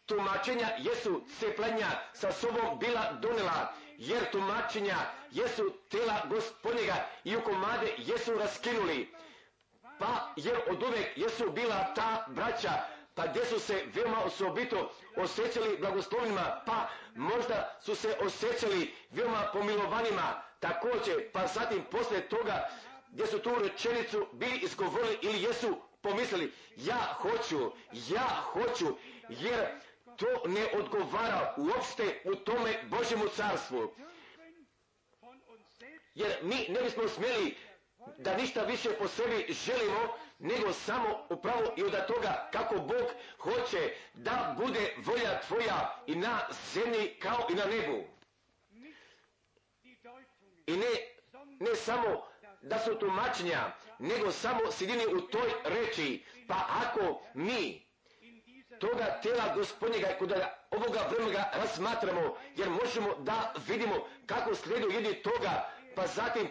tumačenja 0.06 0.68
jesu 0.78 1.22
ceplanja 1.40 1.88
sa 2.14 2.32
sobom 2.32 2.80
bila 2.80 3.12
donela 3.22 3.74
jer 3.98 4.32
tumačenja 4.32 4.96
jesu 5.32 5.74
tela 5.90 6.22
gospodnjega 6.30 6.96
i 7.24 7.36
u 7.36 7.42
komade 7.42 7.94
jesu 7.98 8.34
raskinuli. 8.34 9.14
Pa 10.00 10.34
jer 10.36 10.58
od 10.70 10.84
uvek 10.84 11.18
jesu 11.18 11.52
bila 11.52 11.93
ta 11.93 12.26
braća, 12.28 12.72
pa 13.16 13.28
gdje 13.28 13.45
su 13.45 13.60
se 13.60 13.86
veoma 13.93 14.24
osobito 14.24 14.91
osjećali 15.16 15.78
blagoslovnima, 15.78 16.62
pa 16.66 16.89
možda 17.16 17.78
su 17.82 17.95
se 17.95 18.18
osjećali 18.22 18.93
veoma 19.12 19.50
pomilovanima, 19.54 20.43
također, 20.60 21.32
pa 21.32 21.48
zatim 21.48 21.84
poslije 21.91 22.30
toga 22.30 22.70
gdje 23.12 23.28
su 23.28 23.39
tu 23.39 23.50
rečenicu 23.64 24.28
bili 24.34 24.58
izgovorili 24.58 25.18
ili 25.22 25.43
jesu 25.43 25.78
pomislili, 26.02 26.54
ja 26.76 27.16
hoću, 27.22 27.72
ja 28.10 28.43
hoću, 28.54 28.98
jer 29.30 29.66
to 30.18 30.48
ne 30.48 30.66
odgovara 30.74 31.56
uopšte 31.58 32.22
u 32.26 32.36
tome 32.36 32.84
Božjemu 32.84 33.28
carstvu. 33.28 33.93
Jer 36.16 36.38
mi 36.41 36.66
ne 36.70 36.84
bismo 36.84 37.08
smjeli 37.08 37.56
da 38.18 38.36
ništa 38.38 38.64
više 38.64 38.89
po 38.99 39.08
sebi 39.08 39.53
želimo, 39.53 40.14
nego 40.39 40.74
samo 40.74 41.26
upravo 41.30 41.74
i 41.76 41.84
od 41.84 42.05
toga 42.08 42.49
kako 42.53 42.76
Bog 42.76 43.08
hoće 43.39 43.93
da 44.14 44.55
bude 44.58 44.93
volja 44.97 45.41
tvoja 45.47 46.03
i 46.08 46.16
na 46.16 46.39
zemlji 46.74 47.16
kao 47.20 47.47
i 47.49 47.55
na 47.55 47.66
nebu. 47.66 48.03
I 50.68 50.72
ne, 50.78 50.93
ne 51.60 51.76
samo 51.76 52.28
da 52.62 52.80
su 52.80 52.95
tumačenja, 52.95 53.60
nego 53.99 54.32
samo 54.32 54.72
sidini 54.72 55.05
u 55.05 55.22
toj 55.22 55.49
reči. 55.64 56.24
Pa 56.47 56.55
ako 56.86 57.22
mi 57.34 57.88
toga 58.80 59.20
tela 59.24 59.55
gospodnjega 59.55 60.08
kod 60.20 60.34
ovoga 60.72 60.99
vremena 61.12 61.45
razmatramo, 61.53 62.38
jer 62.55 62.70
možemo 62.70 63.16
da 63.16 63.53
vidimo 63.68 63.95
kako 64.26 64.55
slijedu 64.55 64.89
jedni 64.89 65.14
toga, 65.14 65.70
pa 65.95 66.08
zatim 66.08 66.47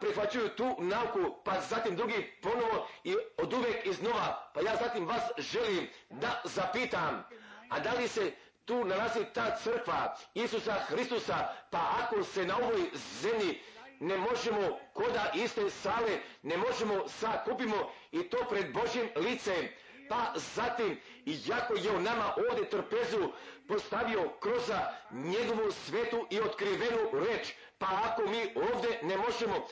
prihvaćaju 0.00 0.48
tu 0.48 0.76
nauku, 0.78 1.42
pa 1.44 1.60
zatim 1.60 1.96
drugi 1.96 2.32
ponovo 2.42 2.88
i 3.04 3.16
od 3.36 3.52
uvijek 3.52 3.86
iznova. 3.86 4.50
Pa 4.54 4.60
ja 4.60 4.76
zatim 4.76 5.06
vas 5.06 5.22
želim 5.38 5.88
da 6.10 6.40
zapitam, 6.44 7.24
a 7.70 7.80
da 7.80 7.92
li 7.92 8.08
se 8.08 8.32
tu 8.64 8.84
nalazi 8.84 9.24
ta 9.34 9.56
crkva 9.56 10.16
Isusa 10.34 10.72
Hristusa, 10.72 11.48
pa 11.70 11.78
ako 12.02 12.24
se 12.24 12.46
na 12.46 12.56
ovoj 12.56 12.90
zemlji 13.20 13.60
ne 14.00 14.18
možemo 14.18 14.78
koda 14.92 15.32
iste 15.34 15.70
sale, 15.70 16.18
ne 16.42 16.56
možemo 16.56 17.08
sakupimo 17.08 17.90
i 18.12 18.22
to 18.22 18.38
pred 18.50 18.72
Božjim 18.72 19.08
licem, 19.16 19.68
pa 20.08 20.32
zatim, 20.54 21.00
iako 21.26 21.74
je 21.74 21.90
u 21.90 22.00
nama 22.00 22.34
ovdje 22.50 22.70
trpezu 22.70 23.32
postavio 23.68 24.30
kroz 24.40 24.70
njegovu 25.10 25.72
svetu 25.72 26.26
i 26.30 26.40
otkrivenu 26.40 26.98
reč, 27.12 27.54
pa 27.78 27.86
ako 28.04 28.22
mi 28.22 28.54
ovdje 28.56 29.00
ne 29.02 29.16
možemo 29.16 29.66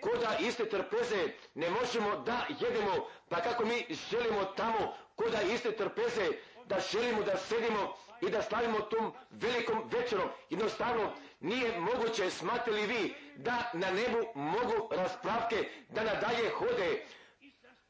koda 0.00 0.36
iste 0.40 0.68
trpeze 0.68 1.28
ne 1.54 1.70
možemo 1.70 2.16
da 2.16 2.46
jedemo, 2.60 3.08
pa 3.28 3.40
kako 3.40 3.64
mi 3.64 3.86
želimo 4.10 4.44
tamo 4.44 4.94
koda 5.16 5.42
iste 5.42 5.72
trpeze, 5.72 6.28
da 6.66 6.76
želimo 6.92 7.22
da 7.22 7.36
sedimo 7.36 7.96
i 8.20 8.30
da 8.30 8.42
slavimo 8.42 8.80
tom 8.80 9.12
velikom 9.30 9.90
večerom. 9.90 10.28
Jednostavno 10.50 11.12
nije 11.40 11.80
moguće, 11.80 12.30
smatrali 12.30 12.86
vi, 12.86 13.14
da 13.36 13.70
na 13.72 13.90
nebu 13.90 14.26
mogu 14.34 14.88
raspravke, 14.90 15.68
da 15.88 16.02
nadalje 16.02 16.50
hode, 16.50 17.04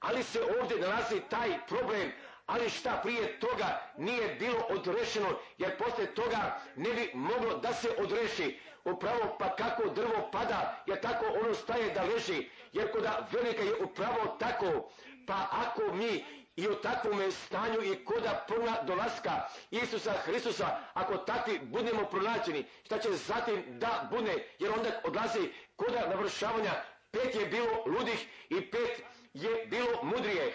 ali 0.00 0.22
se 0.22 0.40
ovdje 0.60 0.80
nalazi 0.80 1.20
taj 1.30 1.66
problem, 1.68 2.12
ali 2.46 2.70
šta 2.70 3.00
prije 3.02 3.40
toga 3.40 3.80
nije 3.96 4.34
bilo 4.34 4.60
odrešeno, 4.68 5.28
jer 5.58 5.78
poslije 5.78 6.14
toga 6.14 6.60
ne 6.76 6.90
bi 6.94 7.10
moglo 7.14 7.58
da 7.58 7.74
se 7.74 7.88
odreši. 7.98 8.60
Upravo 8.84 9.36
pa 9.38 9.56
kako 9.56 9.88
drvo 9.88 10.28
pada, 10.32 10.84
jer 10.86 11.00
tako 11.00 11.26
ono 11.44 11.54
staje 11.54 11.94
da 11.94 12.02
leži, 12.02 12.48
jer 12.72 12.92
koda 12.92 13.28
velika 13.32 13.62
je 13.62 13.82
upravo 13.82 14.36
tako, 14.38 14.90
pa 15.26 15.46
ako 15.50 15.94
mi 15.94 16.24
i 16.56 16.68
u 16.68 16.74
takvom 16.74 17.32
stanju 17.32 17.82
i 17.82 18.04
koda 18.04 18.44
puna 18.48 18.82
dolaska 18.82 19.48
Isusa 19.70 20.12
Hristusa, 20.12 20.78
ako 20.94 21.16
takvi 21.16 21.58
budemo 21.58 22.04
pronađeni, 22.04 22.64
šta 22.84 22.98
će 22.98 23.12
zatim 23.12 23.78
da 23.78 24.08
bude, 24.10 24.48
jer 24.58 24.72
onda 24.72 25.00
odlazi 25.04 25.52
koda 25.76 26.08
navršavanja, 26.08 26.72
pet 27.10 27.34
je 27.34 27.46
bilo 27.46 27.84
ludih 27.86 28.26
i 28.48 28.70
pet 28.70 29.02
je 29.34 29.66
bilo 29.66 30.02
mudrijeh. 30.02 30.54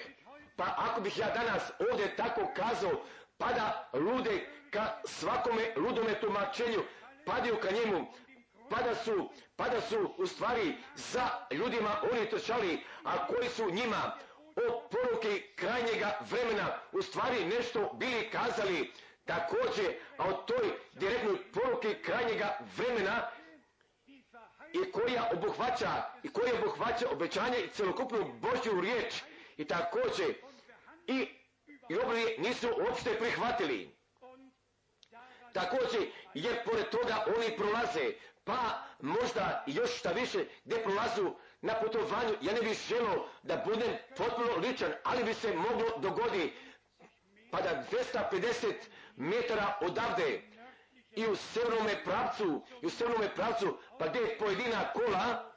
Pa 0.62 0.76
ako 0.78 1.02
bih 1.02 1.18
ja 1.18 1.30
danas 1.30 1.72
ovdje 1.92 2.16
tako 2.16 2.42
kazao, 2.56 2.92
pada 3.38 3.90
lude 3.94 4.48
ka 4.70 5.02
svakome 5.06 5.74
ludome 5.76 6.20
tumačenju, 6.22 6.84
padaju 7.26 7.58
ka 7.62 7.72
njemu, 7.72 8.08
pada 8.70 8.96
su, 8.96 9.30
pada 9.56 9.82
su 9.82 10.14
u 10.18 10.28
stvari 10.28 10.78
za 10.96 11.30
ljudima 11.52 12.02
oni 12.12 12.30
trčali, 12.30 12.84
a 13.04 13.28
koji 13.28 13.50
su 13.50 13.72
njima 13.72 14.18
o 14.56 14.90
poruke 14.90 15.42
krajnjega 15.56 16.20
vremena 16.30 16.78
u 16.92 17.02
stvari 17.02 17.46
nešto 17.46 17.92
bili 17.94 18.30
kazali, 18.30 18.92
također, 19.26 19.94
a 20.18 20.28
o 20.28 20.34
toj 20.34 20.72
direktnoj 20.94 21.52
poruki 21.52 22.02
krajnjega 22.02 22.58
vremena 22.78 23.30
i 24.74 24.92
koja 24.92 25.30
obuhvaća 25.34 26.04
i 26.24 26.30
koja 26.30 26.54
obuhvaća 26.64 27.06
obećanje 27.12 27.58
i 27.58 27.70
celokupnu 27.70 28.34
Božju 28.42 28.82
riječ 28.82 29.22
i 29.58 29.66
također 29.66 30.51
i 31.08 31.28
i 31.90 32.42
nisu 32.42 32.68
uopšte 32.68 33.18
prihvatili. 33.20 33.98
Također, 35.54 36.02
jer 36.34 36.64
pored 36.66 36.90
toga 36.90 37.26
oni 37.38 37.58
prolaze, 37.58 38.14
pa 38.44 38.84
možda 39.00 39.64
još 39.68 40.00
šta 40.00 40.12
više 40.12 40.46
gdje 40.66 40.84
prolazu 40.84 41.34
na 41.62 41.74
putovanju, 41.74 42.36
ja 42.42 42.54
ne 42.54 42.62
bih 42.62 42.80
želio 42.90 43.26
da 43.44 43.64
budem 43.66 43.98
potpuno 44.18 44.56
ličan, 44.58 44.92
ali 45.04 45.24
bi 45.24 45.34
se 45.34 45.54
moglo 45.56 45.98
dogoditi 45.98 46.54
pa 47.52 47.62
da 47.62 47.84
250 47.92 48.74
metara 49.16 49.78
odavde 49.82 50.42
i 51.12 51.28
u 51.28 51.36
severnome 51.36 52.04
pravcu, 52.04 52.62
i 52.82 52.86
u 52.86 52.90
severnome 52.90 53.36
pravcu, 53.36 53.78
pa 54.00 54.08
gdje 54.08 54.38
pojedina 54.40 54.94
kola 54.94 55.52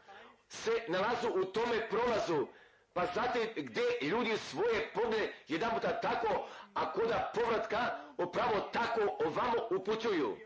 se 0.49 0.71
nalazu 0.89 1.29
u 1.29 1.45
tome 1.45 1.89
prolazu, 1.89 2.47
pa 2.95 3.07
zatim 3.15 3.49
gdje 3.57 3.83
ljudi 4.03 4.39
svoje 4.39 4.91
poglede 4.95 5.33
jedan 5.49 5.71
puta 5.71 6.01
tako, 6.01 6.49
a 6.75 6.93
koda 6.93 7.33
povratka 7.35 7.99
upravo 8.19 8.61
tako 8.61 9.01
ovamo 9.27 9.69
upućuju. 9.71 10.37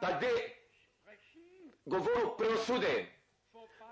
Pa 0.00 0.12
gdje 0.12 0.28
govoru 1.84 2.36
preosude, 2.38 3.06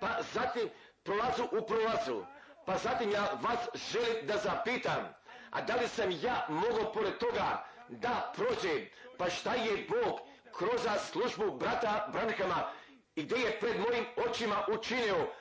pa 0.01 0.09
zatim 0.33 0.69
prolazu 1.03 1.45
u 1.45 1.67
prolazu, 1.67 2.25
pa 2.67 2.79
zatim 2.79 3.11
ja 3.11 3.39
vas 3.43 3.69
želim 3.93 4.27
da 4.27 4.37
zapitam, 4.37 5.15
a 5.51 5.63
da 5.63 5.75
li 5.75 5.89
sam 5.89 6.11
ja 6.11 6.47
mogao 6.49 6.93
pored 6.93 7.19
toga 7.19 7.65
da 7.89 8.33
prođem, 8.37 8.89
pa 9.19 9.31
šta 9.31 9.55
je 9.55 9.87
Bog 9.89 10.21
kroz 10.53 10.81
službu 11.11 11.51
brata 11.51 12.09
Branhama 12.13 12.71
i 13.15 13.23
gdje 13.23 13.37
je 13.37 13.61
pred 13.61 13.81
mojim 13.81 14.05
očima 14.29 14.67
učinio, 14.69 15.33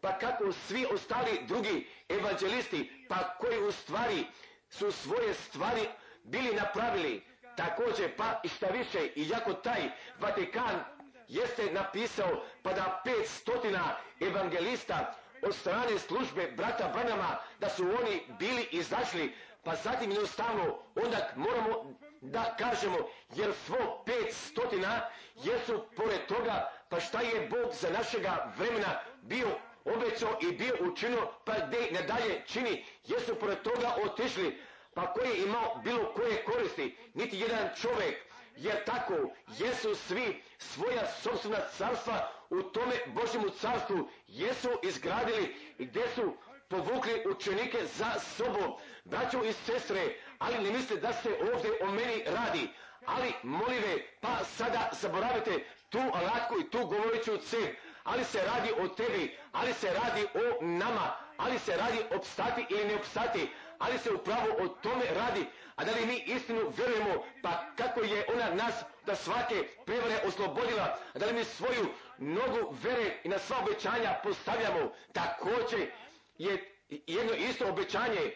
pa 0.00 0.18
kako 0.18 0.52
svi 0.52 0.86
ostali 0.94 1.40
drugi 1.46 1.86
evanđelisti, 2.08 3.06
pa 3.08 3.34
koji 3.40 3.62
u 3.62 3.72
stvari 3.72 4.24
su 4.70 4.92
svoje 4.92 5.34
stvari 5.34 5.88
bili 6.22 6.54
napravili, 6.54 7.22
također 7.56 8.16
pa 8.16 8.40
i 8.44 8.48
šta 8.48 8.66
više, 8.66 9.08
i 9.16 9.28
jako 9.28 9.52
taj 9.52 9.90
Vatikan 10.20 10.84
jeste 11.28 11.72
napisao 11.72 12.44
pa 12.62 12.72
da 12.72 13.00
pet 13.04 13.28
stotina 13.28 13.96
evangelista 14.20 15.14
od 15.42 15.54
strane 15.54 15.98
službe 15.98 16.52
brata 16.56 16.88
Branama 16.94 17.38
da 17.60 17.68
su 17.68 17.84
oni 17.84 18.22
bili 18.38 18.68
izašli. 18.70 19.34
Pa 19.64 19.74
zatim 19.74 20.10
jednostavno 20.10 20.78
onda 20.94 21.28
moramo 21.36 21.94
da 22.20 22.54
kažemo 22.58 22.96
jer 23.34 23.52
svo 23.66 24.02
pet 24.06 24.34
stotina 24.34 25.08
jesu 25.34 25.84
pored 25.96 26.26
toga 26.28 26.72
pa 26.88 27.00
šta 27.00 27.20
je 27.20 27.48
Bog 27.48 27.72
za 27.72 27.90
našega 27.90 28.52
vremena 28.58 29.00
bio 29.22 29.48
obećao 29.84 30.38
i 30.40 30.52
bio 30.52 30.74
učinio 30.80 31.28
pa 31.44 31.54
gdje 31.66 31.90
nadalje 31.90 32.42
čini. 32.46 32.84
Jesu 33.06 33.34
pored 33.34 33.62
toga 33.62 33.94
otišli. 34.04 34.62
Pa 34.94 35.12
koji 35.12 35.28
je 35.28 35.44
imao 35.44 35.80
bilo 35.84 36.12
koje 36.16 36.44
koristi? 36.44 36.96
Niti 37.14 37.38
jedan 37.38 37.68
čovjek. 37.80 38.28
Jer 38.56 38.84
tako? 38.84 39.14
Jesu 39.58 39.94
svi 39.94 40.42
svoja 40.58 41.06
sobstvena 41.06 41.58
carstva 41.76 42.32
u 42.50 42.62
tome 42.62 42.94
Božjemu 43.06 43.50
carstvu? 43.50 44.08
Jesu 44.26 44.68
izgradili? 44.82 45.56
I 45.78 45.86
gdje 45.86 46.08
su 46.14 46.36
povukli 46.68 47.24
učenike 47.30 47.78
za 47.86 48.20
sobom, 48.20 48.74
braćo 49.04 49.44
i 49.44 49.52
sestre, 49.52 50.16
ali 50.38 50.64
ne 50.64 50.70
misle 50.70 50.96
da 50.96 51.12
se 51.12 51.28
ovdje 51.54 51.70
o 51.82 51.86
meni 51.86 52.24
radi. 52.26 52.68
Ali 53.06 53.32
molive, 53.42 53.98
pa 54.20 54.44
sada 54.44 54.90
zaboravite 54.92 55.64
tu 55.88 55.98
alatku 55.98 56.54
i 56.60 56.70
tu 56.70 56.86
govoriću 56.86 57.36
cev, 57.36 57.66
ali 58.08 58.24
se 58.24 58.40
radi 58.44 58.70
o 58.80 58.88
tebi, 58.88 59.36
ali 59.52 59.72
se 59.74 59.88
radi 59.92 60.26
o 60.34 60.64
nama, 60.64 61.16
ali 61.36 61.58
se 61.58 61.76
radi 61.76 61.98
opstati 62.16 62.66
ili 62.70 62.84
ne 62.84 62.96
opstati, 62.96 63.50
ali 63.78 63.98
se 63.98 64.10
upravo 64.10 64.48
o 64.60 64.68
tome 64.68 65.04
radi, 65.14 65.46
a 65.76 65.84
da 65.84 65.92
li 65.92 66.06
mi 66.06 66.16
istinu 66.26 66.72
vjerujemo, 66.76 67.24
pa 67.42 67.64
kako 67.76 68.00
je 68.00 68.26
ona 68.34 68.54
nas 68.54 68.74
da 69.06 69.14
svake 69.14 69.68
prevare 69.86 70.20
oslobodila, 70.26 70.98
a 71.14 71.18
da 71.18 71.26
li 71.26 71.32
mi 71.32 71.44
svoju 71.44 71.86
nogu 72.18 72.76
vere 72.82 73.20
i 73.24 73.28
na 73.28 73.38
sva 73.38 73.56
obećanja 73.62 74.20
postavljamo, 74.22 74.92
također 75.12 75.90
je 76.38 76.74
jedno 76.88 77.32
isto 77.32 77.68
obećanje, 77.68 78.34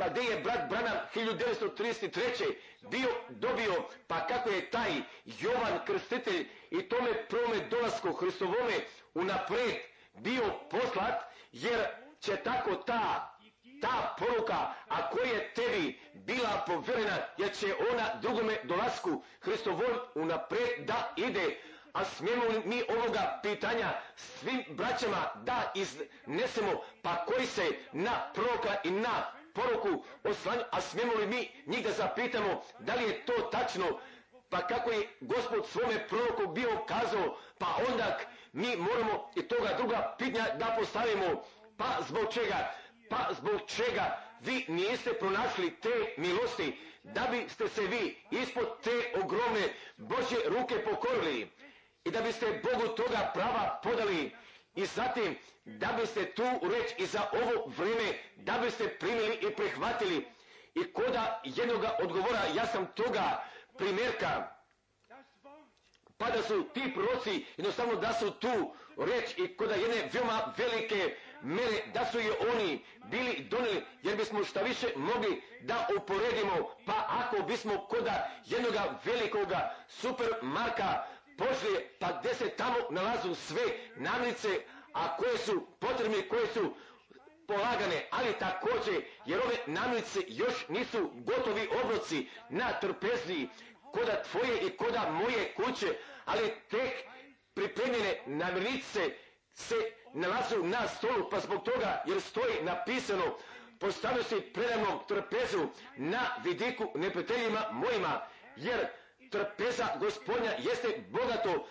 pa 0.00 0.08
gdje 0.08 0.22
je 0.22 0.40
brat 0.40 0.68
Branham 0.68 0.98
1933. 1.14 2.54
bio 2.90 3.08
dobio, 3.28 3.84
pa 4.06 4.26
kako 4.26 4.50
je 4.50 4.70
taj 4.70 4.90
Jovan 5.24 5.84
Krstitelj 5.86 6.46
i 6.70 6.82
tome 6.88 7.26
prome 7.28 7.68
dolasku 7.70 8.12
Hristovome 8.12 8.74
unaprijed 9.14 9.76
bio 10.14 10.44
poslat, 10.70 11.22
jer 11.52 11.86
će 12.20 12.36
tako 12.36 12.74
ta 12.74 13.36
ta 13.80 14.14
poruka, 14.18 14.74
a 14.88 15.10
koja 15.10 15.32
je 15.32 15.54
tebi 15.54 15.98
bila 16.14 16.64
povjerena, 16.66 17.16
jer 17.36 17.56
će 17.56 17.74
ona 17.92 18.14
drugome 18.22 18.56
dolasku 18.64 19.22
Hristovom 19.40 19.98
unaprijed 20.14 20.86
da 20.86 21.12
ide. 21.16 21.60
A 21.92 22.04
smijemo 22.04 22.44
li 22.44 22.62
mi 22.64 22.82
ovoga 22.88 23.40
pitanja 23.42 23.92
svim 24.16 24.64
braćama 24.68 25.30
da 25.34 25.72
iznesemo, 25.74 26.80
pa 27.02 27.24
koji 27.24 27.46
se 27.46 27.62
na 27.92 28.30
proroka 28.34 28.76
i 28.84 28.90
na 28.90 29.39
poruku 29.54 30.04
oslanju, 30.24 30.62
a 30.70 30.80
smijemo 30.80 31.12
li 31.14 31.26
mi 31.26 31.50
njih 31.66 31.84
da 31.84 31.92
zapitamo 31.92 32.62
da 32.78 32.94
li 32.94 33.04
je 33.04 33.26
to 33.26 33.32
tačno, 33.32 33.98
pa 34.48 34.66
kako 34.66 34.90
je 34.90 35.08
gospod 35.20 35.66
svome 35.68 36.08
proroku 36.08 36.52
bio 36.52 36.70
kazao, 36.86 37.36
pa 37.58 37.66
onda 37.88 38.18
mi 38.52 38.76
moramo 38.76 39.30
i 39.36 39.42
toga 39.42 39.74
druga 39.76 40.14
pitanja 40.18 40.46
da 40.58 40.76
postavimo, 40.78 41.42
pa 41.76 41.86
zbog 42.08 42.32
čega? 42.32 42.74
Pa 43.10 43.34
zbog 43.34 43.60
čega 43.66 44.18
vi 44.40 44.64
niste 44.68 45.12
pronašli 45.12 45.70
te 45.80 46.14
milosti 46.16 46.78
da 47.02 47.28
biste 47.30 47.68
se 47.68 47.82
vi 47.82 48.16
ispod 48.30 48.80
te 48.82 49.20
ogromne 49.22 49.74
Božje 49.96 50.38
ruke 50.48 50.84
pokorili 50.84 51.50
i 52.04 52.10
da 52.10 52.20
biste 52.20 52.62
Bogu 52.62 52.88
toga 52.88 53.30
prava 53.34 53.80
podali 53.82 54.36
i 54.74 54.86
zatim 54.86 55.36
da 55.64 55.88
biste 56.00 56.34
tu 56.34 56.42
reč 56.62 56.90
i 56.98 57.06
za 57.06 57.20
ovo 57.32 57.72
vrijeme 57.76 58.12
da 58.36 58.58
biste 58.58 58.88
primili 58.88 59.34
i 59.34 59.50
prihvatili. 59.56 60.26
I 60.74 60.92
koda 60.92 61.40
jednoga 61.44 61.96
odgovora 62.02 62.40
ja 62.56 62.66
sam 62.66 62.86
toga 62.86 63.44
primjerka. 63.78 64.48
Pa 66.18 66.30
da 66.30 66.42
su 66.42 66.64
ti 66.74 66.92
proroci 66.94 67.44
jednostavno 67.56 67.94
da 67.94 68.12
su 68.12 68.30
tu 68.30 68.74
reč 68.98 69.34
i 69.38 69.56
koda 69.56 69.74
jedne 69.74 70.10
veoma 70.12 70.54
velike 70.56 71.16
mene 71.42 71.82
da 71.94 72.04
su 72.12 72.18
je 72.18 72.32
oni 72.54 72.84
bili 73.04 73.46
donijeli 73.50 73.82
jer 74.02 74.16
bismo 74.16 74.44
šta 74.44 74.60
više 74.60 74.86
mogli 74.96 75.42
da 75.60 75.86
uporedimo. 75.96 76.74
Pa 76.86 77.06
ako 77.08 77.42
bismo 77.42 77.86
koda 77.88 78.30
jednoga 78.46 79.00
velikoga 79.04 79.74
supermarka 79.88 81.04
pošli 81.40 81.88
pa 81.98 82.08
gdje 82.18 82.34
se 82.34 82.48
tamo 82.48 82.76
nalazu 82.90 83.34
sve 83.34 83.62
namirnice 83.96 84.48
a 84.92 85.16
koje 85.16 85.38
su 85.38 85.66
potrebne 85.78 86.28
koje 86.28 86.46
su 86.46 86.74
polagane, 87.46 88.08
ali 88.10 88.38
također 88.38 89.02
jer 89.26 89.40
ove 89.40 89.56
namirnice 89.66 90.20
još 90.28 90.68
nisu 90.68 91.10
gotovi 91.14 91.68
obroci 91.84 92.28
na 92.48 92.72
trpezi 92.80 93.48
koda 93.92 94.22
tvoje 94.22 94.60
i 94.66 94.76
koda 94.76 95.10
moje 95.10 95.54
kuće, 95.54 95.86
ali 96.24 96.54
tek 96.70 96.92
pripremljene 97.54 98.22
namirnice 98.26 99.00
se 99.54 99.74
nalazu 100.14 100.64
na 100.64 100.88
stolu, 100.88 101.30
pa 101.30 101.40
zbog 101.40 101.64
toga 101.64 102.02
jer 102.06 102.20
stoji 102.20 102.62
napisano 102.62 103.36
postavio 103.78 104.22
si 104.22 104.40
predavnom 104.40 104.98
trpezu 105.08 105.68
na 105.96 106.20
vidiku 106.44 106.92
neprijateljima 106.94 107.60
mojima, 107.72 108.20
jer 108.56 108.86
trpeza 109.30 109.86
gospodnja 110.00 110.52
jeste 110.58 111.04
bogato 111.10 111.66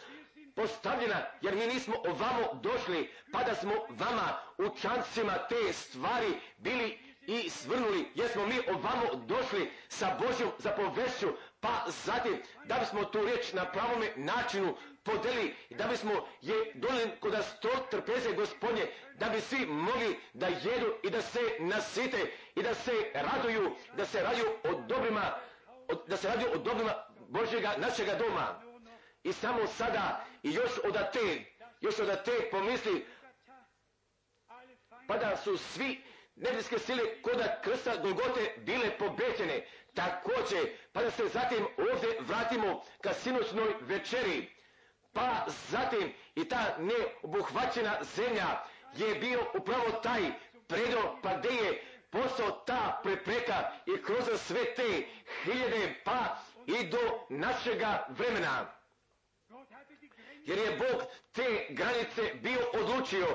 postavljena, 0.55 1.25
jer 1.41 1.55
mi 1.55 1.67
nismo 1.67 1.95
ovamo 2.05 2.53
došli, 2.53 3.09
pa 3.31 3.43
da 3.43 3.55
smo 3.55 3.73
vama 3.89 4.27
u 4.57 4.77
čancima 4.81 5.33
te 5.49 5.73
stvari 5.73 6.27
bili 6.57 6.97
i 7.21 7.49
svrnuli, 7.49 8.11
jer 8.15 8.29
smo 8.29 8.45
mi 8.47 8.55
ovamo 8.67 9.15
došli 9.15 9.71
sa 9.87 10.17
Božjom 10.19 10.51
zapovešću, 10.57 11.27
pa 11.59 11.69
zatim 12.05 12.37
da 12.65 12.75
bismo 12.75 13.03
tu 13.05 13.25
riječ 13.25 13.53
na 13.53 13.65
pravome 13.65 14.11
načinu 14.15 14.75
podeli 15.03 15.55
da 15.69 15.87
bismo 15.87 16.11
je 16.41 16.71
donijeli 16.75 17.11
kod 17.19 17.33
sto 17.45 17.69
trpeze 17.91 18.33
gospodnje, 18.33 18.87
da 19.15 19.29
bi 19.29 19.41
svi 19.41 19.65
mogli 19.65 20.19
da 20.33 20.47
jedu 20.47 20.93
i 21.03 21.09
da 21.09 21.21
se 21.21 21.39
nasite 21.59 22.17
i 22.55 22.63
da 22.63 22.73
se 22.73 22.91
raduju, 23.13 23.75
da 23.97 24.05
se 24.05 24.21
raduju 24.23 24.45
od 24.63 24.85
dobrima, 24.87 25.35
da 26.07 26.17
se 26.17 26.27
raduju 26.27 26.51
od 26.53 26.61
dobrima 26.61 27.08
Božjega 27.29 27.73
našega 27.77 28.15
doma. 28.15 28.61
I 29.23 29.33
samo 29.33 29.67
sada 29.67 30.25
i 30.43 30.53
još 30.53 30.71
od 30.83 30.93
te, 31.13 31.45
još 31.81 31.99
od 31.99 32.23
te 32.23 32.49
pomisli, 32.51 33.05
pa 35.07 35.17
da 35.17 35.37
su 35.37 35.57
svi 35.57 36.01
nebeske 36.35 36.79
sile 36.79 37.21
koda 37.21 37.61
krsta 37.63 37.95
Golgote 37.95 38.53
bile 38.57 38.97
pobeđene. 38.97 39.67
Također, 39.93 40.77
pa 40.93 41.03
da 41.03 41.11
se 41.11 41.27
zatim 41.27 41.67
ovdje 41.77 42.17
vratimo 42.19 42.83
ka 43.01 43.13
sinoćnoj 43.13 43.73
večeri. 43.81 44.49
Pa 45.13 45.45
zatim 45.69 46.13
i 46.35 46.49
ta 46.49 46.77
neobuhvaćena 46.77 47.97
zemlja 48.15 48.63
je 48.95 49.15
bio 49.15 49.45
upravo 49.53 49.91
taj 50.03 50.21
predro 50.67 51.19
pa 51.23 51.37
gdje 51.37 51.49
je 51.49 51.83
postao 52.09 52.51
ta 52.51 52.99
prepreka 53.03 53.71
i 53.85 54.03
kroz 54.03 54.41
sve 54.41 54.75
te 54.75 55.05
hiljade 55.43 56.01
pa 56.05 56.37
i 56.67 56.87
do 56.87 57.25
našega 57.29 58.05
vremena. 58.09 58.73
Jer 60.45 60.57
je 60.57 60.77
Bog 60.77 61.01
te 61.31 61.65
granice 61.69 62.33
bio 62.33 62.59
odlučio 62.73 63.27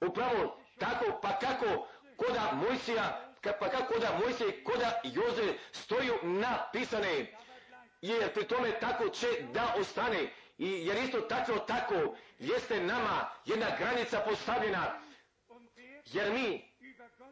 upravo 0.00 0.60
tako 0.78 1.18
pa 1.22 1.38
kako 1.38 1.86
koda 2.16 2.52
Mojsija 2.52 3.34
pa 3.42 3.68
kako 3.70 3.94
koda 3.94 4.18
Mojsije 4.20 4.64
koda 4.64 5.00
Joze 5.04 5.54
stoju 5.72 6.14
napisane 6.22 7.36
jer 8.00 8.32
pri 8.34 8.44
tome 8.44 8.80
tako 8.80 9.08
će 9.08 9.26
da 9.52 9.74
ostane 9.78 10.32
i 10.58 10.86
jer 10.86 10.96
isto 10.96 11.20
tako 11.20 11.58
tako 11.58 12.16
jeste 12.38 12.80
nama 12.80 13.30
jedna 13.44 13.66
granica 13.78 14.20
postavljena 14.20 15.00
jer 16.04 16.32
mi 16.32 16.72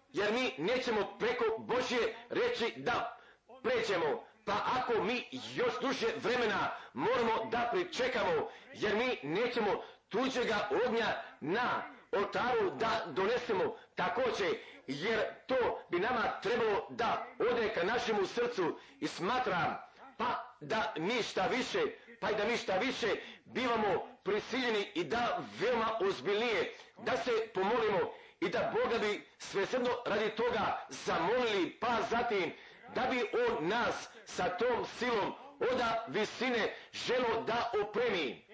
jer 0.09 0.33
mi 0.33 0.55
nećemo 0.59 1.17
preko 1.19 1.45
Božje 1.59 2.17
reći 2.29 2.73
da 2.77 3.19
pređemo. 3.63 4.30
Pa 4.45 4.53
ako 4.79 5.03
mi 5.03 5.29
još 5.55 5.81
duže 5.81 6.07
vremena 6.17 6.71
moramo 6.95 7.45
da 7.51 7.69
pričekamo, 7.73 8.51
jer 8.75 8.97
mi 8.97 9.19
nećemo 9.23 9.83
tuđega 10.09 10.69
ognja 10.87 11.23
na 11.41 11.83
oltaru 12.13 12.71
da 12.71 13.05
donesemo 13.07 13.77
također, 13.95 14.57
jer 14.87 15.21
to 15.47 15.81
bi 15.91 15.99
nama 15.99 16.41
trebalo 16.43 16.87
da 16.91 17.27
ode 17.39 17.69
ka 17.75 17.83
našemu 17.83 18.27
srcu 18.27 18.79
i 19.01 19.07
smatram, 19.07 19.77
pa 20.17 20.57
da 20.61 20.95
mi 20.97 21.23
šta 21.23 21.47
više, 21.47 21.79
pa 22.21 22.31
i 22.31 22.35
da 22.35 22.45
mi 22.45 22.57
šta 22.57 22.77
više 22.77 23.07
bivamo 23.45 24.07
prisiljeni 24.25 24.91
i 24.95 25.05
da 25.05 25.39
veoma 25.61 25.99
ozbiljnije, 26.01 26.75
da 26.99 27.17
se 27.17 27.31
pomolimo 27.55 28.13
i 28.41 28.49
da 28.49 28.73
Boga 28.75 28.99
bi 28.99 29.27
svesredno 29.39 29.91
radi 30.07 30.31
toga 30.31 30.87
zamolili, 30.89 31.71
pa 31.81 31.97
zatim 32.11 32.53
da 32.95 33.03
bi 33.11 33.21
On 33.49 33.69
nas 33.69 34.09
sa 34.25 34.49
tom 34.49 34.87
silom 34.99 35.33
oda 35.73 36.05
visine 36.09 36.75
želo 36.93 37.43
da 37.47 37.71
opremi. 37.83 38.47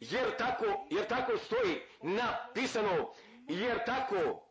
Jer 0.00 0.36
tako, 0.36 0.86
jer 0.90 1.06
tako 1.06 1.38
stoji 1.38 1.82
napisano, 2.02 3.12
jer 3.48 3.84
tako, 3.86 4.46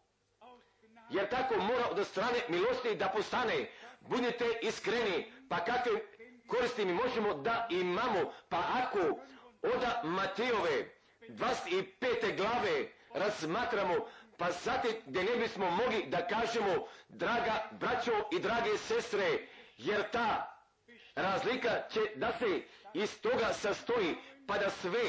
jer 1.10 1.30
tako 1.30 1.58
mora 1.58 1.86
od 1.92 2.08
strane 2.08 2.40
milosti 2.50 2.96
da 2.96 3.08
postane. 3.08 3.70
Budite 4.00 4.46
iskreni, 4.62 5.32
pa 5.50 5.66
kakve 5.66 5.92
koristi 6.48 6.86
mi 6.86 6.94
možemo 6.94 7.34
da 7.34 7.68
imamo, 7.70 8.34
pa 8.50 8.58
ako 8.58 9.20
oda 9.76 10.02
Matejove 10.04 10.90
25. 11.30 12.38
glave 12.38 12.88
razmatramo, 13.14 14.08
pa 14.38 14.52
zatim 14.52 14.92
gdje 15.06 15.24
ne 15.24 15.36
bismo 15.38 15.72
mogli 15.72 16.06
da 16.08 16.28
kažemo, 16.28 16.88
draga 17.10 17.70
braćo 17.72 18.12
i 18.32 18.40
drage 18.40 18.78
sestre, 18.78 19.48
jer 19.78 20.10
ta 20.12 20.50
razlika 21.16 21.82
će 21.94 22.00
da 22.16 22.32
se 22.40 22.62
iz 22.94 23.22
toga 23.22 23.54
sastoji, 23.54 24.16
pa 24.48 24.58
da 24.58 24.70
sve 24.70 25.04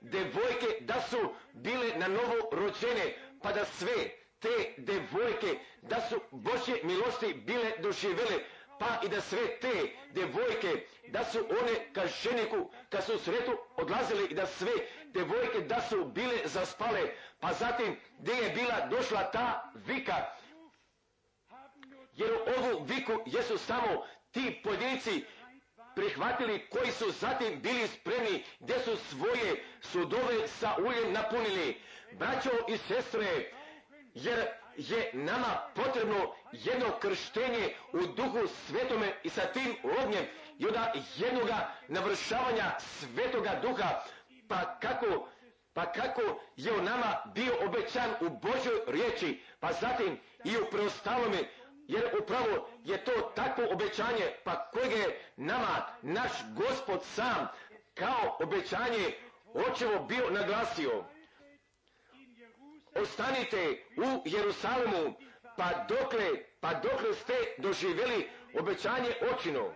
devojke 0.00 0.66
da 0.80 1.00
su 1.10 1.34
bile 1.52 1.96
na 1.96 2.08
novo 2.08 2.48
rođene, 2.52 3.14
pa 3.42 3.52
da 3.52 3.64
sve 3.64 4.10
te 4.38 4.74
devojke 4.76 5.58
da 5.82 6.00
su 6.00 6.20
Božje 6.30 6.80
milosti 6.82 7.34
bile 7.34 7.72
doživjele, 7.78 8.38
pa 8.78 9.00
i 9.04 9.08
da 9.08 9.20
sve 9.20 9.60
te 9.60 9.72
devojke 10.12 10.86
da 11.08 11.24
su 11.24 11.38
one 11.38 11.92
ka 11.92 12.06
ženiku, 12.06 12.70
kad 12.90 13.04
su 13.04 13.18
sretu 13.18 13.58
odlazile 13.76 14.24
i 14.30 14.34
da 14.34 14.46
sve 14.46 14.72
devojke 15.12 15.60
da 15.60 15.80
su 15.80 16.04
bile 16.04 16.38
zaspale, 16.44 17.00
pa 17.40 17.52
zatim 17.52 17.96
gdje 18.18 18.32
je 18.32 18.50
bila 18.50 18.86
došla 18.86 19.30
ta 19.30 19.72
vika, 19.74 20.14
jer 22.14 22.32
ovu 22.32 22.84
viku 22.84 23.12
jesu 23.26 23.58
samo 23.58 24.06
ti 24.30 24.60
pojedinci 24.64 25.24
prihvatili 25.96 26.66
koji 26.70 26.92
su 26.92 27.10
zatim 27.10 27.60
bili 27.60 27.88
spremni 27.88 28.44
gdje 28.60 28.78
su 28.78 28.96
svoje 28.96 29.64
sudove 29.80 30.48
sa 30.48 30.74
uljem 30.78 31.12
napunili. 31.12 31.80
Braćo 32.12 32.50
i 32.68 32.76
sestre, 32.76 33.52
jer 34.14 34.46
je 34.76 35.10
nama 35.12 35.70
potrebno 35.74 36.34
jedno 36.52 36.86
krštenje 37.00 37.74
u 37.92 38.06
duhu 38.06 38.46
svetome 38.66 39.12
i 39.22 39.28
sa 39.28 39.40
tim 39.40 39.76
ognjem 40.02 40.24
i 40.58 40.66
onda 40.66 40.92
jednoga 41.16 41.72
navršavanja 41.88 42.78
svetoga 42.78 43.60
duha 43.62 44.00
pa 44.48 44.78
kako 44.80 45.28
pa 45.78 45.92
kako 45.92 46.22
je 46.56 46.72
u 46.72 46.82
nama 46.82 47.16
bio 47.34 47.52
obećan 47.66 48.10
u 48.20 48.28
Božoj 48.30 48.80
riječi, 48.86 49.40
pa 49.60 49.72
zatim 49.72 50.18
i 50.44 50.56
u 50.56 50.70
preostalome, 50.70 51.38
jer 51.88 52.04
upravo 52.22 52.68
je 52.84 53.04
to 53.04 53.12
takvo 53.34 53.64
obećanje, 53.72 54.32
pa 54.44 54.70
kojeg 54.70 54.92
je 54.92 55.20
nama 55.36 55.86
naš 56.02 56.30
gospod 56.56 57.04
sam 57.04 57.48
kao 57.94 58.36
obećanje 58.40 59.14
očevo 59.54 60.04
bio 60.04 60.30
naglasio. 60.30 61.04
Ostanite 62.94 63.84
u 63.96 64.22
Jerusalemu, 64.24 65.14
pa 65.56 65.86
dokle, 65.88 66.28
pa 66.60 66.74
dokle 66.74 67.14
ste 67.14 67.34
doživjeli 67.58 68.30
obećanje 68.60 69.14
očino. 69.34 69.72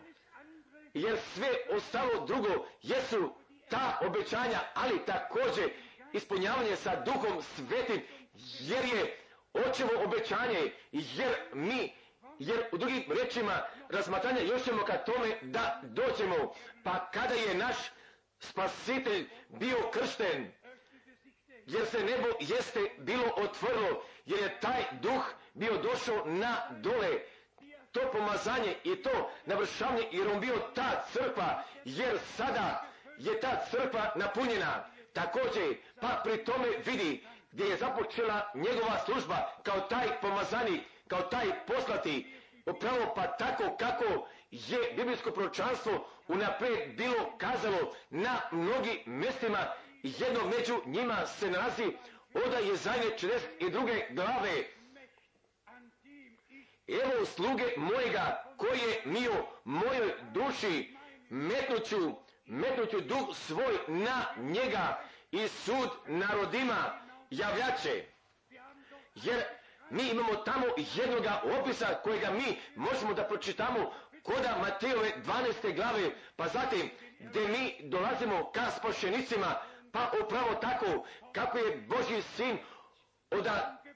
Jer 0.95 1.19
sve 1.35 1.49
ostalo 1.77 2.27
drugo 2.27 2.67
jesu 2.83 3.35
ta 3.73 3.99
obećanja, 4.07 4.61
ali 4.75 5.05
također 5.07 5.71
ispunjavanje 6.13 6.77
sa 6.77 6.97
duhom 6.97 7.43
svetim, 7.43 8.03
jer 8.61 8.85
je 8.85 9.19
očevo 9.53 9.91
obećanje, 10.05 10.73
jer 10.93 11.35
mi, 11.53 11.95
jer 12.39 12.65
u 12.73 12.79
drugim 12.79 13.05
rečima 13.23 13.63
razmatranja 13.89 14.41
još 14.41 14.65
ćemo 14.65 14.85
ka 14.85 14.99
tome 14.99 15.37
da 15.43 15.81
dođemo, 15.83 16.55
pa 16.85 17.11
kada 17.11 17.35
je 17.35 17.55
naš 17.55 17.77
spasitelj 18.39 19.29
bio 19.49 19.91
kršten, 19.93 20.53
jer 21.67 21.87
se 21.87 22.05
nebo 22.05 22.29
jeste 22.41 22.81
bilo 22.99 23.25
otvorilo, 23.37 24.05
jer 24.27 24.41
je 24.41 24.61
taj 24.61 24.85
duh 25.01 25.25
bio 25.55 25.77
došao 25.77 26.25
na 26.27 26.57
dole, 26.71 27.19
to 27.93 28.01
pomazanje 28.13 28.77
i 28.85 28.97
to 28.97 29.31
navršavanje, 29.47 30.09
jer 30.13 30.29
on 30.29 30.41
bio 30.41 30.59
ta 30.75 31.05
crkva, 31.13 31.65
jer 31.85 32.19
sada 32.37 32.92
je 33.19 33.41
ta 33.41 33.65
crkva 33.71 34.13
napunjena. 34.17 34.85
Također, 35.13 35.77
pa 36.01 36.21
pri 36.25 36.45
tome 36.45 36.69
vidi 36.87 37.25
gdje 37.53 37.65
je 37.65 37.77
započela 37.77 38.51
njegova 38.55 38.99
služba 39.05 39.53
kao 39.63 39.81
taj 39.81 40.21
pomazani, 40.21 40.81
kao 41.09 41.23
taj 41.23 41.47
poslati, 41.67 42.35
upravo 42.67 43.13
pa 43.17 43.27
tako 43.27 43.77
kako 43.77 44.29
je 44.51 44.93
biblijsko 44.97 45.31
proročanstvo 45.31 46.09
unaprijed 46.29 46.97
bilo 46.97 47.37
kazalo 47.39 47.95
na 48.11 48.41
mnogim 48.51 48.99
mjestima 49.07 49.59
jedno 50.03 50.41
među 50.59 50.81
njima 50.87 51.27
se 51.27 51.51
nalazi 51.51 51.97
oda 52.35 52.59
je 52.59 52.77
zadnje 52.77 53.11
42. 53.61 54.15
glave 54.15 54.65
Evo 56.89 57.27
sluge 57.27 57.65
mojega 57.77 58.45
koje 58.57 59.03
mi 59.05 59.29
o 59.29 59.47
mojoj 59.65 60.15
duši 60.33 60.97
metnuću 61.31 62.13
metnuću 62.47 63.01
duh 63.01 63.37
svoj 63.37 63.79
na 63.89 64.25
njega 64.37 65.05
i 65.31 65.49
sud 65.49 65.89
narodima 66.07 67.01
javljače. 67.31 68.05
Jer 69.15 69.45
mi 69.91 70.09
imamo 70.09 70.35
tamo 70.37 70.67
jednoga 70.95 71.43
opisa 71.61 71.87
kojega 72.05 72.31
mi 72.31 72.59
možemo 72.77 73.15
da 73.15 73.25
pročitamo 73.25 73.93
koda 74.23 74.57
Matejove 74.61 75.11
12. 75.63 75.75
glave, 75.77 76.11
pa 76.37 76.49
zatim 76.49 76.91
gdje 77.21 77.49
mi 77.49 77.89
dolazimo 77.89 78.51
ka 78.53 78.71
spašenicima, 78.71 79.55
pa 79.93 80.11
upravo 80.25 80.55
tako 80.55 81.07
kako 81.33 81.59
je 81.59 81.77
Boži 81.77 82.23
sin 82.37 82.59
od 83.31 83.47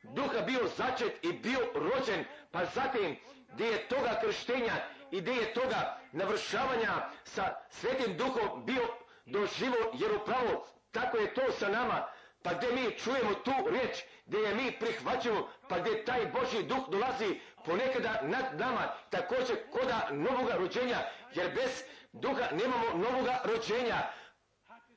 duha 0.02 0.40
bio 0.46 0.68
začet 0.76 1.24
i 1.24 1.32
bio 1.32 1.58
rođen, 1.74 2.24
pa 2.50 2.64
zatim 2.64 3.16
gdje 3.52 3.66
je 3.66 3.88
toga 3.88 4.20
krštenja 4.22 4.72
i 5.10 5.20
gdje 5.20 5.32
je 5.32 5.54
toga 5.54 5.98
navršavanja 6.12 6.92
sa 7.24 7.54
svetim 7.70 8.16
duhom 8.16 8.66
bio 8.66 8.82
doživo, 9.26 9.76
jer 9.94 10.12
upravo 10.12 10.66
tako 10.92 11.16
je 11.16 11.34
to 11.34 11.52
sa 11.52 11.68
nama, 11.68 12.06
pa 12.42 12.54
gdje 12.54 12.72
mi 12.72 12.98
čujemo 12.98 13.34
tu 13.34 13.52
riječ, 13.70 14.04
gdje 14.26 14.38
je 14.38 14.54
mi 14.54 14.78
prihvaćamo, 14.80 15.48
pa 15.68 15.78
gdje 15.78 16.04
taj 16.04 16.26
Boži 16.26 16.62
duh 16.62 16.88
dolazi 16.88 17.40
ponekada 17.64 18.20
nad 18.22 18.60
nama, 18.60 18.92
također 19.10 19.56
koda 19.72 20.08
novoga 20.10 20.54
rođenja, 20.54 20.98
jer 21.34 21.54
bez 21.54 21.82
duha 22.12 22.50
nemamo 22.52 22.86
novoga 22.94 23.40
rođenja. 23.44 23.96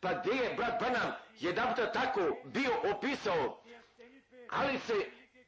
Pa 0.01 0.13
gdje 0.13 0.31
je 0.31 0.53
brat 0.53 0.79
Branham 0.79 1.11
jedan 1.39 1.75
tako 1.93 2.21
bio 2.43 2.71
opisao, 2.95 3.63
ali 4.49 4.79
se 4.79 4.93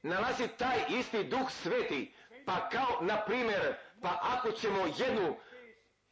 nalazi 0.01 0.47
taj 0.47 0.77
isti 0.89 1.23
duh 1.23 1.51
sveti, 1.51 2.13
pa 2.45 2.69
kao, 2.69 2.97
na 3.01 3.17
primjer, 3.17 3.75
pa 4.01 4.19
ako 4.21 4.51
ćemo 4.51 4.85
jednu, 4.97 5.35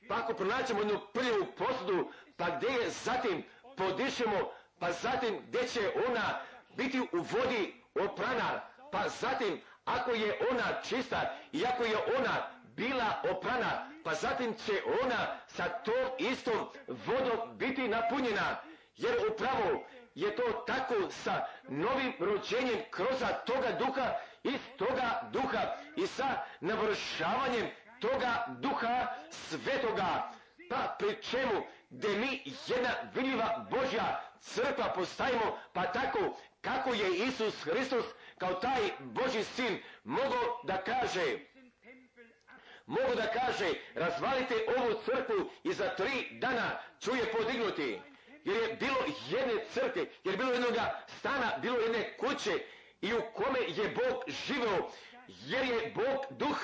pa 0.08 0.16
ako 0.16 0.34
pronaćemo 0.34 0.80
jednu 0.80 1.00
prljavu 1.14 1.46
posudu, 1.58 2.12
pa 2.38 2.50
gdje 2.50 2.68
je 2.68 2.90
zatim 2.90 3.44
podišemo, 3.78 4.52
pa 4.80 4.92
zatim 4.92 5.40
gdje 5.48 5.68
će 5.68 5.92
ona 6.10 6.40
biti 6.78 7.00
u 7.00 7.08
vodi 7.12 7.84
oprana, 7.96 8.62
pa 8.92 9.10
zatim 9.10 9.62
ako 9.86 10.12
je 10.12 10.40
ona 10.52 10.82
čista 10.84 11.36
i 11.52 11.66
ako 11.66 11.84
je 11.84 11.98
ona 12.18 12.48
bila 12.76 13.22
oprana, 13.32 13.90
pa 14.04 14.14
zatim 14.14 14.54
će 14.66 14.82
ona 15.04 15.38
sa 15.48 15.64
tom 15.70 16.10
istom 16.18 16.68
vodom 16.88 17.58
biti 17.58 17.88
napunjena, 17.88 18.56
jer 18.96 19.16
upravo 19.32 19.84
je 20.16 20.36
to 20.36 20.64
tako 20.68 20.94
sa 21.10 21.46
novim 21.68 22.14
rođenjem 22.20 22.80
kroz 22.92 23.20
toga 23.46 23.72
duha, 23.80 24.14
iz 24.44 24.60
toga 24.78 25.30
duha 25.32 25.62
i 25.96 26.08
sa 26.08 26.28
navršavanjem 26.60 27.68
toga 28.00 28.46
duha 28.60 29.08
svetoga. 29.30 30.32
Pa 30.70 30.96
pri 31.00 31.22
čemu 31.22 31.64
gdje 31.90 32.10
mi 32.10 32.44
jedna 32.68 32.90
vidljiva 33.14 33.68
Božja 33.72 34.22
crkva 34.40 34.94
postajemo, 34.96 35.60
pa 35.74 35.84
tako 35.84 36.38
kako 36.62 36.94
je 36.94 37.18
Isus 37.18 37.64
Hristos 37.64 38.06
kao 38.38 38.54
taj 38.54 38.82
Boži 39.00 39.44
sin 39.44 39.80
mogao 40.04 40.62
da 40.64 40.84
kaže 40.84 41.40
mogu 42.90 43.16
da 43.16 43.28
kaže 43.28 43.74
razvalite 43.96 44.56
ovu 44.78 45.02
crkvu 45.06 45.50
i 45.64 45.74
za 45.74 45.90
tri 45.90 46.28
dana 46.32 46.80
ću 47.02 47.16
je 47.16 47.32
podignuti. 47.32 48.02
Jer 48.44 48.58
je 48.58 48.76
bilo 48.76 49.00
jedne 49.30 49.66
crkve, 49.74 50.02
jer 50.24 50.34
je 50.34 50.38
bilo 50.38 50.52
jednoga 50.52 51.04
stana, 51.20 51.58
bilo 51.62 51.78
jedne 51.78 52.18
kuće 52.18 52.52
i 53.02 53.14
u 53.14 53.22
kome 53.34 53.60
je 53.60 53.90
Bog 53.90 54.24
živeo, 54.28 54.92
jer 55.28 55.66
je 55.66 55.92
Bog 55.96 56.26
duh. 56.30 56.58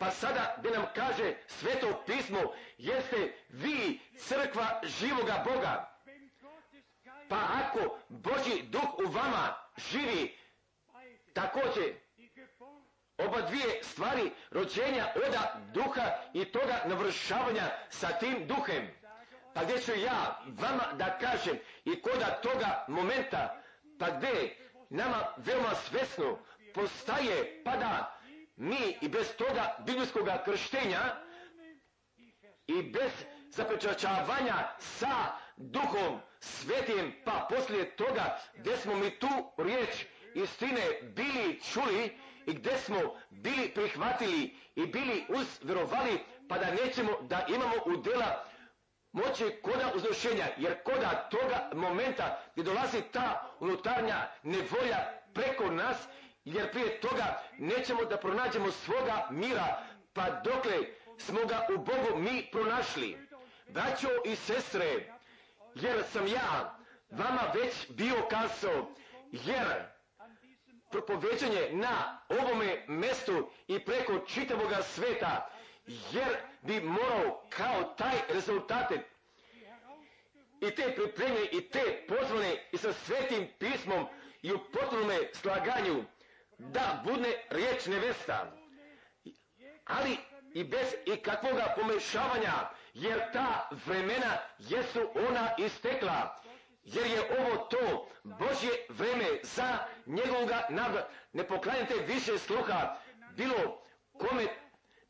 Pa 0.00 0.10
sada 0.10 0.54
gdje 0.58 0.70
nam 0.70 0.86
kaže 0.94 1.34
sveto 1.46 2.02
pismo, 2.06 2.52
jeste 2.78 3.32
vi 3.48 4.00
crkva 4.18 4.80
živoga 4.84 5.44
Boga. 5.46 6.00
Pa 7.28 7.36
ako 7.36 7.98
Boži 8.08 8.62
duh 8.62 8.98
u 8.98 9.10
vama 9.10 9.54
živi, 9.90 10.38
također 11.32 11.94
oba 13.18 13.40
dvije 13.40 13.82
stvari 13.82 14.30
rođenja 14.50 15.12
oda 15.26 15.60
duha 15.74 16.10
i 16.34 16.44
toga 16.44 16.82
navršavanja 16.84 17.70
sa 17.88 18.08
tim 18.08 18.46
duhem. 18.46 18.88
Pa 19.54 19.64
gdje 19.64 19.80
ću 19.80 19.92
ja 19.92 20.42
vama 20.46 20.84
da 20.92 21.18
kažem 21.18 21.58
i 21.84 22.02
koda 22.02 22.40
toga 22.42 22.84
momenta, 22.88 23.62
pa 23.98 24.10
gdje 24.10 24.56
nama 24.90 25.34
veoma 25.36 25.74
svesno 25.74 26.38
postaje, 26.74 27.62
pa 27.64 27.76
da 27.76 28.19
mi 28.60 28.96
i 29.00 29.08
bez 29.08 29.36
toga 29.36 29.76
biblijskog 29.86 30.28
krštenja 30.44 31.00
i 32.66 32.82
bez 32.82 33.12
zapečačavanja 33.50 34.68
sa 34.78 35.14
duhom 35.56 36.20
svetim, 36.40 37.12
pa 37.24 37.46
poslije 37.50 37.96
toga 37.96 38.38
gdje 38.54 38.76
smo 38.76 38.94
mi 38.96 39.18
tu 39.18 39.28
riječ 39.58 40.04
istine 40.34 40.82
bili 41.02 41.60
čuli 41.72 42.18
i 42.46 42.52
gdje 42.54 42.78
smo 42.78 42.96
bili 43.30 43.74
prihvatili 43.74 44.56
i 44.76 44.86
bili 44.86 45.24
uzverovali 45.28 46.18
pa 46.48 46.58
da 46.58 46.74
nećemo 46.74 47.12
da 47.22 47.46
imamo 47.48 47.74
udjela 47.86 48.44
moći 49.12 49.44
koda 49.62 49.92
uznošenja, 49.94 50.46
jer 50.56 50.82
koda 50.82 51.28
toga 51.30 51.70
momenta 51.74 52.38
gdje 52.52 52.64
dolazi 52.64 53.02
ta 53.12 53.50
unutarnja 53.60 54.28
nevolja 54.42 54.98
preko 55.34 55.70
nas, 55.70 55.96
jer 56.44 56.70
prije 56.72 57.00
toga 57.00 57.42
nećemo 57.58 58.04
da 58.04 58.16
pronađemo 58.16 58.70
svoga 58.70 59.26
mira, 59.30 59.86
pa 60.12 60.30
dokle 60.30 60.72
smo 61.18 61.46
ga 61.46 61.66
u 61.74 61.78
Bogu 61.78 62.18
mi 62.18 62.48
pronašli. 62.52 63.18
Braćo 63.68 64.08
i 64.24 64.36
sestre, 64.36 65.12
jer 65.74 66.04
sam 66.12 66.26
ja 66.26 66.78
vama 67.10 67.52
već 67.54 67.74
bio 67.88 68.26
kazao, 68.30 68.94
jer 69.32 69.66
propoveđanje 70.90 71.68
na 71.72 72.20
ovome 72.28 72.84
mestu 72.88 73.50
i 73.68 73.84
preko 73.84 74.18
čitavoga 74.18 74.82
sveta, 74.82 75.50
jer 75.86 76.36
bi 76.62 76.80
morao 76.80 77.42
kao 77.48 77.84
taj 77.84 78.14
rezultate 78.28 79.02
i 80.60 80.70
te 80.70 80.94
pripremlje 80.96 81.48
i 81.52 81.68
te 81.68 82.04
pozvane 82.08 82.68
i 82.72 82.76
sa 82.76 82.92
svetim 82.92 83.48
pismom 83.58 84.06
i 84.42 84.52
u 84.52 84.58
potpunome 84.72 85.18
slaganju 85.32 86.04
da 86.60 87.02
budne 87.04 87.28
riječ 87.50 87.86
nevesta. 87.86 88.52
Ali 89.84 90.16
i 90.54 90.64
bez 90.64 90.94
ikakvoga 91.06 91.74
pomešavanja, 91.76 92.52
jer 92.94 93.32
ta 93.32 93.68
vremena 93.86 94.36
jesu 94.58 95.00
ona 95.14 95.50
istekla 95.58 96.40
jer 96.84 97.06
je 97.06 97.20
ovo 97.38 97.56
to 97.56 98.08
Božje 98.24 98.70
vreme 98.88 99.26
za 99.42 99.78
njegovoga 100.06 100.66
navrat. 100.70 101.04
Ne 101.32 101.46
poklanjate 101.46 101.94
više 102.06 102.38
sluha 102.38 102.96
bilo 103.36 103.82
kome, 104.12 104.46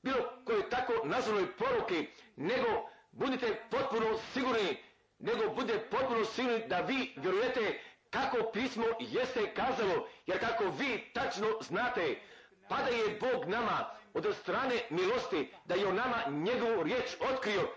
bilo 0.03 0.32
koje 0.44 0.70
tako 0.70 0.92
nazvanoj 1.05 1.57
poruki, 1.57 2.07
nego 2.36 2.88
budite 3.12 3.61
potpuno 3.70 4.18
sigurni, 4.32 4.76
nego 5.18 5.55
bude 5.55 5.78
potpuno 5.78 6.24
sigurni 6.24 6.68
da 6.68 6.80
vi 6.80 7.12
vjerujete 7.16 7.80
kako 8.11 8.50
pismo 8.52 8.84
jeste 9.00 9.54
kazalo, 9.54 10.08
jer 10.26 10.40
kako 10.40 10.64
vi 10.64 11.11
tačno 11.14 11.46
znate, 11.61 12.20
pa 12.68 12.76
da 12.76 12.90
je 12.90 13.18
Bog 13.20 13.48
nama 13.48 13.90
od 14.14 14.36
strane 14.40 14.74
milosti, 14.90 15.52
da 15.64 15.74
je 15.74 15.86
o 15.86 15.92
nama 15.92 16.16
njegovu 16.28 16.82
riječ 16.82 17.16
otkrio, 17.32 17.68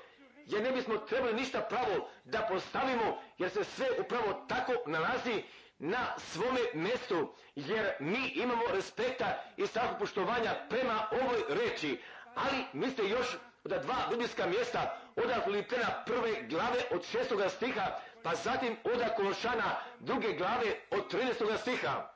jer 0.45 0.63
ne 0.63 0.71
bismo 0.71 0.97
trebali 0.97 1.33
ništa 1.33 1.61
pravo 1.61 2.09
da 2.23 2.47
postavimo, 2.49 3.21
jer 3.37 3.49
se 3.49 3.63
sve 3.63 3.87
upravo 3.99 4.45
tako 4.49 4.73
nalazi 4.85 5.43
na 5.79 6.17
svome 6.17 6.61
mjestu, 6.73 7.33
jer 7.55 7.91
mi 7.99 8.27
imamo 8.27 8.63
respekta 8.73 9.43
i 9.57 9.67
strahu 9.67 9.95
poštovanja 9.99 10.55
prema 10.69 11.07
ovoj 11.21 11.43
reči. 11.49 12.01
Ali 12.35 12.63
mi 12.73 12.89
ste 12.89 13.03
još 13.03 13.27
od 13.63 13.71
dva 13.81 13.95
biblijska 14.09 14.47
mjesta, 14.47 14.99
od 15.15 15.43
Filipena 15.43 16.03
prve 16.05 16.41
glave 16.41 16.81
od 16.91 17.05
šestoga 17.05 17.49
stiha, 17.49 17.99
pa 18.23 18.35
zatim 18.35 18.77
od 18.83 19.01
Kološana 19.15 19.75
druge 19.99 20.33
glave 20.33 20.75
od 20.91 21.13
13. 21.13 21.57
stiha. 21.57 22.09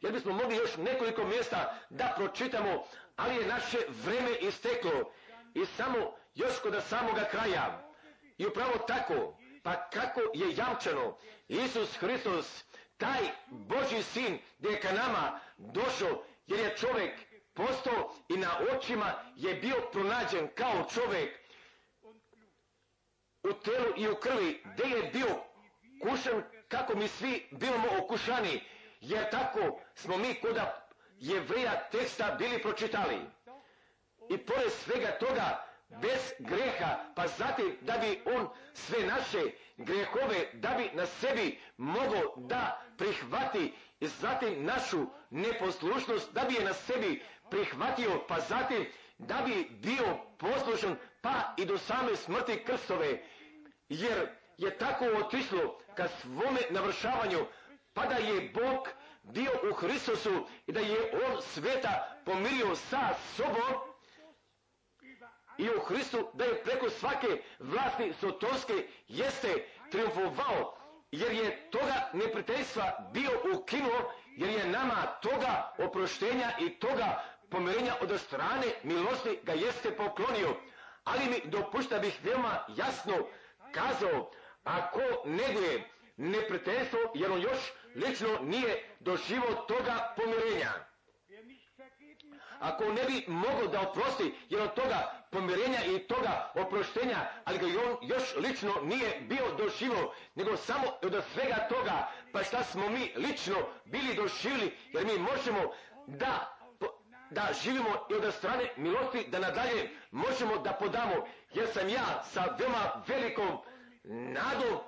Jer 0.00 0.12
bismo 0.12 0.32
mogli 0.32 0.56
još 0.56 0.76
nekoliko 0.76 1.24
mjesta 1.24 1.78
da 1.90 2.14
pročitamo, 2.16 2.84
ali 3.16 3.36
je 3.36 3.46
naše 3.46 3.78
vreme 4.04 4.30
isteklo 4.40 5.12
i 5.54 5.66
samo 5.66 6.14
još 6.34 6.58
kod 6.62 6.82
samoga 6.88 7.24
kraja. 7.30 7.92
I 8.38 8.46
upravo 8.46 8.78
tako, 8.78 9.38
pa 9.62 9.90
kako 9.90 10.20
je 10.20 10.56
jamčeno, 10.56 11.18
Isus 11.48 11.96
Hristos, 11.96 12.64
taj 12.96 13.20
Boži 13.46 14.02
sin, 14.02 14.38
gdje 14.58 14.70
je 14.70 14.80
ka 14.80 14.92
nama 14.92 15.40
došao, 15.56 16.24
jer 16.46 16.60
je 16.60 16.76
čovjek 16.76 17.20
postao 17.54 18.14
i 18.28 18.36
na 18.36 18.50
očima 18.72 19.12
je 19.36 19.54
bio 19.54 19.76
pronađen 19.92 20.48
kao 20.54 20.86
čovjek 20.94 21.39
u 23.42 23.52
telu 23.52 23.92
i 23.96 24.08
u 24.08 24.14
krvi, 24.14 24.62
gdje 24.64 24.96
je 24.96 25.10
bio 25.12 25.36
kušan 26.02 26.42
kako 26.68 26.96
mi 26.96 27.08
svi 27.08 27.48
bivamo 27.50 27.88
okušani, 28.02 28.60
jer 29.00 29.30
tako 29.30 29.80
smo 29.94 30.16
mi 30.16 30.34
koda 30.34 30.88
jevrija 31.18 31.88
teksta 31.92 32.36
bili 32.38 32.62
pročitali. 32.62 33.18
I 34.30 34.38
pored 34.38 34.72
svega 34.72 35.18
toga, 35.18 35.66
bez 35.88 36.32
greha, 36.38 37.12
pa 37.14 37.26
zatim 37.26 37.76
da 37.80 37.98
bi 37.98 38.22
on 38.36 38.48
sve 38.74 39.06
naše 39.06 39.42
grehove, 39.76 40.50
da 40.52 40.68
bi 40.68 40.90
na 40.94 41.06
sebi 41.06 41.58
mogao 41.76 42.34
da 42.36 42.82
prihvati 42.98 43.72
i 44.00 44.06
zatim 44.06 44.64
našu 44.64 45.06
neposlušnost, 45.30 46.32
da 46.32 46.44
bi 46.44 46.54
je 46.54 46.64
na 46.64 46.72
sebi 46.72 47.22
prihvatio, 47.50 48.24
pa 48.28 48.40
zatim 48.40 48.86
da 49.18 49.42
bi 49.46 49.68
bio 49.70 50.18
poslušan, 50.38 50.96
pa 51.20 51.54
i 51.56 51.64
do 51.64 51.78
same 51.78 52.16
smrti 52.16 52.64
krstove, 52.64 53.22
jer 53.90 54.28
je 54.58 54.78
tako 54.78 55.04
otišlo 55.04 55.78
ka 55.96 56.08
svome 56.08 56.60
navršavanju, 56.70 57.46
pa 57.94 58.06
da 58.06 58.14
je 58.14 58.50
Bog 58.54 58.88
bio 59.22 59.50
u 59.70 59.74
Hristosu 59.74 60.46
i 60.66 60.72
da 60.72 60.80
je 60.80 61.12
on 61.26 61.42
sveta 61.42 62.20
pomirio 62.24 62.76
sa 62.76 63.14
sobom, 63.36 63.90
i 65.58 65.68
u 65.68 65.80
Hristu 65.80 66.28
da 66.34 66.44
je 66.44 66.62
preko 66.62 66.90
svake 66.90 67.42
vlasti 67.58 68.12
sotonske 68.20 68.86
jeste 69.08 69.66
triumfovao 69.90 70.76
jer 71.12 71.32
je 71.32 71.70
toga 71.70 72.10
neprijateljstva 72.12 73.10
bio 73.12 73.30
ukinuo 73.54 74.12
jer 74.36 74.50
je 74.50 74.66
nama 74.68 75.06
toga 75.22 75.74
oproštenja 75.78 76.50
i 76.60 76.70
toga 76.70 77.24
pomirenja 77.50 77.94
od 78.00 78.20
strane 78.20 78.66
milosti 78.82 79.38
ga 79.42 79.52
jeste 79.52 79.96
poklonio. 79.96 80.56
Ali 81.04 81.24
mi 81.24 81.50
dopušta 81.50 81.98
bih 81.98 82.20
veoma 82.24 82.64
jasno 82.76 83.14
kazao, 83.72 84.30
ako 84.64 85.00
neguje 85.24 85.90
neprijateljstvo 86.16 86.98
jer 87.14 87.32
on 87.32 87.40
još 87.40 87.72
lično 87.94 88.38
nije 88.42 88.96
doživio 89.00 89.54
toga 89.68 90.14
pomirenja. 90.16 90.70
Ako 92.60 92.84
ne 92.84 93.04
bi 93.04 93.24
mogao 93.28 93.66
da 93.66 93.80
oprosti 93.80 94.34
jer 94.48 94.62
od 94.62 94.74
toga 94.74 95.26
pomirenja 95.30 95.84
i 95.84 95.98
toga 95.98 96.52
oproštenja, 96.54 97.16
ali 97.44 97.58
ga 97.58 97.66
on 97.66 98.08
još 98.08 98.34
lično 98.36 98.74
nije 98.82 99.20
bio 99.20 99.54
doživio, 99.58 100.12
nego 100.34 100.56
samo 100.56 100.86
od 101.02 101.22
svega 101.34 101.66
toga, 101.68 102.12
pa 102.32 102.42
šta 102.42 102.64
smo 102.64 102.88
mi 102.88 103.12
lično 103.16 103.56
bili 103.84 104.14
doživili, 104.14 104.76
jer 104.92 105.06
mi 105.06 105.18
možemo 105.18 105.72
da 106.06 106.59
da 107.30 107.48
živimo 107.62 108.06
i 108.10 108.14
od 108.14 108.34
strane 108.34 108.70
milosti, 108.76 109.26
da 109.28 109.38
nadalje 109.38 109.90
možemo 110.10 110.58
da 110.58 110.72
podamo, 110.72 111.26
jer 111.54 111.68
sam 111.72 111.88
ja 111.88 112.22
sa 112.24 112.56
veoma 112.58 113.04
velikom 113.06 113.58
nadom 114.04 114.78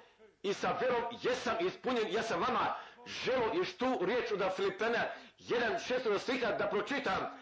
i 0.42 0.54
sa 0.54 0.78
verom 0.80 1.02
jesam 1.22 1.56
ispunjen, 1.66 2.06
ja 2.10 2.22
sam 2.22 2.40
vama 2.40 2.74
želo 3.06 3.50
još 3.54 3.76
tu 3.76 3.98
riječ 4.00 4.32
od 4.32 4.42
Filipena 4.56 5.04
1.6. 5.38 6.18
stiha 6.18 6.52
da 6.52 6.66
pročitam, 6.66 7.38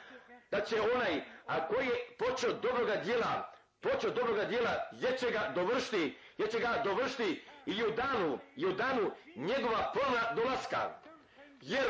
da 0.51 0.61
će 0.61 0.81
onaj, 0.81 1.23
a 1.47 1.67
koji 1.69 1.87
je 1.87 2.17
počeo 2.19 2.53
dobroga 2.53 2.97
djela, 2.97 3.53
počeo 3.81 4.11
dobroga 4.11 4.45
djela, 4.45 4.89
je 4.93 5.19
će 5.19 5.31
ga 5.31 5.53
dovršiti, 5.55 6.19
je 6.39 6.47
će 6.47 6.59
ga 6.59 6.83
dovršiti 6.85 7.45
i 7.67 7.85
u 7.85 7.91
danu, 7.91 8.39
i 8.57 8.67
u 8.67 8.73
danu 8.73 9.11
njegova 9.37 9.93
polna 9.95 10.35
dolaska. 10.35 10.91
Jer 11.61 11.87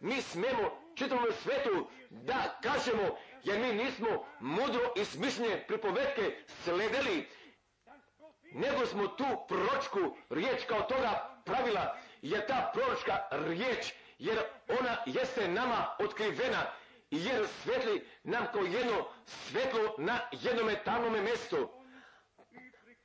mi 0.00 0.22
smemo 0.22 0.81
čitavom 0.94 1.32
svetu 1.42 1.88
da 2.10 2.58
kažemo, 2.62 3.16
jer 3.42 3.60
mi 3.60 3.72
nismo 3.84 4.26
mudro 4.40 4.92
i 4.96 5.04
smišljene 5.04 5.66
pripovetke 5.66 6.36
sledeli, 6.64 7.28
nego 8.54 8.86
smo 8.86 9.08
tu 9.08 9.24
proročku 9.48 10.16
riječ 10.30 10.64
kao 10.68 10.80
toga 10.80 11.42
pravila, 11.44 11.96
jer 12.22 12.46
ta 12.46 12.70
proročka 12.74 13.18
riječ, 13.30 13.92
jer 14.18 14.38
ona 14.68 14.96
jeste 15.06 15.48
nama 15.48 15.96
otkrivena, 15.98 16.66
jer 17.10 17.46
svetli 17.62 18.06
nam 18.24 18.46
kao 18.52 18.62
jedno 18.62 19.04
svetlo 19.26 19.94
na 19.98 20.20
jednome 20.32 20.84
tamnome 20.84 21.20
mjestu. 21.20 21.68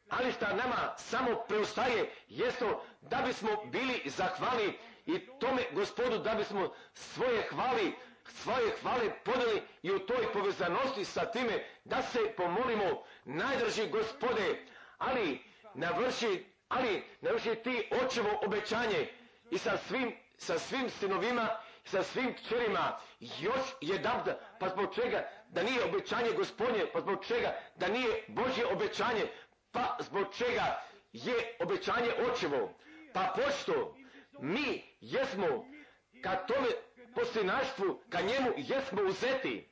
Ali 0.09 0.31
šta 0.31 0.53
nama 0.55 0.93
samo 0.97 1.35
preostaje 1.47 2.11
jesto 2.27 2.83
da 3.01 3.17
bismo 3.27 3.49
bili 3.65 4.01
zahvali 4.05 4.79
i 5.07 5.19
tome 5.39 5.61
gospodu 5.71 6.17
da 6.17 6.33
bismo 6.35 6.73
svoje 6.93 7.41
hvali, 7.41 7.93
svoje 8.25 8.71
hvale 8.81 9.09
podeli 9.23 9.61
i 9.81 9.91
u 9.91 9.99
toj 9.99 10.33
povezanosti 10.33 11.05
sa 11.05 11.25
time 11.25 11.63
da 11.85 12.01
se 12.01 12.19
pomolimo 12.37 13.03
najdrži 13.25 13.89
gospode, 13.89 14.65
ali 14.97 15.39
navrši, 15.73 16.45
ali 16.67 17.03
navrši 17.21 17.55
ti 17.55 17.89
očevo 18.05 18.39
obećanje 18.45 19.07
i 19.51 19.57
sa 19.57 19.77
svim, 19.77 20.11
sa 20.37 20.59
svim 20.59 20.89
sinovima, 20.89 21.47
sa 21.83 22.03
svim 22.03 22.35
kćerima 22.35 22.99
još 23.19 23.61
jedan 23.81 24.23
pa 24.59 24.69
zbog 24.69 24.95
čega 24.95 25.29
da 25.49 25.63
nije 25.63 25.83
obećanje 25.83 26.31
gospodnje, 26.31 26.85
pa 26.93 27.01
zbog 27.01 27.25
čega 27.25 27.55
da 27.75 27.87
nije 27.87 28.23
Božje 28.27 28.65
obećanje, 28.65 29.27
pa 29.71 29.97
zbog 29.99 30.25
čega 30.37 30.81
je 31.13 31.57
obećanje 31.59 32.09
očevo. 32.31 32.73
Pa 33.13 33.33
pošto 33.35 33.95
mi 34.39 34.86
jesmo 35.01 35.65
ka 36.23 36.35
tome 36.35 36.67
poslinaštvu, 37.15 38.01
ka 38.09 38.21
njemu 38.21 38.51
jesmo 38.57 39.01
uzeti. 39.01 39.69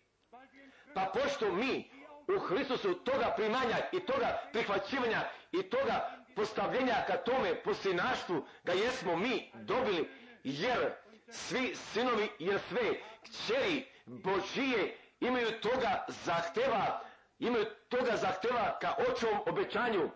Pa 0.93 1.11
pošto 1.13 1.51
mi 1.51 1.89
u 2.35 2.39
Hristusu 2.39 2.93
toga 2.93 3.33
primanja 3.35 3.77
i 3.91 3.99
toga 3.99 4.49
prihvaćivanja 4.53 5.21
i 5.51 5.63
toga 5.63 6.25
postavljenja 6.35 7.03
ka 7.07 7.17
tome 7.17 7.63
poslinaštvu 7.63 8.45
ga 8.63 8.73
jesmo 8.73 9.15
mi 9.15 9.51
dobili 9.53 10.09
jer 10.43 10.93
svi 11.29 11.75
sinovi 11.75 12.29
jer 12.39 12.59
sve 12.69 12.81
kćeri 13.23 13.85
Božije 14.05 14.97
imaju 15.19 15.59
toga 15.61 16.05
zahteva 16.07 17.01
imaju 17.39 17.65
toga 17.89 18.17
zahteva 18.17 18.77
ka 18.81 18.95
očovom 19.09 19.39
obećanju 19.45 20.09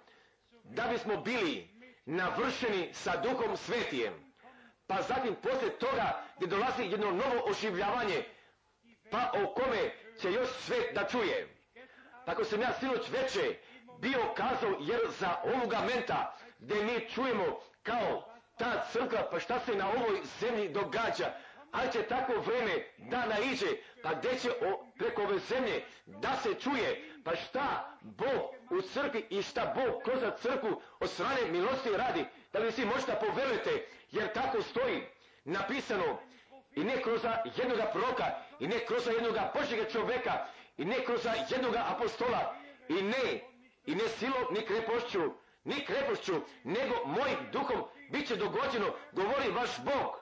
da 0.64 0.84
bismo 0.88 1.18
bili 1.18 1.70
navršeni 2.05 2.93
sa 2.93 3.18
duhom 3.18 3.57
svetijem 3.57 4.28
pa 4.89 5.01
zatim 5.01 5.35
poslije 5.35 5.79
toga 5.79 6.21
gdje 6.35 6.47
dolazi 6.47 6.83
jedno 6.83 7.11
novo 7.11 7.43
oživljavanje, 7.45 8.23
pa 9.11 9.31
o 9.33 9.53
kome 9.53 9.91
će 10.21 10.31
još 10.31 10.49
svet 10.49 10.95
da 10.95 11.07
čuje. 11.07 11.47
Tako 12.25 12.43
sam 12.43 12.61
ja 12.61 12.73
sinoć 12.79 13.09
veće 13.09 13.57
bio 13.99 14.19
kazao 14.35 14.75
jer 14.79 14.99
za 15.19 15.35
ovoga 15.43 15.79
menta 15.93 16.35
gdje 16.59 16.83
mi 16.83 17.09
čujemo 17.09 17.59
kao 17.83 18.33
ta 18.57 18.85
crkva 18.91 19.29
pa 19.31 19.39
šta 19.39 19.59
se 19.59 19.75
na 19.75 19.89
ovoj 19.89 20.21
zemlji 20.39 20.69
događa, 20.69 21.33
ali 21.71 21.91
će 21.91 22.03
tako 22.03 22.33
vreme 22.33 22.85
da 22.97 23.25
naiđe, 23.25 23.67
pa 24.03 24.13
gdje 24.13 24.39
će 24.39 24.49
o, 24.51 24.85
preko 24.97 25.21
ove 25.21 25.39
zemlje 25.39 25.83
da 26.05 26.35
se 26.43 26.53
čuje, 26.53 27.11
pa 27.23 27.35
šta 27.35 27.97
Bog 28.01 28.41
u 28.69 28.81
crkvi 28.81 29.27
i 29.29 29.41
šta 29.41 29.73
Bog 29.75 30.01
kroz 30.03 30.19
crkvu 30.41 30.81
od 30.99 31.09
strane 31.09 31.51
milosti 31.51 31.89
radi, 31.89 32.25
da 32.53 32.59
li 32.59 32.71
si 32.71 32.85
možda 32.85 33.15
poverujete, 33.15 33.85
jer 34.11 34.33
tako 34.33 34.61
stoji 34.61 35.07
napisano 35.45 36.19
i 36.75 36.83
ne 36.83 37.01
kroz 37.01 37.21
jednoga 37.57 37.85
proroka, 37.85 38.25
i 38.59 38.67
ne 38.67 38.85
kroz 38.85 39.07
jednoga 39.07 39.51
Božjega 39.55 39.89
čovjeka, 39.89 40.45
i 40.77 40.85
ne 40.85 41.05
kroz 41.05 41.25
jednoga 41.49 41.85
apostola, 41.87 42.55
i 42.87 42.93
ne, 42.93 43.39
i 43.85 43.95
ne 43.95 44.07
silom, 44.07 44.45
ni 44.51 44.65
krepošću, 44.65 45.33
ni 45.63 45.85
krepošću, 45.85 46.41
nego 46.63 46.95
mojim 47.05 47.37
duhom 47.51 47.83
bit 48.11 48.27
će 48.27 48.35
dogođeno, 48.35 48.93
govori 49.11 49.51
vaš 49.51 49.69
Bog. 49.83 50.19